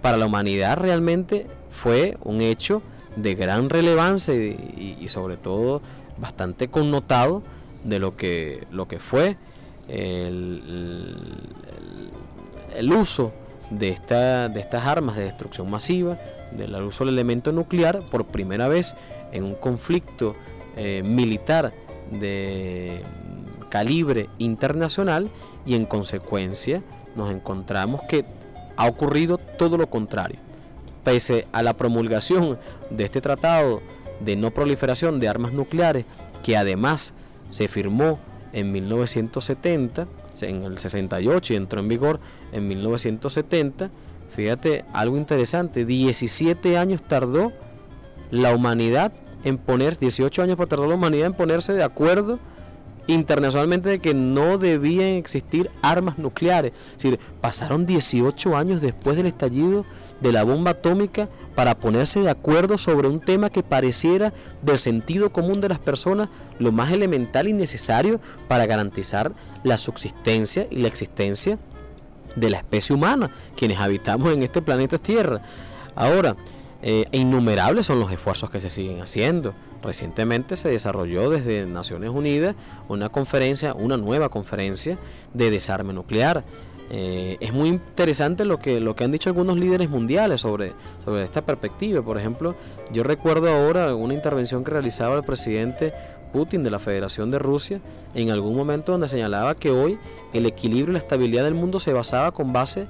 para 0.00 0.16
la 0.16 0.26
humanidad 0.26 0.76
realmente 0.78 1.46
fue 1.70 2.16
un 2.22 2.40
hecho 2.40 2.82
de 3.16 3.34
gran 3.34 3.68
relevancia 3.68 4.34
y, 4.34 5.06
sobre 5.08 5.36
todo 5.36 5.80
bastante 6.18 6.68
connotado 6.68 7.42
de 7.82 7.98
lo 7.98 8.16
que, 8.16 8.66
lo 8.70 8.86
que 8.86 8.98
fue 8.98 9.36
el, 9.88 10.62
el, 12.76 12.92
uso 12.92 13.32
de, 13.70 13.88
esta, 13.88 14.48
de 14.48 14.60
estas 14.60 14.86
armas 14.86 15.16
de 15.16 15.24
destrucción 15.24 15.70
masiva, 15.70 16.18
del 16.52 16.74
uso 16.82 17.04
del 17.04 17.14
elemento 17.14 17.52
nuclear 17.52 18.00
por 18.10 18.26
primera 18.26 18.68
vez 18.68 18.94
en 19.32 19.44
un 19.44 19.54
conflicto 19.54 20.34
eh, 20.76 21.02
militar 21.04 21.72
de 22.10 23.00
calibre 23.70 24.28
internacional 24.38 25.28
y 25.66 25.74
en 25.74 25.84
consecuencia 25.84 26.82
nos 27.16 27.30
encontramos 27.30 28.02
que 28.08 28.24
ha 28.76 28.86
ocurrido 28.86 29.38
todo 29.38 29.76
lo 29.76 29.88
contrario. 29.88 30.38
Pese 31.02 31.46
a 31.52 31.62
la 31.62 31.74
promulgación 31.74 32.58
de 32.90 33.04
este 33.04 33.20
tratado 33.20 33.82
de 34.20 34.36
no 34.36 34.52
proliferación 34.52 35.20
de 35.20 35.28
armas 35.28 35.52
nucleares, 35.52 36.04
que 36.42 36.56
además 36.56 37.14
se 37.48 37.68
firmó 37.68 38.18
en 38.54 38.72
1970, 38.72 40.06
en 40.42 40.62
el 40.62 40.78
68 40.78 41.52
y 41.52 41.56
entró 41.56 41.80
en 41.80 41.88
vigor 41.88 42.20
en 42.52 42.66
1970, 42.66 43.90
fíjate 44.34 44.84
algo 44.92 45.16
interesante, 45.16 45.84
17 45.84 46.78
años 46.78 47.02
tardó 47.02 47.52
la 48.30 48.54
humanidad 48.54 49.12
en 49.44 49.58
ponerse, 49.58 50.00
18 50.00 50.42
años 50.42 50.56
para 50.56 50.68
tardar 50.68 50.88
la 50.88 50.94
humanidad 50.94 51.26
en 51.26 51.34
ponerse 51.34 51.72
de 51.72 51.82
acuerdo 51.82 52.38
internacionalmente 53.06 53.88
de 53.88 53.98
que 53.98 54.14
no 54.14 54.56
debían 54.56 55.08
existir 55.08 55.70
armas 55.82 56.18
nucleares. 56.18 56.72
Es 56.96 57.02
decir, 57.02 57.20
pasaron 57.40 57.86
18 57.86 58.56
años 58.56 58.80
después 58.80 59.16
del 59.16 59.26
estallido 59.26 59.84
de 60.20 60.32
la 60.32 60.44
bomba 60.44 60.72
atómica 60.72 61.28
para 61.54 61.78
ponerse 61.78 62.20
de 62.20 62.30
acuerdo 62.30 62.78
sobre 62.78 63.08
un 63.08 63.20
tema 63.20 63.50
que 63.50 63.62
pareciera 63.62 64.32
del 64.62 64.78
sentido 64.78 65.30
común 65.30 65.60
de 65.60 65.68
las 65.68 65.78
personas 65.78 66.28
lo 66.58 66.72
más 66.72 66.92
elemental 66.92 67.48
y 67.48 67.52
necesario 67.52 68.20
para 68.48 68.66
garantizar 68.66 69.32
la 69.62 69.78
subsistencia 69.78 70.66
y 70.70 70.76
la 70.76 70.88
existencia 70.88 71.58
de 72.36 72.50
la 72.50 72.58
especie 72.58 72.94
humana, 72.94 73.30
quienes 73.56 73.78
habitamos 73.78 74.32
en 74.32 74.42
este 74.42 74.62
planeta 74.62 74.98
Tierra. 74.98 75.40
Ahora, 75.94 76.36
eh, 76.82 77.06
innumerables 77.12 77.86
son 77.86 78.00
los 78.00 78.12
esfuerzos 78.12 78.50
que 78.50 78.60
se 78.60 78.68
siguen 78.68 79.00
haciendo. 79.00 79.54
Recientemente 79.82 80.56
se 80.56 80.68
desarrolló 80.68 81.30
desde 81.30 81.66
Naciones 81.66 82.10
Unidas 82.10 82.56
una 82.88 83.08
conferencia, 83.08 83.74
una 83.74 83.96
nueva 83.96 84.28
conferencia 84.28 84.98
de 85.32 85.50
desarme 85.50 85.92
nuclear. 85.92 86.42
Eh, 86.90 87.38
es 87.40 87.52
muy 87.52 87.68
interesante 87.68 88.44
lo 88.44 88.58
que, 88.58 88.78
lo 88.80 88.94
que 88.94 89.04
han 89.04 89.12
dicho 89.12 89.30
algunos 89.30 89.58
líderes 89.58 89.88
mundiales 89.88 90.40
sobre, 90.42 90.72
sobre 91.04 91.24
esta 91.24 91.42
perspectiva. 91.42 92.02
Por 92.02 92.18
ejemplo, 92.18 92.54
yo 92.92 93.02
recuerdo 93.02 93.48
ahora 93.48 93.94
una 93.94 94.14
intervención 94.14 94.64
que 94.64 94.70
realizaba 94.70 95.16
el 95.16 95.22
presidente 95.22 95.92
Putin 96.32 96.62
de 96.64 96.70
la 96.70 96.78
Federación 96.78 97.30
de 97.30 97.38
Rusia 97.38 97.80
en 98.14 98.30
algún 98.30 98.56
momento 98.56 98.92
donde 98.92 99.08
señalaba 99.08 99.54
que 99.54 99.70
hoy 99.70 99.98
el 100.32 100.46
equilibrio 100.46 100.90
y 100.90 100.92
la 100.94 100.98
estabilidad 100.98 101.44
del 101.44 101.54
mundo 101.54 101.78
se 101.78 101.92
basaba 101.92 102.32
con 102.32 102.52
base 102.52 102.88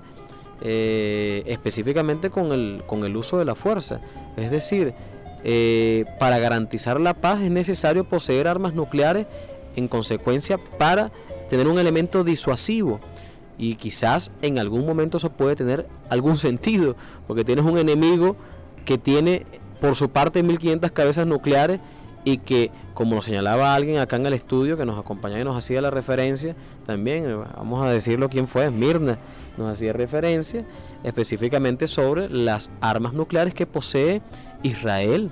eh, 0.63 1.43
específicamente 1.47 2.31
con 2.31 2.53
el, 2.53 2.83
con 2.87 3.05
el 3.05 3.17
uso 3.17 3.39
de 3.39 3.45
la 3.45 3.55
fuerza. 3.55 4.01
Es 4.37 4.51
decir, 4.51 4.95
eh, 5.45 6.07
para 6.19 6.39
garantizar 6.39 6.99
la 6.99 7.13
paz 7.13 7.43
es 7.43 7.51
necesario 7.51 8.05
poseer 8.05 8.49
armas 8.49 8.73
nucleares 8.73 9.27
en 9.77 9.89
consecuencia 9.89 10.57
para 10.79 11.13
tener 11.51 11.69
un 11.69 11.79
elemento 11.79 12.25
disuasivo. 12.25 12.99
Y 13.59 13.77
quizás 13.77 14.33
en 14.43 14.59
algún 14.59 14.85
momento 14.85 15.19
eso 15.19 15.31
puede 15.31 15.57
tener 15.57 15.87
algún 16.11 16.37
sentido, 16.37 16.97
porque 17.27 17.45
tienes 17.45 17.65
un 17.65 17.79
enemigo 17.79 18.37
que 18.85 18.99
tiene 18.99 19.47
por 19.81 19.97
su 19.97 20.09
parte 20.11 20.43
1500 20.43 20.91
cabezas 20.93 21.27
nucleares 21.27 21.81
y 22.25 22.39
que, 22.39 22.71
como 22.95 23.17
lo 23.17 23.23
señalaba 23.23 23.75
alguien 23.75 23.99
acá 23.99 24.17
en 24.17 24.27
el 24.27 24.33
estudio 24.33 24.77
que 24.77 24.87
nos 24.87 24.99
acompañaba 24.99 25.41
y 25.41 25.45
nos 25.45 25.57
hacía 25.57 25.81
la 25.81 25.91
referencia, 25.91 26.57
también 26.87 27.43
vamos 27.57 27.85
a 27.85 27.91
decirlo 27.91 28.29
quién 28.29 28.49
fue, 28.49 28.71
Mirna 28.71 29.19
nos 29.57 29.73
hacía 29.73 29.93
referencia 29.93 30.65
específicamente 31.03 31.87
sobre 31.87 32.29
las 32.29 32.71
armas 32.81 33.13
nucleares 33.13 33.55
que 33.55 33.67
posee 33.67 34.23
Israel. 34.63 35.31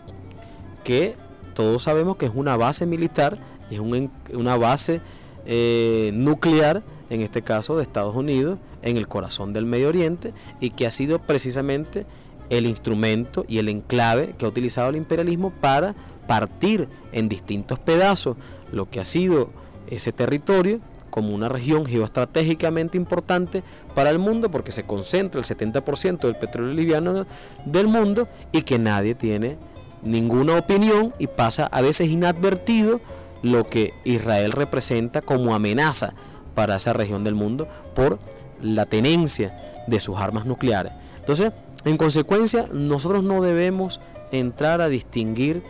que 0.85 1.17
todos 1.55 1.85
sabemos 1.85 2.17
que 2.17 2.27
es 2.27 2.33
una 2.35 2.57
base 2.57 2.87
militar, 2.87 3.39
es 3.71 3.79
una 3.79 4.57
base 4.57 5.01
eh, 5.47 6.11
nuclear, 6.15 6.83
en 7.11 7.21
este 7.21 7.43
caso 7.43 7.77
de 7.77 7.83
Estados 7.83 8.15
Unidos, 8.15 8.59
en 8.83 8.97
el 8.97 9.09
corazón 9.09 9.53
del 9.53 9.67
Medio 9.67 9.89
Oriente, 9.89 10.33
y 10.61 10.71
que 10.71 10.87
ha 10.87 10.91
sido 10.91 11.19
precisamente 11.19 12.07
el 12.51 12.67
instrumento 12.67 13.45
y 13.49 13.59
el 13.59 13.69
enclave 13.69 14.35
que 14.37 14.45
ha 14.45 14.49
utilizado 14.49 14.91
el 14.91 14.97
imperialismo 14.97 15.51
para 15.51 15.95
partir 16.27 16.89
en 17.13 17.29
distintos 17.29 17.79
pedazos 17.79 18.37
lo 18.73 18.89
que 18.89 19.01
ha 19.01 19.05
sido 19.05 19.51
ese 19.89 20.13
territorio 20.13 20.81
como 21.11 21.35
una 21.35 21.49
región 21.49 21.85
geoestratégicamente 21.85 22.97
importante 22.97 23.63
para 23.95 24.11
el 24.11 24.19
mundo 24.19 24.51
porque 24.51 24.73
se 24.73 24.85
concentra 24.85 25.41
el 25.41 25.47
70% 25.47 26.21
del 26.21 26.37
petróleo 26.37 26.73
liviano 26.73 27.27
del 27.67 27.87
mundo 27.87 28.27
y 28.51 28.63
que 28.63 28.79
nadie 28.79 29.15
tiene 29.15 29.59
ninguna 30.03 30.57
opinión 30.57 31.13
y 31.19 31.27
pasa 31.27 31.67
a 31.67 31.83
veces 31.83 32.09
inadvertido 32.09 33.01
lo 33.43 33.65
que 33.65 33.93
Israel 34.05 34.53
representa 34.53 35.21
como 35.21 35.55
amenaza 35.55 36.15
para 36.55 36.77
esa 36.77 36.93
región 36.93 37.25
del 37.25 37.35
mundo 37.35 37.69
por 37.95 38.19
la 38.61 38.87
tenencia 38.87 39.85
de 39.87 40.01
sus 40.01 40.19
armas 40.19 40.47
nucleares. 40.47 40.93
Entonces, 41.19 41.53
en 41.85 41.97
consecuencia, 41.97 42.67
nosotros 42.73 43.25
no 43.25 43.43
debemos 43.43 44.01
entrar 44.31 44.81
a 44.81 44.89
distinguir 44.89 45.63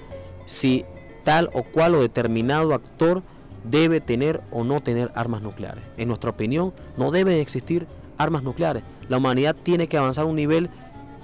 si 0.46 0.84
tal 1.24 1.50
o 1.54 1.62
cual 1.62 1.94
o 1.94 2.02
determinado 2.02 2.74
actor 2.74 3.22
debe 3.64 4.00
tener 4.00 4.40
o 4.50 4.64
no 4.64 4.80
tener 4.82 5.10
armas 5.14 5.42
nucleares. 5.42 5.84
En 5.96 6.08
nuestra 6.08 6.30
opinión, 6.30 6.72
no 6.96 7.10
deben 7.10 7.38
existir 7.38 7.86
armas 8.18 8.42
nucleares. 8.42 8.82
La 9.08 9.18
humanidad 9.18 9.56
tiene 9.60 9.88
que 9.88 9.96
avanzar 9.96 10.24
a 10.24 10.28
un 10.28 10.36
nivel 10.36 10.68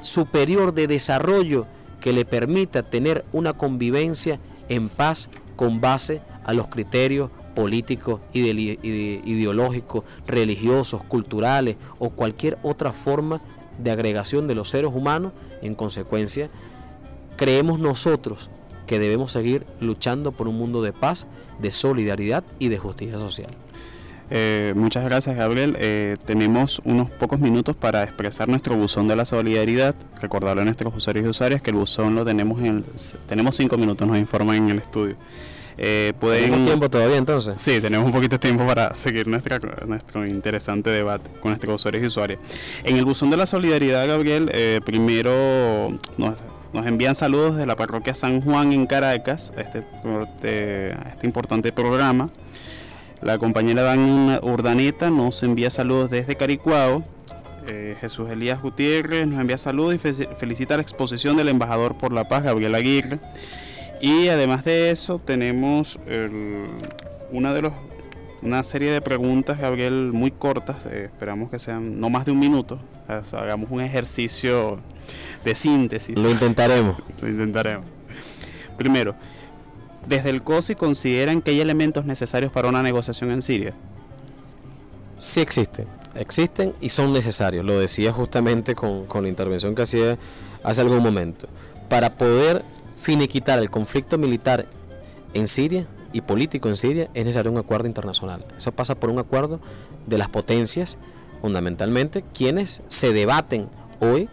superior 0.00 0.72
de 0.72 0.86
desarrollo 0.86 1.66
que 2.00 2.12
le 2.12 2.24
permita 2.24 2.82
tener 2.82 3.24
una 3.32 3.52
convivencia 3.52 4.38
en 4.68 4.88
paz 4.88 5.28
con 5.56 5.80
base 5.80 6.20
a 6.48 6.54
los 6.54 6.68
criterios 6.68 7.30
políticos, 7.54 8.22
ideológicos, 8.32 10.04
religiosos, 10.26 11.02
culturales 11.02 11.76
o 11.98 12.08
cualquier 12.08 12.56
otra 12.62 12.94
forma 12.94 13.42
de 13.78 13.90
agregación 13.90 14.48
de 14.48 14.54
los 14.54 14.70
seres 14.70 14.90
humanos. 14.94 15.32
En 15.60 15.74
consecuencia, 15.74 16.48
creemos 17.36 17.78
nosotros 17.78 18.48
que 18.86 18.98
debemos 18.98 19.30
seguir 19.30 19.66
luchando 19.80 20.32
por 20.32 20.48
un 20.48 20.56
mundo 20.56 20.80
de 20.80 20.94
paz, 20.94 21.26
de 21.58 21.70
solidaridad 21.70 22.44
y 22.58 22.68
de 22.68 22.78
justicia 22.78 23.18
social. 23.18 23.50
Eh, 24.30 24.72
muchas 24.74 25.04
gracias 25.04 25.36
Gabriel. 25.36 25.76
Eh, 25.78 26.16
tenemos 26.24 26.80
unos 26.86 27.10
pocos 27.10 27.40
minutos 27.40 27.76
para 27.76 28.04
expresar 28.04 28.48
nuestro 28.48 28.74
buzón 28.74 29.06
de 29.06 29.16
la 29.16 29.26
solidaridad. 29.26 29.94
Recordarle 30.18 30.62
a 30.62 30.64
nuestros 30.64 30.96
usuarios 30.96 31.26
y 31.26 31.28
usuarias 31.28 31.60
que 31.60 31.72
el 31.72 31.76
buzón 31.76 32.14
lo 32.14 32.24
tenemos 32.24 32.62
en 32.62 32.86
tenemos 33.26 33.54
cinco 33.54 33.76
minutos, 33.76 34.08
nos 34.08 34.16
informan 34.16 34.56
en 34.56 34.70
el 34.70 34.78
estudio. 34.78 35.16
Eh, 35.78 36.12
¿Tenemos 36.20 36.66
tiempo 36.66 36.90
todavía 36.90 37.16
entonces? 37.16 37.60
Sí, 37.60 37.80
tenemos 37.80 38.06
un 38.06 38.12
poquito 38.12 38.34
de 38.34 38.40
tiempo 38.40 38.66
para 38.66 38.94
seguir 38.94 39.28
nuestra, 39.28 39.60
nuestro 39.86 40.26
interesante 40.26 40.90
debate 40.90 41.30
con 41.40 41.52
nuestros 41.52 41.76
usuarios 41.76 42.02
y 42.02 42.06
usuarias. 42.06 42.40
En 42.84 42.96
el 42.96 43.04
buzón 43.04 43.30
de 43.30 43.36
la 43.36 43.46
solidaridad, 43.46 44.06
Gabriel, 44.08 44.50
eh, 44.52 44.80
primero 44.84 45.96
nos 46.16 46.34
nos 46.72 46.86
envían 46.86 47.14
saludos 47.14 47.56
de 47.56 47.66
la 47.66 47.76
parroquia 47.76 48.14
San 48.14 48.42
Juan 48.42 48.72
en 48.72 48.86
Caracas, 48.86 49.52
a 49.56 49.62
este, 49.62 49.84
este 50.38 51.26
importante 51.26 51.72
programa. 51.72 52.30
La 53.22 53.38
compañera 53.38 53.82
Dan 53.82 54.38
Urdaneta 54.42 55.10
nos 55.10 55.42
envía 55.42 55.70
saludos 55.70 56.10
desde 56.10 56.36
Caricuao. 56.36 57.02
Eh, 57.66 57.96
Jesús 58.00 58.30
Elías 58.30 58.62
Gutiérrez 58.62 59.26
nos 59.26 59.40
envía 59.40 59.58
saludos 59.58 59.94
y 59.94 59.98
felicita 59.98 60.76
la 60.76 60.82
exposición 60.82 61.36
del 61.36 61.48
embajador 61.48 61.96
por 61.96 62.12
la 62.12 62.28
paz, 62.28 62.44
Gabriel 62.44 62.74
Aguirre. 62.74 63.18
Y 64.00 64.28
además 64.28 64.64
de 64.64 64.90
eso, 64.90 65.18
tenemos 65.18 65.98
una 67.30 67.54
de 67.54 67.62
los 67.62 67.72
una 68.42 68.62
serie 68.62 68.92
de 68.92 69.00
preguntas, 69.00 69.58
Gabriel, 69.58 70.10
muy 70.12 70.30
cortas. 70.30 70.76
Eh, 70.86 71.08
esperamos 71.12 71.50
que 71.50 71.58
sean 71.58 72.00
no 72.00 72.10
más 72.10 72.24
de 72.24 72.32
un 72.32 72.38
minuto. 72.38 72.78
hagamos 73.32 73.70
un 73.70 73.80
ejercicio 73.80 74.78
de 75.44 75.54
síntesis. 75.54 76.16
Lo 76.16 76.30
intentaremos. 76.30 76.96
Lo 77.20 77.28
intentaremos. 77.28 77.86
Primero, 78.76 79.14
desde 80.06 80.30
el 80.30 80.42
COSI 80.42 80.76
consideran 80.76 81.42
que 81.42 81.50
hay 81.50 81.60
elementos 81.60 82.04
necesarios 82.04 82.52
para 82.52 82.68
una 82.68 82.82
negociación 82.82 83.32
en 83.32 83.42
Siria. 83.42 83.74
Sí 85.18 85.40
existen, 85.40 85.86
existen 86.14 86.74
y 86.80 86.90
son 86.90 87.12
necesarios. 87.12 87.64
Lo 87.64 87.80
decía 87.80 88.12
justamente 88.12 88.76
con, 88.76 89.06
con 89.06 89.24
la 89.24 89.28
intervención 89.28 89.74
que 89.74 89.82
hacía 89.82 90.16
hace 90.62 90.80
algún 90.80 91.02
momento. 91.02 91.48
Para 91.88 92.14
poder 92.14 92.62
finiquitar 93.00 93.58
el 93.58 93.70
conflicto 93.70 94.18
militar 94.18 94.66
en 95.34 95.46
Siria 95.46 95.86
y 96.12 96.20
político 96.20 96.68
en 96.68 96.76
Siria 96.76 97.08
es 97.14 97.24
necesario 97.24 97.50
un 97.50 97.58
acuerdo 97.58 97.86
internacional. 97.86 98.44
Eso 98.56 98.72
pasa 98.72 98.94
por 98.94 99.10
un 99.10 99.18
acuerdo 99.18 99.60
de 100.06 100.18
las 100.18 100.28
potencias, 100.28 100.98
fundamentalmente, 101.40 102.22
quienes 102.34 102.82
se 102.88 103.12
debaten 103.12 103.68
hoy 104.00 104.28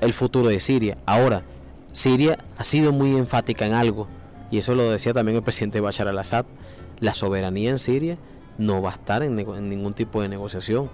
el 0.00 0.12
futuro 0.12 0.48
de 0.48 0.60
Siria. 0.60 0.98
Ahora, 1.06 1.42
Siria 1.92 2.38
ha 2.58 2.64
sido 2.64 2.92
muy 2.92 3.16
enfática 3.16 3.66
en 3.66 3.72
algo, 3.72 4.06
y 4.50 4.58
eso 4.58 4.74
lo 4.74 4.90
decía 4.90 5.12
también 5.12 5.36
el 5.36 5.42
presidente 5.42 5.80
Bashar 5.80 6.08
al-Assad, 6.08 6.44
la 7.00 7.14
soberanía 7.14 7.70
en 7.70 7.78
Siria 7.78 8.18
no 8.58 8.82
va 8.82 8.90
a 8.90 8.94
estar 8.94 9.22
en, 9.22 9.36
ningún 9.36 9.94
tipo 9.94 10.22
de 10.22 10.28
negociación. 10.28 10.88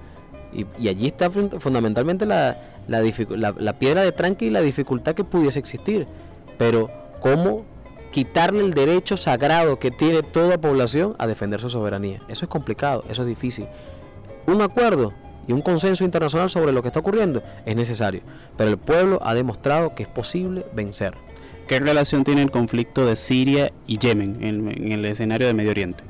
Y, 0.52 0.88
allí 0.88 1.06
está 1.06 1.30
fundamentalmente 1.30 2.26
la, 2.26 2.58
la, 2.86 3.72
piedra 3.78 4.02
de 4.02 4.12
tranque 4.12 4.46
y 4.46 4.50
la 4.50 4.60
dificultad 4.60 5.14
que 5.14 5.24
pudiese 5.24 5.58
existir. 5.58 6.06
Pero, 6.58 6.88
¿cómo 7.22 7.64
quitarle 8.10 8.60
el 8.60 8.74
derecho 8.74 9.16
sagrado 9.16 9.78
que 9.78 9.90
tiene 9.90 10.22
toda 10.22 10.60
población 10.60 11.14
a 11.18 11.26
defender 11.26 11.60
su 11.60 11.70
soberanía? 11.70 12.18
Eso 12.28 12.44
es 12.44 12.50
complicado, 12.50 13.04
eso 13.08 13.22
es 13.22 13.28
difícil. 13.28 13.66
Un 14.46 14.60
acuerdo 14.60 15.12
y 15.46 15.52
un 15.52 15.62
consenso 15.62 16.04
internacional 16.04 16.50
sobre 16.50 16.72
lo 16.72 16.82
que 16.82 16.88
está 16.88 17.00
ocurriendo 17.00 17.42
es 17.64 17.76
necesario, 17.76 18.20
pero 18.56 18.70
el 18.70 18.76
pueblo 18.76 19.20
ha 19.22 19.34
demostrado 19.34 19.94
que 19.94 20.02
es 20.02 20.08
posible 20.08 20.66
vencer. 20.74 21.14
¿Qué 21.68 21.78
relación 21.78 22.24
tiene 22.24 22.42
el 22.42 22.50
conflicto 22.50 23.06
de 23.06 23.16
Siria 23.16 23.72
y 23.86 23.98
Yemen 23.98 24.38
en, 24.42 24.92
el 24.92 25.04
escenario 25.04 25.46
de 25.46 25.54
Medio 25.54 25.70
Oriente? 25.70 26.04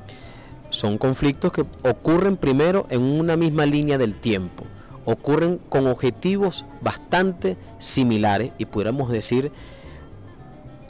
Son 0.70 0.96
conflictos 0.96 1.52
que 1.52 1.64
ocurren 1.82 2.38
primero 2.38 2.86
en 2.88 3.02
una 3.02 3.36
misma 3.36 3.66
línea 3.66 3.98
del 3.98 4.14
tiempo, 4.14 4.64
ocurren 5.04 5.58
con 5.68 5.86
objetivos 5.86 6.64
bastante 6.80 7.58
similares 7.78 8.52
y 8.56 8.64
pudiéramos 8.64 9.10
decir 9.10 9.52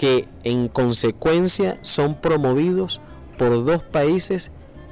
que 0.02 0.26
en 0.42 0.66
consecuencia 0.66 1.78
son 1.82 2.16
promovidos 2.16 3.00
por 3.38 3.64
dos 3.64 3.84
países 3.84 4.50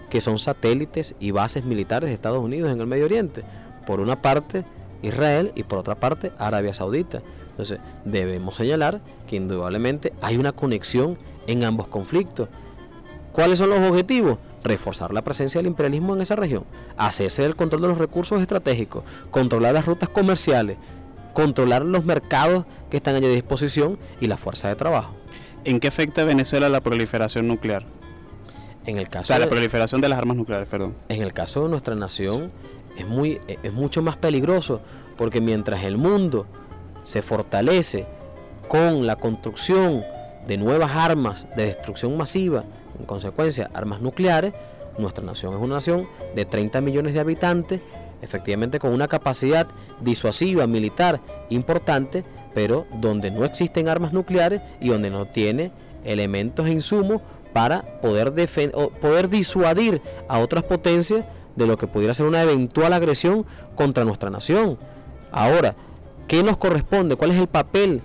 que 0.08 0.20
son 0.20 0.38
satélites 0.38 1.16
y 1.18 1.32
bases 1.32 1.64
militares 1.64 2.08
de 2.08 2.14
Estados 2.14 2.38
Unidos 2.38 2.70
en 2.70 2.80
el 2.80 2.86
Medio 2.86 3.06
Oriente. 3.06 3.42
Por 3.88 3.98
una 3.98 4.22
parte 4.22 4.62
Israel 5.02 5.50
y 5.56 5.64
por 5.64 5.80
otra 5.80 5.96
parte 5.96 6.30
Arabia 6.38 6.72
Saudita. 6.72 7.22
Entonces 7.50 7.80
debemos 8.04 8.56
señalar 8.56 9.00
que 9.26 9.34
indudablemente 9.34 10.12
hay 10.22 10.36
una 10.36 10.52
conexión 10.52 11.18
en 11.48 11.64
ambos 11.64 11.88
conflictos. 11.88 12.48
¿Cuáles 13.32 13.58
son 13.58 13.70
los 13.70 13.80
objetivos? 13.80 14.38
Reforzar 14.62 15.12
la 15.12 15.22
presencia 15.22 15.58
del 15.58 15.66
imperialismo 15.66 16.14
en 16.14 16.20
esa 16.20 16.36
región, 16.36 16.62
hacerse 16.96 17.44
el 17.44 17.56
control 17.56 17.82
de 17.82 17.88
los 17.88 17.98
recursos 17.98 18.40
estratégicos, 18.40 19.02
controlar 19.32 19.74
las 19.74 19.86
rutas 19.86 20.08
comerciales, 20.08 20.78
controlar 21.40 21.86
los 21.86 22.04
mercados 22.04 22.66
que 22.90 22.98
están 22.98 23.16
a 23.16 23.20
disposición 23.20 23.98
y 24.20 24.26
la 24.26 24.36
fuerza 24.36 24.68
de 24.68 24.74
trabajo. 24.74 25.14
¿En 25.64 25.80
qué 25.80 25.88
afecta 25.88 26.20
a 26.20 26.24
Venezuela 26.26 26.68
la 26.68 26.82
proliferación 26.82 27.48
nuclear? 27.48 27.82
En 28.84 28.98
el 28.98 29.08
caso 29.08 29.32
o 29.32 29.36
sea, 29.36 29.38
la 29.38 29.48
proliferación 29.48 30.02
de 30.02 30.10
las 30.10 30.18
armas 30.18 30.36
nucleares, 30.36 30.68
perdón. 30.68 30.94
En 31.08 31.22
el 31.22 31.32
caso 31.32 31.62
de 31.62 31.70
nuestra 31.70 31.94
nación 31.94 32.50
es, 32.98 33.06
muy, 33.06 33.40
es 33.62 33.72
mucho 33.72 34.02
más 34.02 34.16
peligroso 34.16 34.82
porque 35.16 35.40
mientras 35.40 35.84
el 35.84 35.96
mundo 35.96 36.46
se 37.02 37.22
fortalece 37.22 38.04
con 38.68 39.06
la 39.06 39.16
construcción 39.16 40.02
de 40.46 40.58
nuevas 40.58 40.90
armas 40.94 41.46
de 41.56 41.64
destrucción 41.64 42.18
masiva, 42.18 42.64
en 42.98 43.06
consecuencia 43.06 43.70
armas 43.72 44.02
nucleares, 44.02 44.52
nuestra 44.98 45.24
nación 45.24 45.54
es 45.54 45.58
una 45.60 45.76
nación 45.76 46.06
de 46.34 46.44
30 46.44 46.82
millones 46.82 47.14
de 47.14 47.20
habitantes, 47.20 47.80
efectivamente 48.22 48.78
con 48.78 48.92
una 48.92 49.08
capacidad 49.08 49.66
disuasiva 50.00 50.66
militar 50.66 51.20
importante, 51.48 52.24
pero 52.54 52.86
donde 53.00 53.30
no 53.30 53.44
existen 53.44 53.88
armas 53.88 54.12
nucleares 54.12 54.60
y 54.80 54.88
donde 54.88 55.10
no 55.10 55.26
tiene 55.26 55.70
elementos 56.04 56.66
e 56.66 56.72
insumos 56.72 57.22
para 57.52 57.82
poder, 58.00 58.32
poder 59.00 59.28
disuadir 59.28 60.00
a 60.28 60.38
otras 60.38 60.64
potencias 60.64 61.24
de 61.56 61.66
lo 61.66 61.76
que 61.76 61.86
pudiera 61.86 62.14
ser 62.14 62.26
una 62.26 62.42
eventual 62.42 62.92
agresión 62.92 63.44
contra 63.74 64.04
nuestra 64.04 64.30
nación. 64.30 64.78
Ahora, 65.32 65.74
¿qué 66.28 66.42
nos 66.42 66.56
corresponde? 66.56 67.16
¿Cuál 67.16 67.32
es 67.32 67.38
el 67.38 67.48
papel 67.48 68.02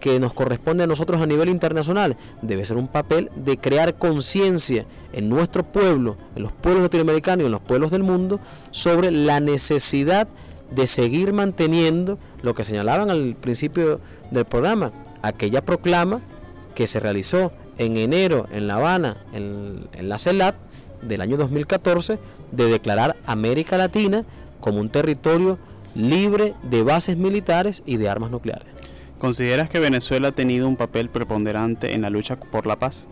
que 0.00 0.20
nos 0.20 0.32
corresponde 0.32 0.84
a 0.84 0.86
nosotros 0.86 1.20
a 1.20 1.26
nivel 1.26 1.48
internacional? 1.48 2.16
Debe 2.42 2.64
ser 2.64 2.76
un 2.76 2.88
papel 2.88 3.30
de 3.36 3.56
crear 3.56 3.94
conciencia 3.94 4.84
en 5.12 5.28
nuestro 5.28 5.64
pueblo, 5.64 6.16
en 6.36 6.42
los 6.42 6.52
pueblos 6.52 6.82
latinoamericanos 6.82 7.42
y 7.42 7.46
en 7.46 7.52
los 7.52 7.60
pueblos 7.60 7.90
del 7.90 8.02
mundo, 8.02 8.40
sobre 8.70 9.10
la 9.10 9.40
necesidad 9.40 10.28
de 10.70 10.86
seguir 10.86 11.32
manteniendo 11.32 12.18
lo 12.42 12.54
que 12.54 12.64
señalaban 12.64 13.10
al 13.10 13.36
principio 13.36 14.00
del 14.30 14.44
programa, 14.44 14.92
aquella 15.22 15.64
proclama 15.64 16.20
que 16.74 16.86
se 16.86 17.00
realizó 17.00 17.52
en 17.78 17.96
enero 17.96 18.46
en 18.52 18.66
La 18.66 18.76
Habana, 18.76 19.16
en, 19.32 19.88
en 19.92 20.08
la 20.08 20.18
CELAT, 20.18 20.56
del 21.02 21.20
año 21.20 21.36
2014, 21.36 22.18
de 22.52 22.66
declarar 22.66 23.16
América 23.26 23.76
Latina 23.76 24.24
como 24.60 24.80
un 24.80 24.88
territorio 24.88 25.58
libre 25.94 26.54
de 26.62 26.82
bases 26.82 27.16
militares 27.16 27.82
y 27.86 27.96
de 27.96 28.08
armas 28.08 28.30
nucleares. 28.30 28.73
¿Consideras 29.24 29.70
que 29.70 29.78
Venezuela 29.78 30.28
ha 30.28 30.32
tenido 30.32 30.68
un 30.68 30.76
papel 30.76 31.08
preponderante 31.08 31.94
en 31.94 32.02
la 32.02 32.10
lucha 32.10 32.36
por 32.36 32.66
la 32.66 32.76
paz? 32.76 33.06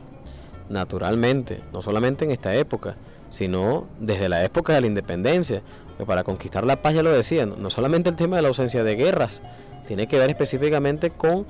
Naturalmente, 0.68 1.60
no 1.72 1.80
solamente 1.80 2.26
en 2.26 2.30
esta 2.32 2.54
época, 2.54 2.96
sino 3.30 3.86
desde 3.98 4.28
la 4.28 4.44
época 4.44 4.74
de 4.74 4.82
la 4.82 4.88
independencia. 4.88 5.62
Para 6.06 6.22
conquistar 6.22 6.64
la 6.64 6.76
paz, 6.76 6.92
ya 6.92 7.02
lo 7.02 7.10
decía, 7.10 7.46
no 7.46 7.70
solamente 7.70 8.10
el 8.10 8.16
tema 8.16 8.36
de 8.36 8.42
la 8.42 8.48
ausencia 8.48 8.84
de 8.84 8.94
guerras, 8.94 9.40
tiene 9.88 10.06
que 10.06 10.18
ver 10.18 10.28
específicamente 10.28 11.08
con 11.08 11.46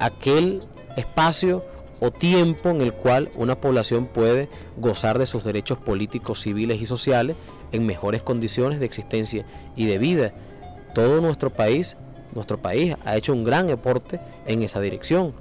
aquel 0.00 0.62
espacio 0.96 1.64
o 2.00 2.10
tiempo 2.10 2.70
en 2.70 2.80
el 2.80 2.92
cual 2.92 3.30
una 3.36 3.54
población 3.54 4.06
puede 4.06 4.48
gozar 4.78 5.20
de 5.20 5.26
sus 5.26 5.44
derechos 5.44 5.78
políticos, 5.78 6.40
civiles 6.40 6.82
y 6.82 6.86
sociales 6.86 7.36
en 7.70 7.86
mejores 7.86 8.20
condiciones 8.20 8.80
de 8.80 8.86
existencia 8.86 9.46
y 9.76 9.86
de 9.86 9.98
vida. 9.98 10.32
Todo 10.92 11.20
nuestro 11.20 11.50
país, 11.50 11.96
nuestro 12.34 12.58
país 12.58 12.96
ha 13.04 13.16
hecho 13.16 13.32
un 13.32 13.44
gran 13.44 13.70
aporte 13.70 14.20
en 14.46 14.62
esa 14.62 14.80
dirección. 14.80 15.32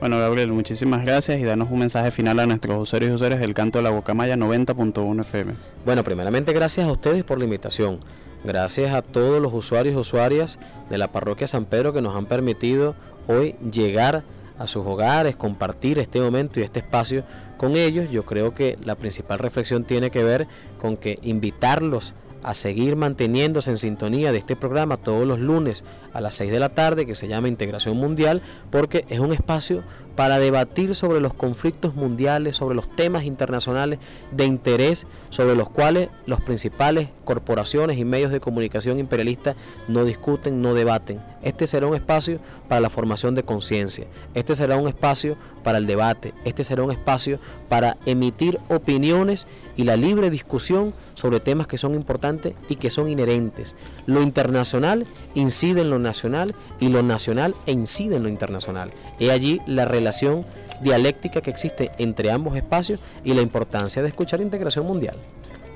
Bueno, 0.00 0.18
Gabriel, 0.18 0.50
muchísimas 0.50 1.04
gracias 1.04 1.38
y 1.40 1.44
danos 1.44 1.70
un 1.70 1.80
mensaje 1.80 2.10
final 2.10 2.40
a 2.40 2.46
nuestros 2.46 2.80
usuarios 2.80 3.10
y 3.10 3.14
usuarias 3.14 3.38
del 3.40 3.52
canto 3.52 3.78
de 3.78 3.84
la 3.84 3.90
Guacamaya 3.90 4.34
90.1 4.34 5.20
FM. 5.20 5.52
Bueno, 5.84 6.02
primeramente 6.02 6.54
gracias 6.54 6.88
a 6.88 6.92
ustedes 6.92 7.22
por 7.22 7.38
la 7.38 7.44
invitación. 7.44 8.00
Gracias 8.42 8.94
a 8.94 9.02
todos 9.02 9.42
los 9.42 9.52
usuarios 9.52 9.94
y 9.94 9.98
usuarias 9.98 10.58
de 10.88 10.96
la 10.96 11.08
parroquia 11.08 11.46
San 11.46 11.66
Pedro 11.66 11.92
que 11.92 12.00
nos 12.00 12.16
han 12.16 12.24
permitido 12.24 12.94
hoy 13.28 13.56
llegar 13.70 14.22
a 14.58 14.66
sus 14.66 14.86
hogares, 14.86 15.36
compartir 15.36 15.98
este 15.98 16.20
momento 16.20 16.60
y 16.60 16.62
este 16.62 16.80
espacio 16.80 17.24
con 17.58 17.76
ellos. 17.76 18.10
Yo 18.10 18.24
creo 18.24 18.54
que 18.54 18.78
la 18.82 18.94
principal 18.94 19.38
reflexión 19.38 19.84
tiene 19.84 20.10
que 20.10 20.24
ver 20.24 20.46
con 20.80 20.96
que 20.96 21.18
invitarlos 21.22 22.14
a 22.28 22.29
seguir 22.54 22.96
manteniéndose 22.96 23.70
en 23.70 23.76
sintonía 23.76 24.32
de 24.32 24.38
este 24.38 24.56
programa 24.56 24.96
todos 24.96 25.26
los 25.26 25.38
lunes 25.38 25.84
a 26.12 26.20
las 26.20 26.34
6 26.36 26.50
de 26.50 26.60
la 26.60 26.68
tarde 26.68 27.06
que 27.06 27.14
se 27.14 27.28
llama 27.28 27.48
Integración 27.48 27.96
Mundial 27.96 28.42
porque 28.70 29.04
es 29.08 29.20
un 29.20 29.32
espacio 29.32 29.82
para 30.16 30.38
debatir 30.38 30.94
sobre 30.94 31.20
los 31.20 31.32
conflictos 31.32 31.94
mundiales, 31.94 32.56
sobre 32.56 32.74
los 32.74 32.94
temas 32.94 33.24
internacionales 33.24 33.98
de 34.32 34.44
interés 34.44 35.06
sobre 35.30 35.54
los 35.54 35.68
cuales 35.68 36.08
los 36.26 36.40
principales 36.40 37.08
corporaciones 37.24 37.96
y 37.96 38.04
medios 38.04 38.32
de 38.32 38.40
comunicación 38.40 38.98
imperialistas 38.98 39.56
no 39.88 40.04
discuten, 40.04 40.60
no 40.60 40.74
debaten. 40.74 41.20
Este 41.42 41.66
será 41.66 41.86
un 41.86 41.94
espacio 41.94 42.38
para 42.68 42.80
la 42.80 42.90
formación 42.90 43.34
de 43.34 43.44
conciencia, 43.44 44.04
este 44.34 44.54
será 44.54 44.76
un 44.76 44.88
espacio 44.88 45.36
para 45.62 45.78
el 45.78 45.86
debate, 45.86 46.34
este 46.44 46.64
será 46.64 46.82
un 46.82 46.90
espacio 46.90 47.38
para 47.68 47.96
emitir 48.04 48.58
opiniones 48.68 49.46
y 49.76 49.84
la 49.84 49.96
libre 49.96 50.30
discusión 50.30 50.92
sobre 51.14 51.40
temas 51.40 51.66
que 51.66 51.78
son 51.78 51.94
importantes 51.94 52.29
y 52.68 52.76
que 52.76 52.90
son 52.90 53.08
inherentes. 53.08 53.76
Lo 54.06 54.22
internacional 54.22 55.06
incide 55.34 55.82
en 55.82 55.90
lo 55.90 55.98
nacional 55.98 56.54
y 56.78 56.88
lo 56.88 57.02
nacional 57.02 57.54
incide 57.66 58.16
en 58.16 58.22
lo 58.22 58.28
internacional. 58.28 58.90
He 59.18 59.30
allí 59.30 59.60
la 59.66 59.84
relación 59.84 60.44
dialéctica 60.82 61.40
que 61.40 61.50
existe 61.50 61.90
entre 61.98 62.30
ambos 62.30 62.56
espacios 62.56 63.00
y 63.24 63.34
la 63.34 63.42
importancia 63.42 64.02
de 64.02 64.08
escuchar 64.08 64.40
integración 64.40 64.86
mundial. 64.86 65.16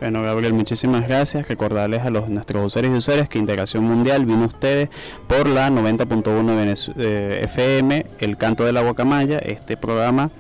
Bueno, 0.01 0.23
Gabriel, 0.23 0.53
muchísimas 0.53 1.07
gracias. 1.07 1.49
Recordarles 1.49 2.03
a 2.03 2.11
nuestros 2.11 2.67
usuarios 2.67 2.95
y 2.95 2.97
usuarias 2.99 3.29
que 3.29 3.39
Integración 3.39 3.85
Mundial 3.85 4.27
vino 4.27 4.43
a 4.43 4.47
ustedes 4.49 4.91
por 5.29 5.47
la 5.47 5.71
90.1 5.71 6.95
eh, 6.99 7.41
FM, 7.45 8.05
El 8.19 8.37
Canto 8.37 8.65
de 8.65 8.73
la 8.73 8.83
Guacamaya, 8.83 9.39
este 9.39 9.77
programa 9.77 10.31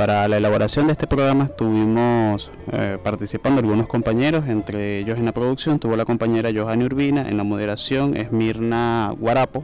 para 0.00 0.26
la 0.28 0.38
elaboración 0.38 0.86
de 0.86 0.94
este 0.94 1.06
programa 1.06 1.44
estuvimos 1.44 2.50
eh, 2.72 2.96
participando 3.04 3.60
algunos 3.60 3.86
compañeros, 3.86 4.48
entre 4.48 4.98
ellos 4.98 5.18
en 5.18 5.26
la 5.26 5.32
producción 5.32 5.78
tuvo 5.78 5.94
la 5.94 6.06
compañera 6.06 6.48
Johanny 6.54 6.86
Urbina, 6.86 7.28
en 7.28 7.36
la 7.36 7.44
moderación 7.44 8.16
Esmirna 8.16 9.12
Guarapo 9.18 9.62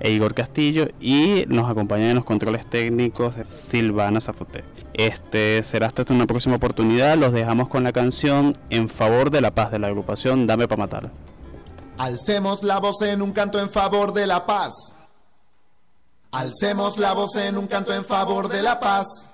e 0.00 0.10
Igor 0.10 0.34
Castillo 0.34 0.88
y 1.00 1.44
nos 1.46 1.70
acompañan 1.70 2.08
en 2.08 2.14
los 2.16 2.24
controles 2.24 2.68
técnicos 2.68 3.36
Silvana 3.48 4.20
Zafoté. 4.20 4.64
Este 4.92 5.62
será 5.62 5.86
hasta 5.86 6.02
una 6.12 6.26
próxima 6.26 6.56
oportunidad, 6.56 7.16
los 7.16 7.32
dejamos 7.32 7.68
con 7.68 7.84
la 7.84 7.92
canción 7.92 8.58
En 8.70 8.88
favor 8.88 9.30
de 9.30 9.40
la 9.40 9.52
paz 9.52 9.70
de 9.70 9.78
la 9.78 9.86
agrupación 9.86 10.48
Dame 10.48 10.66
para 10.66 10.80
matar. 10.80 11.10
Alcemos 11.96 12.64
la 12.64 12.80
voz 12.80 13.02
en 13.02 13.22
un 13.22 13.30
canto 13.30 13.60
en 13.60 13.70
favor 13.70 14.14
de 14.14 14.26
la 14.26 14.46
paz. 14.46 14.72
Alcemos 16.32 16.98
la 16.98 17.12
voz 17.12 17.36
en 17.36 17.56
un 17.56 17.68
canto 17.68 17.94
en 17.94 18.04
favor 18.04 18.48
de 18.48 18.62
la 18.62 18.80
paz. 18.80 19.29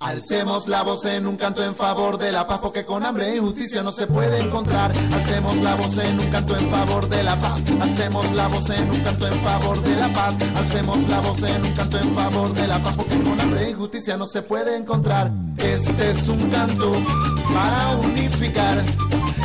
Alcemos 0.00 0.68
la 0.68 0.82
voz 0.82 1.04
en 1.06 1.26
un 1.26 1.36
canto 1.36 1.64
en 1.64 1.74
favor 1.74 2.18
de 2.18 2.32
la 2.32 2.46
paz, 2.46 2.58
porque 2.60 2.84
con 2.84 3.06
hambre 3.06 3.30
e 3.30 3.36
injusticia 3.36 3.82
no 3.82 3.92
se 3.92 4.06
puede 4.06 4.40
encontrar. 4.40 4.92
Alcemos 5.12 5.56
la 5.58 5.76
voz 5.76 5.96
en 5.98 6.18
un 6.18 6.30
canto 6.30 6.56
en 6.56 6.68
favor 6.70 7.08
de 7.08 7.22
la 7.22 7.36
paz. 7.36 7.62
Alcemos 7.80 8.32
la 8.32 8.48
voz 8.48 8.68
en 8.70 8.90
un 8.90 9.00
canto 9.00 9.26
en 9.26 9.34
favor 9.34 9.80
de 9.82 9.96
la 9.96 10.08
paz. 10.08 10.34
Alcemos 10.56 11.08
la 11.08 11.20
voz 11.20 11.42
en 11.42 11.64
un 11.64 11.72
canto 11.72 11.98
en 11.98 12.14
favor 12.14 12.52
de 12.52 12.66
la 12.66 12.78
paz, 12.80 12.96
porque 12.96 13.22
con 13.22 13.40
hambre 13.40 13.66
e 13.66 13.70
injusticia 13.70 14.16
no 14.16 14.26
se 14.26 14.42
puede 14.42 14.76
encontrar. 14.76 15.30
Este 15.58 16.10
es 16.10 16.28
un 16.28 16.50
canto 16.50 16.92
para 17.54 17.96
unificar 17.96 18.82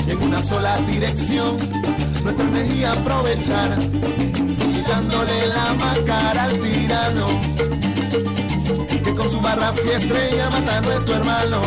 en 0.08 0.24
una 0.24 0.41
sola 0.43 0.78
dirección 0.80 1.58
nuestra 2.24 2.45
energía 2.47 2.91
aprovechar, 2.91 3.78
quitándole 3.80 5.47
la 5.47 5.74
máscara 5.76 6.43
al 6.45 6.60
tirano 6.60 7.78
con 9.20 9.30
su 9.30 9.41
barra 9.41 9.74
y 9.86 9.89
estrella 9.89 10.49
mata 10.49 10.78
a 10.78 10.82
nuestro 10.82 11.15
hermano. 11.15 11.61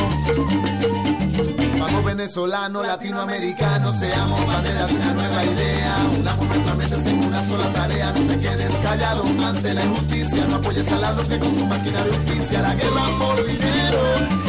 Vamos 1.79 2.05
venezolano, 2.05 2.83
latinoamericano, 2.83 3.93
seamos 3.99 4.47
bandera 4.47 4.87
de 4.87 4.95
una 4.95 5.13
nueva 5.13 5.45
idea. 5.45 5.97
Unamos 6.19 6.47
nuestras 6.47 6.77
mentes 6.77 7.07
en 7.07 7.25
una 7.25 7.49
sola 7.49 7.73
tarea, 7.73 8.13
no 8.13 8.33
te 8.33 8.39
quedes 8.39 8.75
callado 8.77 9.25
ante 9.45 9.75
la 9.75 9.85
injusticia. 9.85 10.47
No 10.47 10.57
apoyes 10.57 10.91
al 10.93 11.01
lado 11.03 11.29
que 11.29 11.39
con 11.39 11.59
su 11.59 11.67
máquina 11.67 12.03
de 12.05 12.11
justicia. 12.17 12.63
La 12.63 12.75
guerra 12.75 13.03
por 13.19 13.47
dinero, 13.47 14.01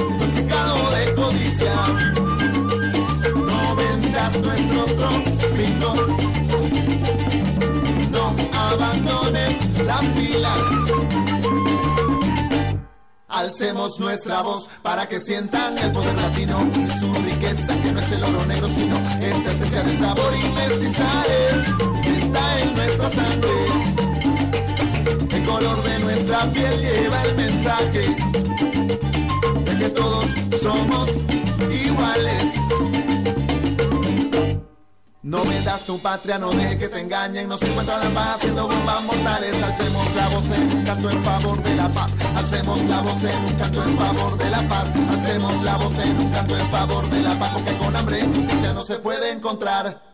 intoxicado 0.10 0.92
de 0.92 1.14
codicia. 1.16 1.76
No 3.36 3.76
vendas 3.76 4.40
nuestro 4.40 4.86
trópico, 4.86 5.94
no 8.12 8.36
abandones 8.70 9.84
las 9.86 10.02
filas. 10.16 10.93
Alcemos 13.34 14.00
nuestra 14.00 14.44
voz 14.44 14.70
para 14.84 15.10
que 15.10 15.20
sientan 15.20 15.76
el 15.80 15.92
poder 15.92 16.16
latino 16.22 16.70
y 16.76 17.00
su 17.00 17.12
riqueza, 17.16 17.66
que 17.82 17.92
no 17.92 18.00
es 18.00 18.12
el 18.12 18.24
oro 18.24 18.46
negro, 18.46 18.68
sino 18.68 18.96
esta 18.96 19.52
esencia 19.52 19.82
de 19.82 19.98
sabor 19.98 20.34
y 20.36 20.44
mestizaje 20.60 21.50
está 22.16 22.60
en 22.60 22.76
nuestra 22.76 23.12
sangre. 23.12 23.50
El 25.32 25.44
color 25.46 25.84
de 25.84 26.00
nuestra 26.00 26.52
piel 26.52 26.80
lleva 26.80 27.24
el 27.24 27.36
mensaje 27.36 28.16
de 29.66 29.78
que 29.80 29.90
todos 29.90 30.26
somos 30.62 31.10
iguales. 31.72 32.73
No 35.24 35.42
vendas 35.46 35.86
tu 35.86 35.98
patria, 36.00 36.38
no 36.38 36.52
dejes 36.52 36.76
que 36.76 36.90
te 36.90 37.00
engañen, 37.00 37.48
no 37.48 37.58
se 37.58 37.66
encuentra 37.66 37.98
la 37.98 38.10
paz 38.10 38.36
haciendo 38.36 38.68
bombas 38.68 39.04
mortales. 39.04 39.64
Alcemos 39.64 40.16
la 40.16 40.28
voz 40.28 40.52
en 40.52 40.78
un 40.78 40.84
canto 40.84 41.10
en 41.10 41.24
favor 41.24 41.64
de 41.64 41.76
la 41.76 41.88
paz. 41.88 42.12
Alcemos 42.36 42.82
la 42.82 43.00
voz 43.00 43.24
en 43.24 43.46
un 43.46 43.54
canto 43.54 43.84
en 43.84 43.98
favor 43.98 44.38
de 44.38 44.50
la 44.50 44.62
paz. 44.64 44.92
Alcemos 45.10 45.64
la 45.64 45.78
voz 45.78 46.00
en 46.00 46.20
un 46.20 46.30
canto 46.30 46.58
en 46.58 46.68
favor 46.68 47.10
de 47.10 47.22
la 47.22 47.40
paz, 47.40 47.52
porque 47.54 47.78
con 47.78 47.96
hambre 47.96 48.20
y 48.20 48.36
justicia 48.36 48.74
no 48.74 48.84
se 48.84 48.96
puede 48.96 49.32
encontrar. 49.32 50.13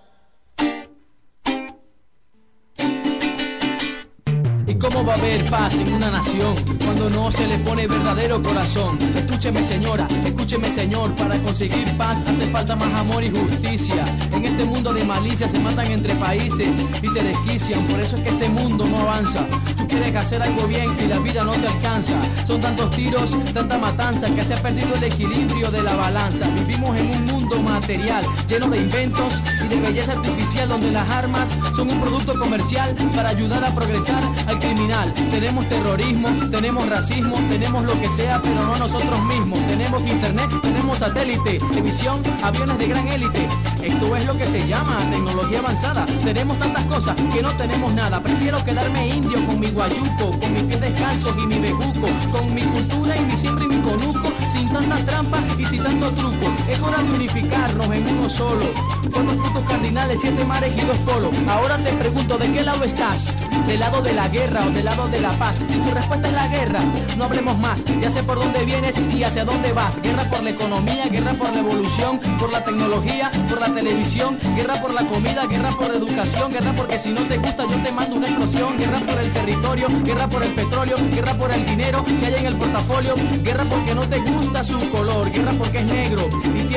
A 5.12 5.16
haber 5.16 5.43
paz 5.49 5.74
en 5.76 5.93
una 5.93 6.12
nación 6.12 6.53
cuando 6.84 7.10
no 7.10 7.32
se 7.32 7.47
le 7.47 7.57
pone 7.60 7.88
verdadero 7.88 8.41
corazón? 8.41 8.97
Escúcheme 9.16 9.64
señora, 9.64 10.07
escúcheme 10.26 10.70
señor, 10.70 11.16
para 11.16 11.38
conseguir 11.39 11.86
paz 11.97 12.22
hace 12.28 12.45
falta 12.47 12.76
más 12.76 12.93
amor 12.93 13.24
y 13.24 13.32
justicia. 13.32 14.03
En 14.34 14.45
este 14.45 14.66
mundo 14.66 14.93
de 14.93 15.03
malicia 15.03 15.47
se 15.47 15.60
matan 15.60 15.88
entre 15.91 16.14
países 16.16 16.78
y 17.01 17.07
se 17.07 17.24
desquician, 17.24 17.84
por 17.86 17.99
eso 17.99 18.16
es 18.18 18.22
que 18.22 18.30
este 18.30 18.49
mundo 18.49 18.86
no 18.86 18.99
avanza. 18.99 19.45
Tú 19.78 19.88
quieres 19.88 20.16
hacer 20.16 20.43
algo 20.43 20.68
bien 20.68 20.89
y 20.99 21.07
la 21.07 21.20
vida 21.20 21.43
no 21.43 21.53
te 21.53 21.68
alcanza. 21.68 22.14
Son 22.45 22.62
tantos 22.62 22.89
tiros, 22.95 23.36
tanta 23.53 23.78
matanza 23.78 24.28
que 24.34 24.43
se 24.43 24.53
ha 24.53 24.62
perdido 24.62 24.93
el 24.95 25.03
equilibrio 25.05 25.72
de 25.72 25.82
la 25.82 25.95
balanza. 25.95 26.47
Vivimos 26.49 26.99
en 26.99 27.10
un 27.10 27.26
mundo 27.26 27.39
material 27.58 28.24
lleno 28.47 28.68
de 28.68 28.78
inventos 28.78 29.41
y 29.64 29.68
de 29.68 29.76
belleza 29.78 30.14
artificial 30.14 30.70
donde 30.70 30.91
las 30.91 31.10
armas 31.10 31.50
son 31.76 31.89
un 31.89 32.00
producto 32.00 32.38
comercial 32.38 32.95
para 33.16 33.30
ayudar 33.30 33.64
a 33.64 33.74
progresar 33.74 34.24
al 34.47 34.60
criminal. 34.60 35.14
Tenemos 35.32 35.68
terrorismo, 35.68 36.30
tenemos 36.52 36.88
racismo, 36.88 37.36
tenemos 37.50 37.84
lo 37.84 38.00
que 38.00 38.10
sea, 38.10 38.41
pero 38.41 38.66
no 38.66 38.78
nosotros 38.78 39.20
mismos. 39.26 39.60
Tenemos 39.68 40.02
internet, 40.02 40.50
tenemos 40.62 41.00
satélite, 41.00 41.60
televisión, 41.72 42.22
aviones 42.43 42.78
de 42.78 42.88
gran 42.88 43.08
élite. 43.08 43.47
Esto 43.82 44.16
es 44.16 44.26
lo 44.26 44.38
que 44.38 44.45
se 44.45 44.68
llama 44.68 44.97
tecnología 45.12 45.60
avanzada. 45.60 46.06
Tenemos 46.24 46.60
tantas 46.60 46.84
cosas 46.86 47.16
que 47.34 47.41
no 47.41 47.52
tenemos 47.56 47.93
nada. 47.93 48.22
Prefiero 48.22 48.64
quedarme 48.64 49.08
indio 49.08 49.45
con 49.45 49.60
mi 49.60 49.72
guayuco, 49.72 50.32
con 50.39 50.54
mis 50.54 50.64
pies 50.64 50.82
descalzos 50.82 51.36
y 51.41 51.47
mi 51.47 51.60
bejuco, 51.60 52.08
con 52.32 52.54
mi 52.54 52.62
cultura 52.62 53.16
y 53.16 53.22
mi 53.22 53.38
siempre 53.38 53.66
y 53.66 53.68
mi 53.70 53.82
conuco, 53.82 54.32
sin 54.52 54.68
tantas 54.72 55.06
trampas 55.06 55.41
y 55.58 55.66
sin 55.66 55.84
tanto 55.84 56.10
truco. 56.12 56.52
Es 56.68 56.80
hora 56.82 57.02
de 57.02 57.10
unificarnos 57.40 57.96
en 57.96 58.18
uno 58.18 58.30
solo. 58.30 58.66
Con 59.14 59.26
los 59.26 59.36
puntos 59.36 59.64
cardinales, 59.68 60.20
siete 60.22 60.44
mares 60.46 60.74
y 60.76 60.86
dos 60.86 60.98
polos. 61.00 61.36
Ahora 61.48 61.78
te 61.78 61.92
pregunto, 61.94 62.38
¿de 62.38 62.52
qué 62.52 62.64
lado 62.64 62.84
estás? 62.84 63.34
¿Del 63.66 63.80
lado 63.80 64.02
de 64.02 64.14
la 64.14 64.28
guerra 64.30 64.66
o 64.66 64.70
del 64.72 64.86
lado 64.86 65.08
de 65.10 65.20
la 65.20 65.32
paz? 65.34 65.56
Si 65.68 65.78
tu 65.78 65.92
respuesta 65.92 66.28
es 66.28 66.34
la 66.34 66.48
guerra, 66.48 66.80
no 67.18 67.24
hablemos 67.26 67.58
más. 67.60 67.84
Ya 68.02 68.10
sé 68.12 68.24
por 68.24 68.40
dónde 68.40 68.64
vienes 68.66 68.96
y 68.98 69.24
hacia 69.24 69.46
dónde 69.46 69.72
vas. 69.74 70.02
Guerra 70.02 70.24
por 70.24 70.44
la 70.44 70.52
economía, 70.52 71.06
guerra 71.08 71.34
por 71.34 71.52
la 71.54 71.60
evolución, 71.60 72.20
por 72.40 72.52
la 72.52 72.64
tecnología, 72.64 73.32
por 73.50 73.60
la 73.60 73.74
televisión, 73.74 74.38
guerra 74.56 74.76
por 74.82 74.94
la 74.94 75.06
comida, 75.06 75.46
guerra 75.48 75.72
por 75.72 75.90
la 75.90 75.98
educación, 75.98 76.52
guerra 76.52 76.74
porque 76.76 77.00
si 77.00 77.12
no 77.12 77.22
te 77.22 77.38
gusta 77.38 77.64
yo 77.64 77.76
te 77.84 77.92
mando 77.92 78.16
una 78.16 78.28
explosión, 78.28 78.78
guerra 78.78 79.00
por 79.00 79.20
el 79.20 79.32
territorio, 79.32 79.88
guerra 80.04 80.28
por 80.28 80.44
el 80.44 80.54
petróleo, 80.54 80.98
guerra 81.14 81.34
por 81.34 81.52
el 81.52 81.66
dinero 81.66 82.04
que 82.06 82.26
hay 82.26 82.36
en 82.36 82.46
el 82.46 82.56
portafolio, 82.56 83.14
guerra 83.44 83.66
porque 83.70 83.96
no 83.96 84.02
te 84.02 84.20
gusta 84.20 84.64
su 84.64 84.80
color, 84.90 85.30
guerra 85.32 85.52
porque 85.58 85.80
es 85.80 85.86
negro 85.86 86.30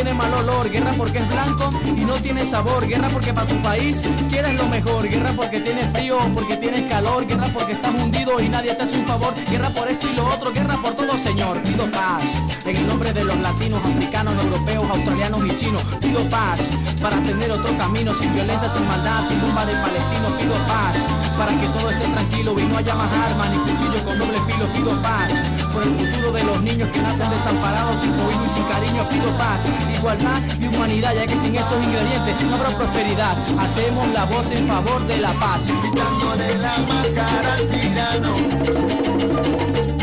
tiene 0.02 0.18
mal 0.18 0.34
olor, 0.34 0.68
guerra 0.68 0.92
porque 0.96 1.18
es 1.18 1.28
blanco 1.28 1.70
y 1.84 2.04
no 2.04 2.14
tiene 2.14 2.44
sabor, 2.44 2.84
guerra 2.88 3.08
porque 3.12 3.32
para 3.32 3.46
tu 3.46 3.54
país 3.62 4.02
quieres 4.30 4.54
lo 4.54 4.66
mejor, 4.66 5.08
guerra 5.08 5.30
porque 5.36 5.60
tienes 5.60 5.86
frío, 5.92 6.18
porque 6.34 6.56
tienes 6.56 6.88
calor, 6.88 7.24
guerra 7.24 7.46
porque 7.54 7.72
estás 7.74 7.94
hundido 7.94 8.40
y 8.40 8.48
nadie 8.48 8.74
te 8.74 8.82
hace 8.82 8.98
un 8.98 9.06
favor, 9.06 9.32
guerra 9.48 9.70
por 9.70 9.86
esto 9.86 10.08
y 10.12 10.16
lo 10.16 10.26
otro, 10.26 10.52
guerra 10.52 10.76
por 10.82 10.94
todo 10.94 11.16
señor, 11.18 11.62
pido 11.62 11.88
paz, 11.92 12.22
en 12.64 12.76
el 12.76 12.86
nombre 12.88 13.12
de 13.12 13.22
los 13.22 13.38
latinos, 13.38 13.80
africanos, 13.84 14.34
europeos, 14.42 14.90
australianos 14.90 15.46
y 15.46 15.56
chinos, 15.56 15.84
pido 16.00 16.28
paz 16.28 16.58
para 17.00 17.16
tener 17.22 17.52
otro 17.52 17.78
camino 17.78 18.12
sin 18.12 18.32
violencia, 18.32 18.68
sin 18.70 18.84
maldad, 18.88 19.28
sin 19.28 19.40
bomba 19.40 19.64
de 19.64 19.72
palestinos, 19.74 20.32
pido 20.40 20.54
paz 20.66 20.96
para 21.38 21.52
que 21.60 21.66
todo 21.68 21.90
esté 21.90 22.06
tranquilo 22.08 22.58
y 22.58 22.62
no 22.64 22.76
haya 22.76 22.94
más 22.96 23.12
armas 23.12 23.50
ni 23.50 23.56
cuchillos 23.58 24.02
con 24.02 24.18
doble 24.18 24.40
filo, 24.48 24.66
pido 24.74 25.00
paz 25.00 25.61
por 25.72 25.82
el 25.82 25.94
futuro 25.94 26.32
de 26.32 26.44
los 26.44 26.62
niños 26.62 26.88
que 26.90 27.00
nacen 27.00 27.30
desamparados, 27.30 28.00
sin 28.00 28.12
cobijo 28.12 28.44
y 28.44 28.48
sin 28.50 28.64
cariño, 28.64 29.08
pido 29.08 29.30
paz, 29.38 29.64
igualdad 29.96 30.40
y 30.60 30.66
humanidad, 30.66 31.14
ya 31.14 31.26
que 31.26 31.36
sin 31.36 31.56
estos 31.56 31.82
ingredientes 31.82 32.42
no 32.42 32.56
habrá 32.56 32.76
prosperidad. 32.76 33.36
Hacemos 33.58 34.06
la 34.08 34.24
voz 34.26 34.50
en 34.50 34.66
favor 34.68 35.02
de 35.06 35.18
la 35.18 35.32
paz. 35.32 35.62
Quitándole 35.64 36.58
la 36.58 36.78
máscara 36.86 37.54
al 37.54 37.66
tirano, 37.68 38.34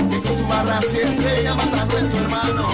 que 0.10 0.22
con 0.22 0.38
su 0.38 0.48
barra 0.48 0.80
siempre 0.92 1.44
ya 1.44 1.54
matando 1.54 1.98
a 1.98 2.02
tu 2.02 2.18
hermano. 2.18 2.68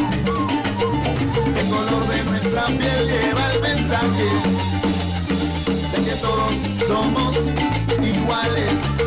El 1.59 1.69
color 1.69 2.07
de 2.07 2.23
nuestra 2.23 2.65
piel 2.67 3.07
lleva 3.07 3.51
el 3.51 3.61
mensaje 3.61 4.27
de 5.91 6.05
que 6.05 6.15
todos 6.21 6.53
somos 6.87 7.35
iguales. 8.01 9.04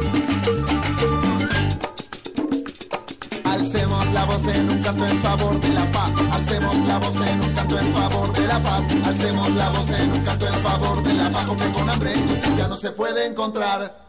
Voz 4.29 4.47
en 4.47 4.71
un 4.71 4.79
canto 4.83 5.07
en 5.07 5.23
favor 5.23 5.61
de 5.61 5.69
la 5.71 5.85
paz. 5.87 6.13
Alcemos 6.33 6.77
la 6.87 6.99
voz 6.99 7.17
en 7.17 7.41
un 7.41 7.53
canto 7.55 7.79
en 7.79 7.95
favor 7.95 8.33
de 8.33 8.47
la 8.47 8.59
paz. 8.61 8.83
Alcemos 9.07 9.51
la 9.51 9.69
voz 9.71 9.91
en 9.91 10.13
un 10.13 10.25
canto 10.25 10.47
en 10.47 10.55
favor 10.63 11.03
de 11.03 11.15
la 11.15 11.31
paz. 11.31 11.45
Porque 11.47 11.73
con 11.73 11.91
hambre 11.91 12.15
justicia 12.15 12.69
no 12.69 12.77
se 12.77 12.91
puede 12.91 13.27
encontrar. 13.27 14.08